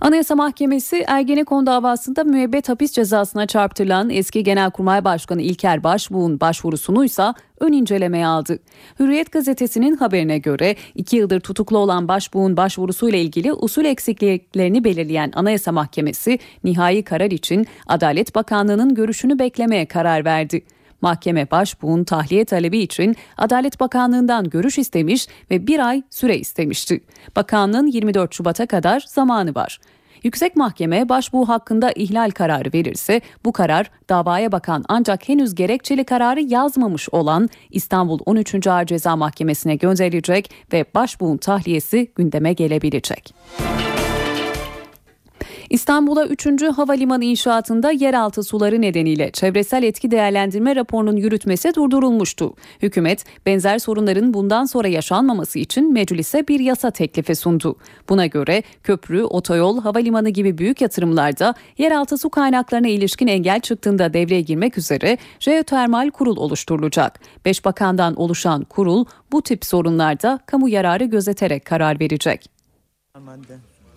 Anayasa 0.00 0.34
Mahkemesi 0.34 1.04
Ergenekon 1.06 1.66
davasında 1.66 2.24
müebbet 2.24 2.68
hapis 2.68 2.92
cezasına 2.92 3.46
çarptırılan 3.46 4.10
eski 4.10 4.44
Genelkurmay 4.44 5.04
Başkanı 5.04 5.42
İlker 5.42 5.84
Başbuğ'un 5.84 6.40
başvurusunu 6.40 7.04
ise 7.04 7.22
ön 7.60 7.72
incelemeye 7.72 8.26
aldı. 8.26 8.58
Hürriyet 9.00 9.32
gazetesinin 9.32 9.96
haberine 9.96 10.38
göre 10.38 10.76
iki 10.94 11.16
yıldır 11.16 11.40
tutuklu 11.40 11.78
olan 11.78 12.08
Başbuğ'un 12.08 12.56
başvurusuyla 12.56 13.18
ilgili 13.18 13.52
usul 13.52 13.84
eksikliklerini 13.84 14.84
belirleyen 14.84 15.32
Anayasa 15.34 15.72
Mahkemesi 15.72 16.38
nihai 16.64 17.04
karar 17.04 17.30
için 17.30 17.66
Adalet 17.86 18.34
Bakanlığı'nın 18.34 18.94
görüşünü 18.94 19.38
beklemeye 19.38 19.86
karar 19.86 20.24
verdi. 20.24 20.62
Mahkeme 21.00 21.50
başbuğun 21.50 22.04
tahliye 22.04 22.44
talebi 22.44 22.78
için 22.78 23.16
Adalet 23.36 23.80
Bakanlığı'ndan 23.80 24.50
görüş 24.50 24.78
istemiş 24.78 25.26
ve 25.50 25.66
bir 25.66 25.88
ay 25.88 26.02
süre 26.10 26.38
istemişti. 26.38 27.00
Bakanlığın 27.36 27.86
24 27.86 28.34
Şubat'a 28.34 28.66
kadar 28.66 29.04
zamanı 29.06 29.54
var. 29.54 29.80
Yüksek 30.22 30.56
Mahkeme 30.56 31.08
başbuğ 31.08 31.48
hakkında 31.48 31.92
ihlal 31.92 32.30
kararı 32.30 32.70
verirse 32.74 33.20
bu 33.44 33.52
karar 33.52 33.90
davaya 34.08 34.52
bakan 34.52 34.84
ancak 34.88 35.28
henüz 35.28 35.54
gerekçeli 35.54 36.04
kararı 36.04 36.40
yazmamış 36.40 37.08
olan 37.08 37.48
İstanbul 37.70 38.18
13. 38.26 38.66
Ağır 38.66 38.86
Ceza 38.86 39.16
Mahkemesi'ne 39.16 39.76
gönderilecek 39.76 40.50
ve 40.72 40.84
başbuğun 40.94 41.36
tahliyesi 41.36 42.12
gündeme 42.14 42.52
gelebilecek. 42.52 43.34
İstanbul'a 45.70 46.26
3. 46.26 46.62
havalimanı 46.62 47.24
inşaatında 47.24 47.90
yeraltı 47.90 48.42
suları 48.42 48.80
nedeniyle 48.80 49.30
çevresel 49.30 49.82
etki 49.82 50.10
değerlendirme 50.10 50.76
raporunun 50.76 51.16
yürütmesi 51.16 51.74
durdurulmuştu. 51.74 52.54
Hükümet 52.82 53.24
benzer 53.46 53.78
sorunların 53.78 54.34
bundan 54.34 54.64
sonra 54.64 54.88
yaşanmaması 54.88 55.58
için 55.58 55.92
meclise 55.92 56.48
bir 56.48 56.60
yasa 56.60 56.90
teklifi 56.90 57.34
sundu. 57.34 57.76
Buna 58.08 58.26
göre 58.26 58.62
köprü, 58.82 59.22
otoyol, 59.22 59.80
havalimanı 59.80 60.28
gibi 60.28 60.58
büyük 60.58 60.80
yatırımlarda 60.80 61.54
yeraltı 61.78 62.18
su 62.18 62.30
kaynaklarına 62.30 62.88
ilişkin 62.88 63.26
engel 63.26 63.60
çıktığında 63.60 64.14
devreye 64.14 64.40
girmek 64.40 64.78
üzere 64.78 65.18
jeotermal 65.40 66.10
kurul 66.10 66.36
oluşturulacak. 66.36 67.20
Beş 67.44 67.64
bakandan 67.64 68.14
oluşan 68.14 68.64
kurul 68.64 69.04
bu 69.32 69.42
tip 69.42 69.64
sorunlarda 69.64 70.38
kamu 70.46 70.68
yararı 70.68 71.04
gözeterek 71.04 71.64
karar 71.64 72.00
verecek. 72.00 72.50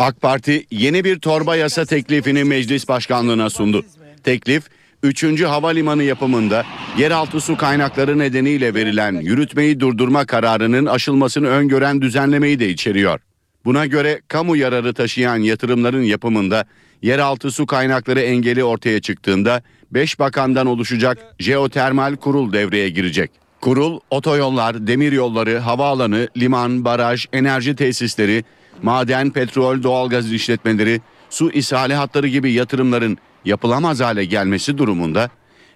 AK 0.04 0.22
Parti 0.22 0.66
yeni 0.72 1.04
bir 1.04 1.20
torba 1.20 1.56
yasa 1.56 1.86
teklifini 1.86 2.43
meclis 2.43 2.88
başkanlığına 2.88 3.49
sundu. 3.49 3.86
Teklif 4.24 4.64
3. 5.04 5.43
havalimanı 5.43 6.04
yapımında 6.04 6.64
yeraltı 6.97 7.41
su 7.41 7.58
kaynakları 7.58 8.20
nedeniyle 8.20 8.74
verilen 8.74 9.14
yürütmeyi 9.14 9.80
durdurma 9.80 10.26
kararının 10.26 10.86
aşılmasını 10.86 11.47
öngören 11.47 12.01
düzenlemeyi 12.01 12.60
de 12.60 12.70
içeriyor. 12.70 13.20
Buna 13.66 13.86
göre 13.86 14.22
kamu 14.28 14.58
yararı 14.58 14.93
taşıyan 14.93 15.38
yatırımların 15.38 16.04
yapımında 16.04 16.66
yeraltı 17.01 17.51
su 17.51 17.66
kaynakları 17.66 18.22
engeli 18.22 18.64
ortaya 18.64 19.01
çıktığında 19.01 19.64
5 19.91 20.20
bakandan 20.20 20.68
oluşacak 20.68 21.18
jeotermal 21.39 22.16
kurul 22.16 22.54
devreye 22.54 22.89
girecek. 22.89 23.32
Kurul 23.62 23.99
otoyollar, 24.10 24.88
demiryolları, 24.88 25.60
havaalanı, 25.60 26.28
liman, 26.38 26.86
baraj, 26.86 27.26
enerji 27.34 27.76
tesisleri, 27.76 28.43
maden, 28.84 29.30
petrol, 29.30 29.84
doğalgaz 29.84 30.34
işletmeleri, 30.34 31.02
su 31.30 31.52
ishali 31.52 31.94
hatları 31.94 32.28
gibi 32.28 32.52
yatırımların 32.52 33.18
yapılamaz 33.46 34.00
hale 34.00 34.26
gelmesi 34.26 34.78
durumunda 34.78 35.30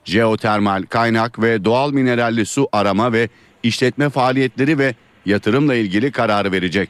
jeotermal, 0.06 0.84
kaynak 0.84 1.42
ve 1.42 1.66
doğal 1.66 1.92
mineralli 1.92 2.46
su 2.46 2.70
arama 2.72 3.14
ve 3.14 3.30
işletme 3.64 4.10
faaliyetleri 4.10 4.78
ve 4.78 4.96
yatırımla 5.26 5.76
ilgili 5.76 6.12
kararı 6.12 6.52
verecek. 6.52 6.90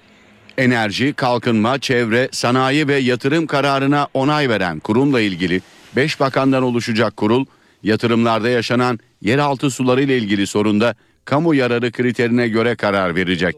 Enerji, 0.57 1.13
kalkınma, 1.13 1.79
çevre, 1.79 2.29
sanayi 2.31 2.87
ve 2.87 2.95
yatırım 2.95 3.47
kararına 3.47 4.07
onay 4.13 4.49
veren 4.49 4.79
kurumla 4.79 5.21
ilgili 5.21 5.61
5 5.95 6.19
bakandan 6.19 6.63
oluşacak 6.63 7.17
kurul, 7.17 7.45
yatırımlarda 7.83 8.49
yaşanan 8.49 8.99
yeraltı 9.21 9.71
suları 9.71 10.01
ile 10.01 10.17
ilgili 10.17 10.47
sorunda 10.47 10.95
kamu 11.25 11.55
yararı 11.55 11.91
kriterine 11.91 12.47
göre 12.47 12.75
karar 12.75 13.15
verecek. 13.15 13.55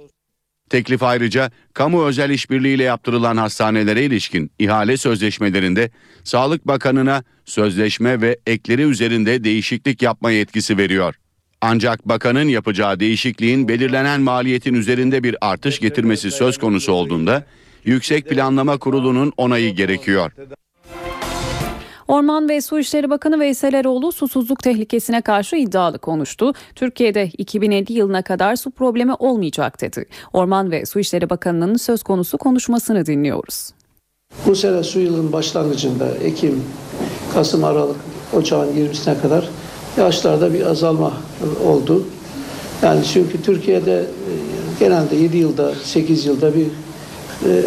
Teklif 0.69 1.03
ayrıca 1.03 1.51
kamu 1.73 2.05
özel 2.05 2.29
işbirliğiyle 2.29 2.83
yaptırılan 2.83 3.37
hastanelere 3.37 4.03
ilişkin 4.03 4.51
ihale 4.59 4.97
sözleşmelerinde 4.97 5.91
Sağlık 6.23 6.67
Bakanı'na 6.67 7.23
sözleşme 7.45 8.21
ve 8.21 8.37
ekleri 8.47 8.81
üzerinde 8.81 9.43
değişiklik 9.43 10.01
yapma 10.01 10.31
yetkisi 10.31 10.77
veriyor. 10.77 11.15
Ancak 11.61 12.07
bakanın 12.07 12.47
yapacağı 12.47 12.99
değişikliğin 12.99 13.67
belirlenen 13.67 14.21
maliyetin 14.21 14.73
üzerinde 14.73 15.23
bir 15.23 15.35
artış 15.41 15.79
getirmesi 15.79 16.31
söz 16.31 16.57
konusu 16.57 16.91
olduğunda 16.91 17.45
Yüksek 17.85 18.29
Planlama 18.29 18.77
Kurulu'nun 18.77 19.33
onayı 19.37 19.75
gerekiyor. 19.75 20.31
Orman 22.09 22.49
ve 22.49 22.61
Su 22.61 22.79
İşleri 22.79 23.09
Bakanı 23.09 23.39
Veysel 23.39 23.73
Eroğlu 23.73 24.11
susuzluk 24.11 24.63
tehlikesine 24.63 25.21
karşı 25.21 25.55
iddialı 25.55 25.99
konuştu. 25.99 26.53
Türkiye'de 26.75 27.29
2050 27.37 27.93
yılına 27.93 28.21
kadar 28.21 28.55
su 28.55 28.71
problemi 28.71 29.13
olmayacak 29.13 29.81
dedi. 29.81 30.05
Orman 30.33 30.71
ve 30.71 30.85
Su 30.85 30.99
İşleri 30.99 31.29
Bakanı'nın 31.29 31.75
söz 31.75 32.03
konusu 32.03 32.37
konuşmasını 32.37 33.05
dinliyoruz. 33.05 33.69
Bu 34.45 34.55
sene 34.55 34.83
su 34.83 34.99
yılının 34.99 35.31
başlangıcında 35.31 36.07
Ekim, 36.23 36.63
Kasım, 37.33 37.63
Aralık, 37.63 37.97
Ocağın 38.33 38.73
20'sine 38.75 39.21
kadar 39.21 39.49
yağışlarda 39.97 40.53
bir 40.53 40.65
azalma 40.65 41.13
oldu. 41.65 42.07
Yani 42.81 43.05
çünkü 43.13 43.41
Türkiye'de 43.41 43.95
e, 43.99 44.31
genelde 44.79 45.15
7 45.15 45.37
yılda, 45.37 45.75
8 45.83 46.25
yılda 46.25 46.55
bir 46.55 46.65
e, 47.45 47.61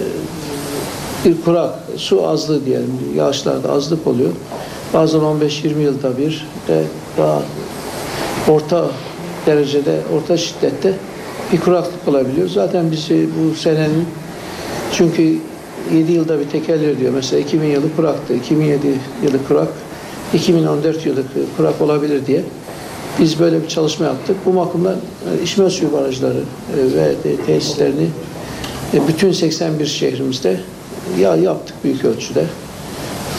bir 1.24 1.40
kurak, 1.44 1.74
su 1.96 2.28
azlığı 2.28 2.66
diyelim, 2.66 2.98
yağışlarda 3.16 3.72
azlık 3.72 4.06
oluyor. 4.06 4.30
Bazen 4.94 5.20
15-20 5.20 5.78
yılda 5.78 6.18
bir 6.18 6.46
de 6.68 6.84
daha 7.18 7.42
orta 8.48 8.86
derecede, 9.46 10.00
orta 10.16 10.36
şiddette 10.36 10.94
bir 11.52 11.60
kuraklık 11.60 12.08
olabiliyor. 12.08 12.48
Zaten 12.48 12.90
bizi 12.90 13.28
bu 13.38 13.54
senenin 13.54 14.06
çünkü 14.92 15.38
7 15.94 16.12
yılda 16.12 16.40
bir 16.40 16.48
tekerrür 16.48 16.98
diyor. 16.98 17.12
Mesela 17.14 17.42
2000 17.42 17.66
yılı 17.66 17.96
kuraktı, 17.96 18.34
2007 18.34 18.86
yılı 19.22 19.44
kurak, 19.48 19.68
2014 20.34 21.06
yılı 21.06 21.22
kurak 21.56 21.80
olabilir 21.80 22.26
diye. 22.26 22.42
Biz 23.20 23.40
böyle 23.40 23.62
bir 23.62 23.68
çalışma 23.68 24.06
yaptık. 24.06 24.36
Bu 24.46 24.56
bakımdan 24.56 24.94
e, 24.94 25.42
içme 25.42 25.70
suyu 25.70 25.92
barajları 25.92 26.38
e, 26.38 26.96
ve 26.96 27.36
tesislerini 27.46 28.06
e, 28.94 29.08
bütün 29.08 29.32
81 29.32 29.86
şehrimizde 29.86 30.60
ya 31.18 31.36
yaptık 31.36 31.76
büyük 31.84 32.04
ölçüde. 32.04 32.44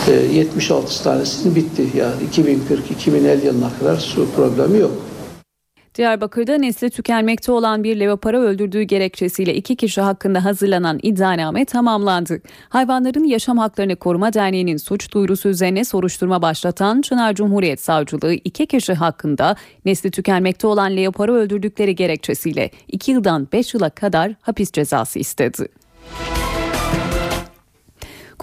E, 0.07 0.11
76 0.11 1.03
tanesinin 1.03 1.55
bitti. 1.55 1.88
Yani 1.97 2.14
2040-2050 2.34 3.45
yılına 3.45 3.70
kadar 3.80 3.97
su 3.97 4.28
problemi 4.36 4.80
yok. 4.80 4.91
Diyarbakır'da 5.95 6.57
nesli 6.57 6.89
tükenmekte 6.89 7.51
olan 7.51 7.84
bir 7.84 7.99
leopara 7.99 8.39
öldürdüğü 8.39 8.82
gerekçesiyle 8.82 9.55
iki 9.55 9.76
kişi 9.76 10.01
hakkında 10.01 10.45
hazırlanan 10.45 10.99
iddianame 11.03 11.66
tamamlandı. 11.66 12.41
Hayvanların 12.70 13.24
Yaşam 13.24 13.57
Haklarını 13.57 13.95
Koruma 13.95 14.34
Derneği'nin 14.34 14.78
suç 14.78 15.11
duyurusu 15.11 15.49
üzerine 15.49 15.86
soruşturma 15.86 16.41
başlatan 16.41 17.01
Çınar 17.01 17.36
Cumhuriyet 17.36 17.82
Savcılığı 17.82 18.34
iki 18.34 18.66
kişi 18.66 18.93
hakkında 18.93 19.55
nesli 19.86 20.11
tükenmekte 20.11 20.68
olan 20.68 20.97
leoparı 20.97 21.34
öldürdükleri 21.34 21.95
gerekçesiyle 21.95 22.70
2 22.88 23.11
yıldan 23.11 23.47
5 23.53 23.74
yıla 23.74 23.89
kadar 23.89 24.36
hapis 24.41 24.72
cezası 24.72 25.20
istedi. 25.20 25.68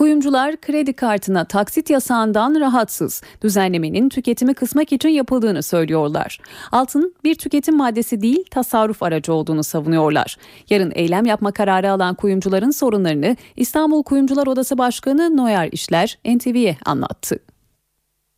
Kuyumcular 0.01 0.57
kredi 0.57 0.93
kartına 0.93 1.45
taksit 1.45 1.91
yasağından 1.91 2.61
rahatsız. 2.61 3.23
Düzenlemenin 3.43 4.09
tüketimi 4.09 4.55
kısmak 4.55 4.93
için 4.93 5.09
yapıldığını 5.09 5.63
söylüyorlar. 5.63 6.39
Altın 6.73 7.15
bir 7.25 7.35
tüketim 7.35 7.77
maddesi 7.77 8.21
değil 8.21 8.45
tasarruf 8.51 9.03
aracı 9.03 9.33
olduğunu 9.33 9.65
savunuyorlar. 9.65 10.37
Yarın 10.71 10.93
eylem 10.95 11.27
yapma 11.27 11.53
kararı 11.53 11.91
alan 11.91 12.15
kuyumcuların 12.15 12.71
sorunlarını 12.71 13.37
İstanbul 13.57 14.03
Kuyumcular 14.03 14.47
Odası 14.47 14.79
Başkanı 14.79 15.37
Noyer 15.37 15.69
İşler 15.73 16.19
NTV'ye 16.25 16.77
anlattı. 16.85 17.39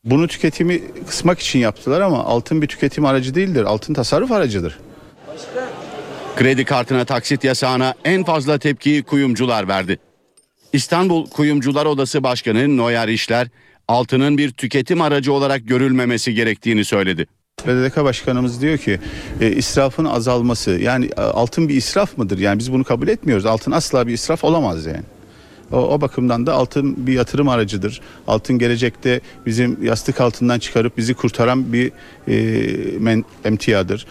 Bunu 0.04 0.28
tüketimi 0.28 0.80
kısmak 1.06 1.38
için 1.38 1.58
yaptılar 1.58 2.00
ama 2.00 2.24
altın 2.24 2.62
bir 2.62 2.68
tüketim 2.68 3.04
aracı 3.04 3.34
değildir. 3.34 3.64
Altın 3.64 3.94
tasarruf 3.94 4.32
aracıdır. 4.32 4.78
Kredi 6.36 6.64
kartına 6.64 7.04
taksit 7.04 7.44
yasağına 7.44 7.94
en 8.04 8.24
fazla 8.24 8.58
tepkiyi 8.58 9.02
kuyumcular 9.02 9.68
verdi. 9.68 9.98
İstanbul 10.72 11.26
Kuyumcular 11.26 11.86
Odası 11.86 12.22
Başkanı 12.22 12.76
Noyer 12.76 13.08
İşler, 13.08 13.48
altının 13.88 14.38
bir 14.38 14.50
tüketim 14.50 15.00
aracı 15.00 15.32
olarak 15.32 15.68
görülmemesi 15.68 16.34
gerektiğini 16.34 16.84
söyledi. 16.84 17.26
BDDK 17.66 17.96
Başkanımız 17.96 18.62
diyor 18.62 18.78
ki 18.78 18.98
e, 19.40 19.52
israfın 19.52 20.04
azalması 20.04 20.70
yani 20.70 21.10
e, 21.16 21.20
altın 21.20 21.68
bir 21.68 21.74
israf 21.74 22.18
mıdır? 22.18 22.38
Yani 22.38 22.58
biz 22.58 22.72
bunu 22.72 22.84
kabul 22.84 23.08
etmiyoruz. 23.08 23.46
Altın 23.46 23.72
asla 23.72 24.06
bir 24.06 24.12
israf 24.12 24.44
olamaz 24.44 24.86
yani. 24.86 25.04
O, 25.72 25.76
o 25.76 26.00
bakımdan 26.00 26.46
da 26.46 26.52
altın 26.54 27.06
bir 27.06 27.12
yatırım 27.12 27.48
aracıdır. 27.48 28.00
Altın 28.26 28.58
gelecekte 28.58 29.20
bizim 29.46 29.84
yastık 29.84 30.20
altından 30.20 30.58
çıkarıp 30.58 30.96
bizi 30.96 31.14
kurtaran 31.14 31.72
bir 31.72 31.92
e, 32.28 32.98
men, 32.98 33.24
emtiadır. 33.44 34.06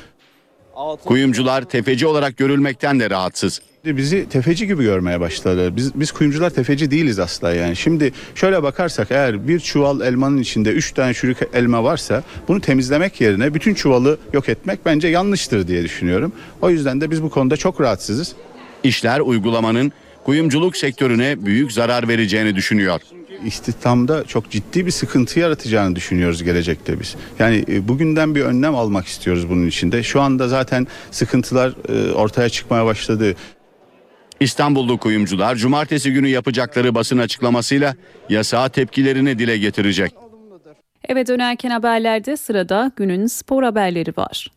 Kuyumcular 1.05 1.61
tefeci 1.61 2.07
olarak 2.07 2.37
görülmekten 2.37 2.99
de 2.99 3.09
rahatsız. 3.09 3.61
Bizi 3.85 4.29
tefeci 4.29 4.67
gibi 4.67 4.83
görmeye 4.83 5.19
başladılar. 5.19 5.75
Biz, 5.75 5.95
biz 5.95 6.11
kuyumcular 6.11 6.49
tefeci 6.49 6.91
değiliz 6.91 7.19
asla 7.19 7.53
yani. 7.53 7.75
Şimdi 7.75 8.13
şöyle 8.35 8.63
bakarsak 8.63 9.07
eğer 9.11 9.47
bir 9.47 9.59
çuval 9.59 10.01
elmanın 10.01 10.37
içinde 10.37 10.69
3 10.69 10.91
tane 10.91 11.13
çürük 11.13 11.37
elma 11.53 11.83
varsa 11.83 12.23
bunu 12.47 12.61
temizlemek 12.61 13.21
yerine 13.21 13.53
bütün 13.53 13.73
çuvalı 13.73 14.17
yok 14.33 14.49
etmek 14.49 14.85
bence 14.85 15.07
yanlıştır 15.07 15.67
diye 15.67 15.83
düşünüyorum. 15.83 16.31
O 16.61 16.69
yüzden 16.69 17.01
de 17.01 17.11
biz 17.11 17.23
bu 17.23 17.29
konuda 17.29 17.57
çok 17.57 17.81
rahatsızız. 17.81 18.35
İşler 18.83 19.19
uygulamanın 19.19 19.91
kuyumculuk 20.23 20.77
sektörüne 20.77 21.45
büyük 21.45 21.71
zarar 21.71 22.07
vereceğini 22.07 22.55
düşünüyor. 22.55 23.01
İstihdamda 23.45 24.23
çok 24.23 24.49
ciddi 24.49 24.85
bir 24.85 24.91
sıkıntı 24.91 25.39
yaratacağını 25.39 25.95
düşünüyoruz 25.95 26.43
gelecekte 26.43 26.99
biz. 26.99 27.15
Yani 27.39 27.65
e, 27.67 27.87
bugünden 27.87 28.35
bir 28.35 28.41
önlem 28.41 28.75
almak 28.75 29.07
istiyoruz 29.07 29.49
bunun 29.49 29.67
içinde. 29.67 30.03
Şu 30.03 30.21
anda 30.21 30.47
zaten 30.47 30.87
sıkıntılar 31.11 31.73
e, 31.89 32.11
ortaya 32.11 32.49
çıkmaya 32.49 32.85
başladı. 32.85 33.35
İstanbullu 34.39 34.97
kuyumcular 34.97 35.55
cumartesi 35.55 36.13
günü 36.13 36.27
yapacakları 36.27 36.95
basın 36.95 37.17
açıklamasıyla 37.17 37.95
yasağa 38.29 38.69
tepkilerini 38.69 39.39
dile 39.39 39.57
getirecek. 39.57 40.13
Eve 41.07 41.27
dönerken 41.27 41.69
haberlerde 41.69 42.37
sırada 42.37 42.91
günün 42.95 43.27
spor 43.27 43.63
haberleri 43.63 44.13
var. 44.17 44.51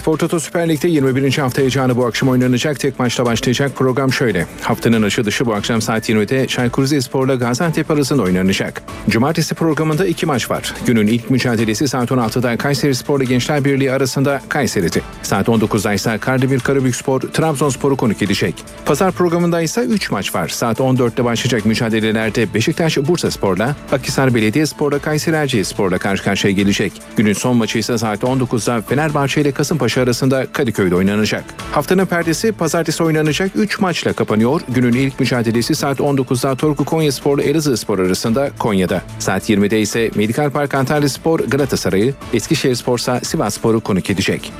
Spor 0.00 0.18
Toto 0.18 0.40
Süper 0.40 0.68
Lig'de 0.68 0.88
21. 0.88 1.38
hafta 1.38 1.60
heyecanı 1.60 1.96
bu 1.96 2.06
akşam 2.06 2.28
oynanacak. 2.28 2.80
Tek 2.80 2.98
maçla 2.98 3.24
başlayacak 3.24 3.72
program 3.76 4.12
şöyle. 4.12 4.46
Haftanın 4.60 5.02
açılışı 5.02 5.46
bu 5.46 5.54
akşam 5.54 5.82
saat 5.82 6.08
20'de 6.08 6.46
Çaykur 6.46 6.82
Rizespor'la 6.82 7.34
Gaziantep 7.34 7.90
arasında 7.90 8.22
oynanacak. 8.22 8.82
Cumartesi 9.08 9.54
programında 9.54 10.06
iki 10.06 10.26
maç 10.26 10.50
var. 10.50 10.74
Günün 10.86 11.06
ilk 11.06 11.30
mücadelesi 11.30 11.88
saat 11.88 12.10
16'da 12.10 12.56
Kayseri 12.56 12.94
Spor'la 12.94 13.24
Gençler 13.24 13.64
Birliği 13.64 13.92
arasında 13.92 14.40
Kayseri'de. 14.48 15.00
Saat 15.22 15.48
19'da 15.48 15.92
ise 15.92 16.18
Kardemir 16.18 16.60
Karabükspor 16.60 17.20
Trabzonspor'u 17.20 17.96
konuk 17.96 18.22
edecek. 18.22 18.54
Pazar 18.86 19.12
programında 19.12 19.60
ise 19.62 19.80
3 19.80 20.10
maç 20.10 20.34
var. 20.34 20.48
Saat 20.48 20.80
14'te 20.80 21.24
başlayacak 21.24 21.66
mücadelelerde 21.66 22.54
Beşiktaş 22.54 22.96
Bursa 22.96 23.30
Spor'la, 23.30 23.76
Akhisar 23.92 24.34
Belediyespor'la 24.34 24.98
Kayseri 24.98 25.36
Erciyesspor'la 25.36 25.98
karşı 25.98 26.24
karşıya 26.24 26.52
gelecek. 26.52 26.92
Günün 27.16 27.32
son 27.32 27.56
maçı 27.56 27.78
ise 27.78 27.98
saat 27.98 28.22
19'da 28.22 28.82
Fenerbahçe 28.82 29.40
ile 29.40 29.52
Kasımpaşa 29.52 29.90
arasında 30.00 30.46
Kadıköy'de 30.52 30.94
oynanacak. 30.94 31.44
Haftanın 31.72 32.06
perdesi 32.06 32.52
pazartesi 32.52 33.02
oynanacak 33.02 33.50
3 33.54 33.80
maçla 33.80 34.12
kapanıyor. 34.12 34.60
Günün 34.68 34.92
ilk 34.92 35.20
mücadelesi 35.20 35.74
saat 35.74 36.00
19'da 36.00 36.54
Torku 36.54 36.84
Konyaspor'la 36.84 37.42
Elazığ 37.42 37.76
Spor 37.76 37.98
arasında 37.98 38.50
Konya'da. 38.58 39.02
Saat 39.18 39.50
20'de 39.50 39.80
ise 39.80 40.10
Medikal 40.14 40.50
Park 40.50 40.74
Antalya 40.74 41.08
Spor 41.08 41.40
Galatasaray'ı, 41.40 42.14
Eskişehir 42.34 42.74
Spor'sa 42.74 43.20
Sivas 43.20 43.54
Spor'u 43.54 43.80
konuk 43.80 44.10
edecek. 44.10 44.52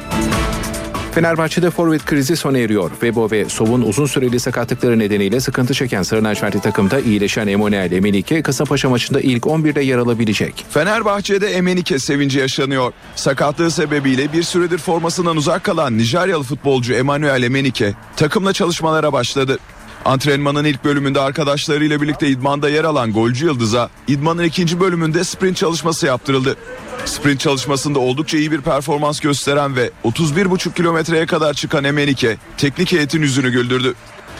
Fenerbahçe'de 1.15 1.71
forvet 1.71 2.05
krizi 2.05 2.37
sona 2.37 2.59
eriyor. 2.59 2.91
Vebo 3.03 3.31
ve 3.31 3.49
Sov'un 3.49 3.83
uzun 3.83 4.07
süreli 4.07 4.41
sakatlıkları 4.41 4.99
nedeniyle 4.99 5.41
sıkıntı 5.41 5.75
çeken 5.75 6.03
Sarı 6.03 6.61
takımda 6.61 7.01
iyileşen 7.01 7.47
Emanuel 7.47 7.93
Emenike 7.93 8.43
Kasımpaşa 8.43 8.91
maçında 8.91 9.21
ilk 9.21 9.45
11'de 9.45 9.81
yer 9.83 9.99
alabilecek. 9.99 10.67
Fenerbahçe'de 10.71 11.49
Emenike 11.49 11.99
sevinci 11.99 12.39
yaşanıyor. 12.39 12.93
Sakatlığı 13.17 13.71
sebebiyle 13.71 14.33
bir 14.33 14.43
süredir 14.43 14.79
formasından 14.79 15.37
uzak 15.37 15.65
kalan 15.65 15.99
Nijeryalı 15.99 16.45
futbolcu 16.45 16.95
Emanuel 16.95 17.43
Emenike 17.43 17.95
takımla 18.17 18.53
çalışmalara 18.53 19.13
başladı. 19.13 19.59
Antrenmanın 20.05 20.65
ilk 20.65 20.85
bölümünde 20.85 21.21
arkadaşlarıyla 21.21 22.03
birlikte 22.03 22.29
idmanda 22.29 22.69
yer 22.69 22.85
alan 22.85 23.13
golcü 23.13 23.47
Yıldız'a 23.47 23.91
idmanın 24.09 24.45
ikinci 24.45 24.81
bölümünde 24.81 25.25
sprint 25.25 25.57
çalışması 25.57 26.07
yaptırıldı. 26.07 26.57
Sprint 27.05 27.41
çalışmasında 27.41 27.99
oldukça 27.99 28.39
iyi 28.39 28.53
bir 28.53 28.61
performans 28.61 29.21
gösteren 29.21 29.77
ve 29.77 29.91
31,5 30.05 30.75
kilometreye 30.75 31.27
kadar 31.27 31.55
çıkan 31.55 31.85
Emenike 31.85 32.37
teknik 32.57 32.93
heyetin 32.93 33.23
yüzünü 33.23 33.51
güldürdü. 33.51 33.95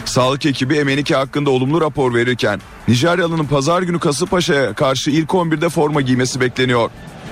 Sağlık 0.05 0.45
ekibi 0.45 0.75
Emenike 0.75 1.15
hakkında 1.15 1.49
olumlu 1.49 1.81
rapor 1.81 2.13
verirken 2.13 2.61
Nijeryalı'nın 2.87 3.45
pazar 3.45 3.81
günü 3.81 3.99
Kasımpaşa'ya 3.99 4.73
karşı 4.73 5.11
ilk 5.11 5.29
11'de 5.29 5.69
forma 5.69 6.01
giymesi 6.01 6.39
bekleniyor. 6.39 6.89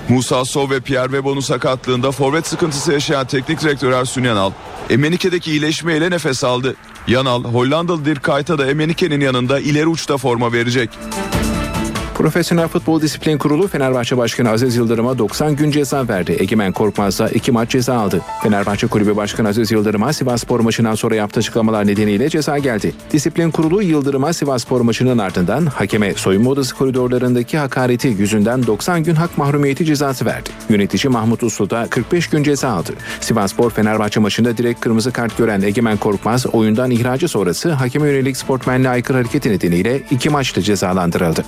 Musa 0.08 0.44
Sov 0.44 0.70
ve 0.70 0.80
Pierre 0.80 1.04
Webo'nun 1.04 1.40
sakatlığında 1.40 2.10
forvet 2.10 2.46
sıkıntısı 2.46 2.92
yaşayan 2.92 3.26
teknik 3.26 3.60
direktör 3.60 3.92
Ersun 3.92 4.22
Yanal, 4.22 4.52
Emenike'deki 4.90 5.50
iyileşmeyle 5.50 6.10
nefes 6.10 6.44
aldı. 6.44 6.76
Yanal, 7.06 7.44
Hollandalı 7.44 8.04
Dirk 8.04 8.24
Kuyt'a 8.24 8.58
da 8.58 8.66
Emenike'nin 8.66 9.20
yanında 9.20 9.60
ileri 9.60 9.86
uçta 9.86 10.16
forma 10.16 10.52
verecek. 10.52 10.90
Profesyonel 12.20 12.68
Futbol 12.68 13.00
Disiplin 13.00 13.38
Kurulu 13.38 13.68
Fenerbahçe 13.68 14.16
Başkanı 14.16 14.50
Aziz 14.50 14.76
Yıldırım'a 14.76 15.18
90 15.18 15.56
gün 15.56 15.70
ceza 15.70 16.08
verdi. 16.08 16.36
Egemen 16.38 16.72
Korkmaz'da 16.72 17.28
2 17.28 17.52
maç 17.52 17.70
ceza 17.70 17.94
aldı. 17.94 18.20
Fenerbahçe 18.42 18.86
Kulübü 18.86 19.16
Başkanı 19.16 19.48
Aziz 19.48 19.70
Yıldırım'a 19.70 20.12
Sivas 20.12 20.40
Spor 20.40 20.60
maçından 20.60 20.94
sonra 20.94 21.14
yaptığı 21.14 21.40
açıklamalar 21.40 21.86
nedeniyle 21.86 22.28
ceza 22.28 22.58
geldi. 22.58 22.92
Disiplin 23.12 23.50
Kurulu 23.50 23.82
Yıldırım'a 23.82 24.32
Sivas 24.32 24.62
Spor 24.62 24.80
maçının 24.80 25.18
ardından 25.18 25.66
hakeme 25.66 26.14
soyunma 26.14 26.50
odası 26.50 26.74
koridorlarındaki 26.74 27.58
hakareti 27.58 28.08
yüzünden 28.08 28.66
90 28.66 29.04
gün 29.04 29.14
hak 29.14 29.38
mahrumiyeti 29.38 29.84
cezası 29.84 30.26
verdi. 30.26 30.50
Yönetici 30.68 31.12
Mahmut 31.12 31.42
Uslu 31.42 31.70
da 31.70 31.86
45 31.90 32.30
gün 32.30 32.42
ceza 32.42 32.68
aldı. 32.68 32.92
Sivas 33.20 33.52
Spor 33.52 33.70
Fenerbahçe 33.70 34.20
maçında 34.20 34.56
direkt 34.56 34.80
kırmızı 34.80 35.12
kart 35.12 35.38
gören 35.38 35.62
Egemen 35.62 35.96
Korkmaz 35.96 36.46
oyundan 36.46 36.90
ihracı 36.90 37.28
sonrası 37.28 37.72
hakeme 37.72 38.08
yönelik 38.08 38.36
sportmenle 38.36 38.88
aykırı 38.88 39.16
hareketi 39.16 39.50
nedeniyle 39.50 40.02
2 40.10 40.30
maçta 40.30 40.62
cezalandırıldı. 40.62 41.44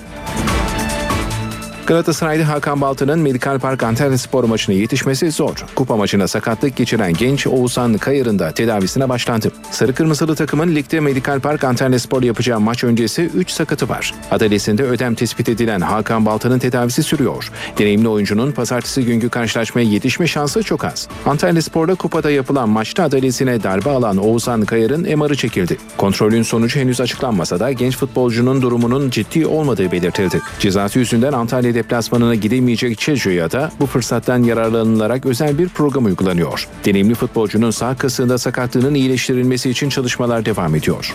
Galatasaraylı 1.86 2.42
Hakan 2.42 2.80
Baltı'nın 2.80 3.18
Medikal 3.18 3.58
Park 3.58 3.82
Antalya 3.82 4.18
Spor 4.18 4.44
maçına 4.44 4.74
yetişmesi 4.74 5.30
zor. 5.30 5.64
Kupa 5.74 5.96
maçına 5.96 6.28
sakatlık 6.28 6.76
geçiren 6.76 7.12
genç 7.12 7.46
Oğuzhan 7.46 7.98
Kayır'ın 7.98 8.38
da 8.38 8.50
tedavisine 8.50 9.08
başlandı. 9.08 9.52
Sarı 9.70 9.94
Kırmızılı 9.94 10.34
takımın 10.34 10.74
ligde 10.74 11.00
Medikal 11.00 11.40
Park 11.40 11.64
Antalya 11.64 11.98
Spor 11.98 12.22
yapacağı 12.22 12.60
maç 12.60 12.84
öncesi 12.84 13.22
3 13.22 13.50
sakatı 13.50 13.88
var. 13.88 14.14
Adalesinde 14.30 14.82
ödem 14.82 15.14
tespit 15.14 15.48
edilen 15.48 15.80
Hakan 15.80 16.26
Baltı'nın 16.26 16.58
tedavisi 16.58 17.02
sürüyor. 17.02 17.50
Deneyimli 17.78 18.08
oyuncunun 18.08 18.52
pazartesi 18.52 19.04
günkü 19.04 19.28
karşılaşmaya 19.28 19.86
yetişme 19.86 20.26
şansı 20.26 20.62
çok 20.62 20.84
az. 20.84 21.08
Antalya 21.26 21.62
Spor'da 21.62 21.94
kupada 21.94 22.30
yapılan 22.30 22.68
maçta 22.68 23.02
adalesine 23.02 23.62
darbe 23.62 23.90
alan 23.90 24.16
Oğuzhan 24.16 24.64
Kayır'ın 24.64 25.18
MR'ı 25.18 25.36
çekildi. 25.36 25.76
Kontrolün 25.96 26.42
sonucu 26.42 26.80
henüz 26.80 27.00
açıklanmasa 27.00 27.60
da 27.60 27.72
genç 27.72 27.96
futbolcunun 27.96 28.62
durumunun 28.62 29.10
ciddi 29.10 29.46
olmadığı 29.46 29.92
belirtildi. 29.92 30.40
Cezası 30.58 30.98
yüzünden 30.98 31.32
Antalya 31.32 31.72
deplasmanına 31.82 32.34
gidemeyecek 32.34 32.98
Çeco'ya 32.98 33.50
da 33.50 33.72
bu 33.80 33.86
fırsattan 33.86 34.42
yararlanılarak 34.42 35.26
özel 35.26 35.58
bir 35.58 35.68
program 35.68 36.04
uygulanıyor. 36.04 36.68
Deneyimli 36.84 37.14
futbolcunun 37.14 37.70
sağ 37.70 37.96
kasığında 37.96 38.38
sakatlığının 38.38 38.94
iyileştirilmesi 38.94 39.70
için 39.70 39.88
çalışmalar 39.88 40.44
devam 40.44 40.74
ediyor. 40.74 41.14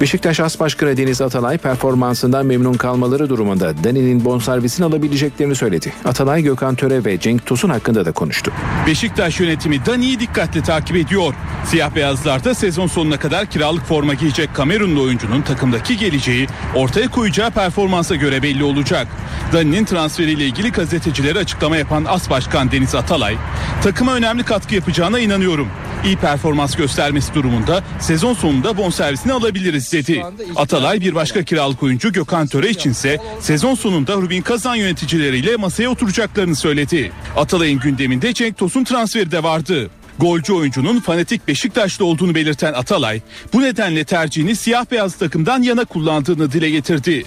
Beşiktaş 0.00 0.40
As 0.40 0.60
Başkanı 0.60 0.96
Deniz 0.96 1.20
Atalay 1.20 1.58
performansından 1.58 2.46
memnun 2.46 2.74
kalmaları 2.74 3.28
durumunda 3.28 3.84
Dani'nin 3.84 4.24
bonservisini 4.24 4.86
alabileceklerini 4.86 5.54
söyledi. 5.54 5.92
Atalay 6.04 6.42
Gökhan 6.42 6.74
Töre 6.74 7.04
ve 7.04 7.20
Cenk 7.20 7.46
Tosun 7.46 7.68
hakkında 7.68 8.04
da 8.04 8.12
konuştu. 8.12 8.52
Beşiktaş 8.86 9.40
yönetimi 9.40 9.86
Dani'yi 9.86 10.20
dikkatle 10.20 10.62
takip 10.62 10.96
ediyor. 10.96 11.34
Siyah 11.64 11.94
beyazlarda 11.94 12.54
sezon 12.54 12.86
sonuna 12.86 13.18
kadar 13.18 13.46
kiralık 13.46 13.84
forma 13.84 14.14
giyecek 14.14 14.54
Kamerunlu 14.54 15.02
oyuncunun 15.02 15.42
takımdaki 15.42 15.96
geleceği 15.96 16.46
ortaya 16.74 17.08
koyacağı 17.10 17.50
performansa 17.50 18.14
göre 18.14 18.42
belli 18.42 18.64
olacak. 18.64 19.06
Dani'nin 19.52 19.84
transferiyle 19.84 20.44
ilgili 20.44 20.72
gazetecilere 20.72 21.38
açıklama 21.38 21.76
yapan 21.76 22.04
As 22.04 22.30
Başkan 22.30 22.72
Deniz 22.72 22.94
Atalay, 22.94 23.36
takıma 23.82 24.14
önemli 24.14 24.42
katkı 24.42 24.74
yapacağına 24.74 25.18
inanıyorum. 25.18 25.68
İyi 26.04 26.16
performans 26.16 26.76
göstermesi 26.76 27.34
durumunda 27.34 27.82
sezon 28.00 28.34
sonunda 28.34 28.76
bonservisini 28.76 29.32
alabiliriz 29.32 29.87
dedi. 29.92 30.24
Atalay 30.56 31.00
bir 31.00 31.14
başka 31.14 31.42
kiralık 31.42 31.82
oyuncu 31.82 32.12
Gökhan 32.12 32.46
Töre 32.46 32.70
içinse 32.70 33.18
sezon 33.40 33.74
sonunda 33.74 34.14
Rubin 34.14 34.42
Kazan 34.42 34.74
yöneticileriyle 34.74 35.56
masaya 35.56 35.88
oturacaklarını 35.88 36.56
söyledi. 36.56 37.12
Atalay'ın 37.36 37.80
gündeminde 37.80 38.34
Cenk 38.34 38.58
Tosun 38.58 38.84
transferi 38.84 39.30
de 39.30 39.42
vardı. 39.42 39.90
Golcü 40.18 40.52
oyuncunun 40.52 41.00
fanatik 41.00 41.48
Beşiktaşlı 41.48 42.04
olduğunu 42.04 42.34
belirten 42.34 42.72
Atalay, 42.72 43.20
bu 43.52 43.62
nedenle 43.62 44.04
tercihini 44.04 44.56
siyah 44.56 44.84
beyaz 44.90 45.16
takımdan 45.16 45.62
yana 45.62 45.84
kullandığını 45.84 46.52
dile 46.52 46.70
getirdi. 46.70 47.24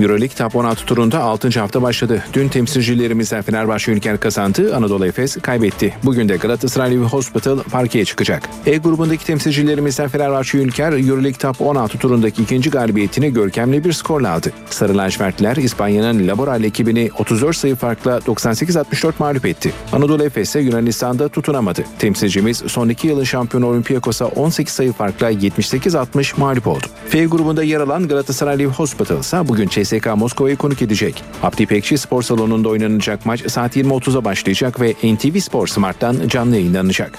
Euroleague 0.00 0.36
Top 0.36 0.56
16 0.56 0.86
turunda 0.86 1.20
6. 1.20 1.60
hafta 1.60 1.82
başladı. 1.82 2.24
Dün 2.32 2.48
temsilcilerimizden 2.48 3.42
Fenerbahçe 3.42 3.92
Ülker 3.92 4.20
kazandı, 4.20 4.76
Anadolu 4.76 5.06
Efes 5.06 5.36
kaybetti. 5.36 5.94
Bugün 6.04 6.28
de 6.28 6.36
Galatasaray 6.36 6.90
Livi 6.90 7.04
Hospital 7.04 7.58
parkeye 7.58 8.04
çıkacak. 8.04 8.42
E 8.66 8.76
grubundaki 8.76 9.26
temsilcilerimizden 9.26 10.08
Fenerbahçe 10.08 10.58
Ülker 10.58 10.92
Euroleague 10.92 11.32
Top 11.32 11.60
16 11.60 11.98
turundaki 11.98 12.42
ikinci 12.42 12.70
galibiyetini 12.70 13.32
görkemli 13.32 13.84
bir 13.84 13.92
skorla 13.92 14.30
aldı. 14.30 14.52
Sarı 14.70 14.96
lacivertler 14.96 15.56
İspanya'nın 15.56 16.28
Laboral 16.28 16.64
ekibini 16.64 17.10
34 17.18 17.56
sayı 17.56 17.74
farkla 17.74 18.18
98-64 18.18 19.12
mağlup 19.18 19.46
etti. 19.46 19.72
Anadolu 19.92 20.24
Efes 20.24 20.48
ise 20.48 20.60
Yunanistan'da 20.60 21.28
tutunamadı. 21.28 21.84
Temsilcimiz 21.98 22.62
son 22.66 22.88
iki 22.88 23.08
yılın 23.08 23.24
şampiyonu 23.24 23.66
Olympiakos'a 23.66 24.26
18 24.26 24.74
sayı 24.74 24.92
farkla 24.92 25.32
78-60 25.32 26.40
mağlup 26.40 26.66
oldu. 26.66 26.86
F 27.08 27.24
grubunda 27.24 27.62
yer 27.62 27.80
alan 27.80 28.08
Galatasaray 28.08 28.64
Hospital 28.64 29.20
ise 29.20 29.48
bugün 29.48 29.68
CSK 29.88 30.06
Moskova'yı 30.16 30.56
konuk 30.56 30.82
edecek. 30.82 31.22
Abdi 31.42 31.66
Pekçi 31.66 31.98
Spor 31.98 32.22
Salonu'nda 32.22 32.68
oynanacak 32.68 33.26
maç 33.26 33.50
saat 33.50 33.76
20.30'a 33.76 34.24
başlayacak 34.24 34.80
ve 34.80 34.94
NTV 35.14 35.38
Spor 35.38 35.66
Smart'tan 35.66 36.28
canlı 36.28 36.56
yayınlanacak. 36.56 37.18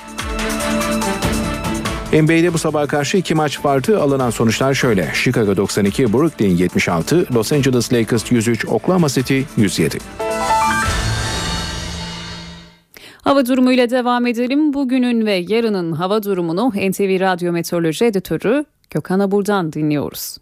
NBA'de 2.13 2.53
bu 2.53 2.57
sabaha 2.57 2.88
karşı 2.88 3.17
iki 3.17 3.36
maç 3.36 3.65
vardı. 3.65 4.01
Alınan 4.01 4.30
sonuçlar 4.30 4.74
şöyle. 4.74 5.11
Chicago 5.13 5.57
92, 5.57 6.13
Brooklyn 6.13 6.57
76, 6.57 7.26
Los 7.34 7.51
Angeles 7.51 7.93
Lakers 7.93 8.32
103, 8.32 8.65
Oklahoma 8.65 9.09
City 9.09 9.41
107. 9.57 9.97
Hava 13.22 13.45
durumuyla 13.45 13.89
devam 13.89 14.28
edelim. 14.28 14.74
Bugünün 14.74 15.26
ve 15.26 15.34
yarının 15.34 15.91
hava 15.91 16.24
durumunu 16.24 16.70
NTV 16.70 17.20
Radyo 17.20 17.51
Meteoroloji 17.51 18.05
Editörü 18.05 18.65
Gökhan 18.89 19.20
Abur'dan 19.20 19.74
dinliyoruz. 19.74 20.38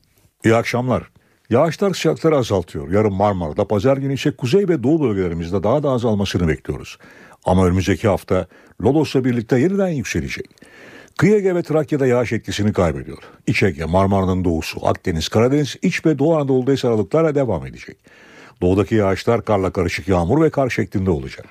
İyi 0.46 0.56
akşamlar. 0.56 1.17
Yağışlar 1.50 1.94
sıcaklıkları 1.94 2.38
azaltıyor. 2.38 2.92
Yarın 2.92 3.14
Marmara'da, 3.14 3.68
pazar 3.68 3.98
günü 3.98 4.14
ise 4.14 4.32
kuzey 4.32 4.68
ve 4.68 4.84
doğu 4.84 5.02
bölgelerimizde 5.02 5.64
daha 5.64 5.84
da 5.84 5.90
azalmasını 5.90 6.48
bekliyoruz. 6.48 6.98
Ama 7.46 7.66
önümüzdeki 7.66 8.08
hafta 8.08 8.48
Lodos'la 8.84 9.26
birlikte 9.26 9.60
yeniden 9.60 9.88
yükselecek. 9.88 10.46
Kıyı 11.18 11.36
Ege 11.36 11.56
ve 11.56 11.64
Trakya'da 11.64 12.08
yağış 12.08 12.34
etkisini 12.34 12.74
kaybediyor. 12.74 13.18
İç 13.48 13.64
Ege, 13.64 13.86
Marmara'nın 13.86 14.44
doğusu, 14.44 14.88
Akdeniz, 14.88 15.30
Karadeniz, 15.30 15.76
İç 15.82 16.06
ve 16.06 16.20
Doğu 16.20 16.36
Anadolu'da 16.36 16.74
ise 16.74 16.88
aralıklarla 16.88 17.36
devam 17.36 17.66
edecek. 17.66 17.98
Doğudaki 18.62 18.96
yağışlar 18.96 19.46
karla 19.46 19.72
karışık 19.72 20.08
yağmur 20.08 20.42
ve 20.42 20.50
kar 20.50 20.70
şeklinde 20.70 21.10
olacak. 21.12 21.46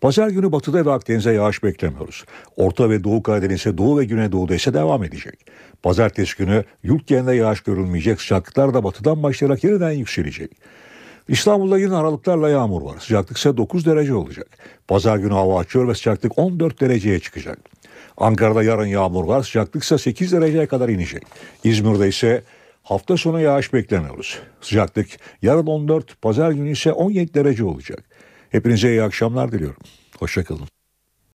Pazar 0.00 0.28
günü 0.28 0.52
batıda 0.52 0.86
ve 0.86 0.92
Akdeniz'e 0.92 1.32
yağış 1.32 1.62
beklemiyoruz. 1.62 2.24
Orta 2.56 2.90
ve 2.90 3.04
Doğu 3.04 3.22
Karadeniz'e 3.22 3.78
Doğu 3.78 3.98
ve 3.98 4.04
Güneydoğu'da 4.04 4.54
ise 4.54 4.74
devam 4.74 5.04
edecek. 5.04 5.46
Pazartesi 5.82 6.36
günü 6.36 6.64
yurt 6.82 7.06
genelinde 7.06 7.34
yağış 7.34 7.60
görülmeyecek. 7.60 8.20
Sıcaklıklar 8.20 8.74
da 8.74 8.84
batıdan 8.84 9.22
başlayarak 9.22 9.64
yeniden 9.64 9.90
yükselecek. 9.90 10.50
İstanbul'da 11.28 11.78
yine 11.78 11.94
aralıklarla 11.94 12.48
yağmur 12.48 12.82
var. 12.82 12.98
Sıcaklık 12.98 13.38
ise 13.38 13.56
9 13.56 13.86
derece 13.86 14.14
olacak. 14.14 14.46
Pazar 14.88 15.16
günü 15.16 15.32
hava 15.32 15.58
açıyor 15.58 15.88
ve 15.88 15.94
sıcaklık 15.94 16.38
14 16.38 16.80
dereceye 16.80 17.20
çıkacak. 17.20 17.58
Ankara'da 18.16 18.62
yarın 18.62 18.86
yağmur 18.86 19.24
var. 19.24 19.42
Sıcaklık 19.42 19.82
ise 19.82 19.98
8 19.98 20.32
dereceye 20.32 20.66
kadar 20.66 20.88
inecek. 20.88 21.22
İzmir'de 21.64 22.08
ise 22.08 22.42
hafta 22.82 23.16
sonu 23.16 23.40
yağış 23.40 23.72
beklemiyoruz. 23.72 24.38
Sıcaklık 24.60 25.08
yarın 25.42 25.66
14, 25.66 26.22
pazar 26.22 26.50
günü 26.50 26.70
ise 26.70 26.92
17 26.92 27.34
derece 27.34 27.64
olacak. 27.64 28.09
Hepinize 28.50 28.90
iyi 28.90 29.02
akşamlar 29.02 29.52
diliyorum. 29.52 29.82
Hoşçakalın. 30.18 30.68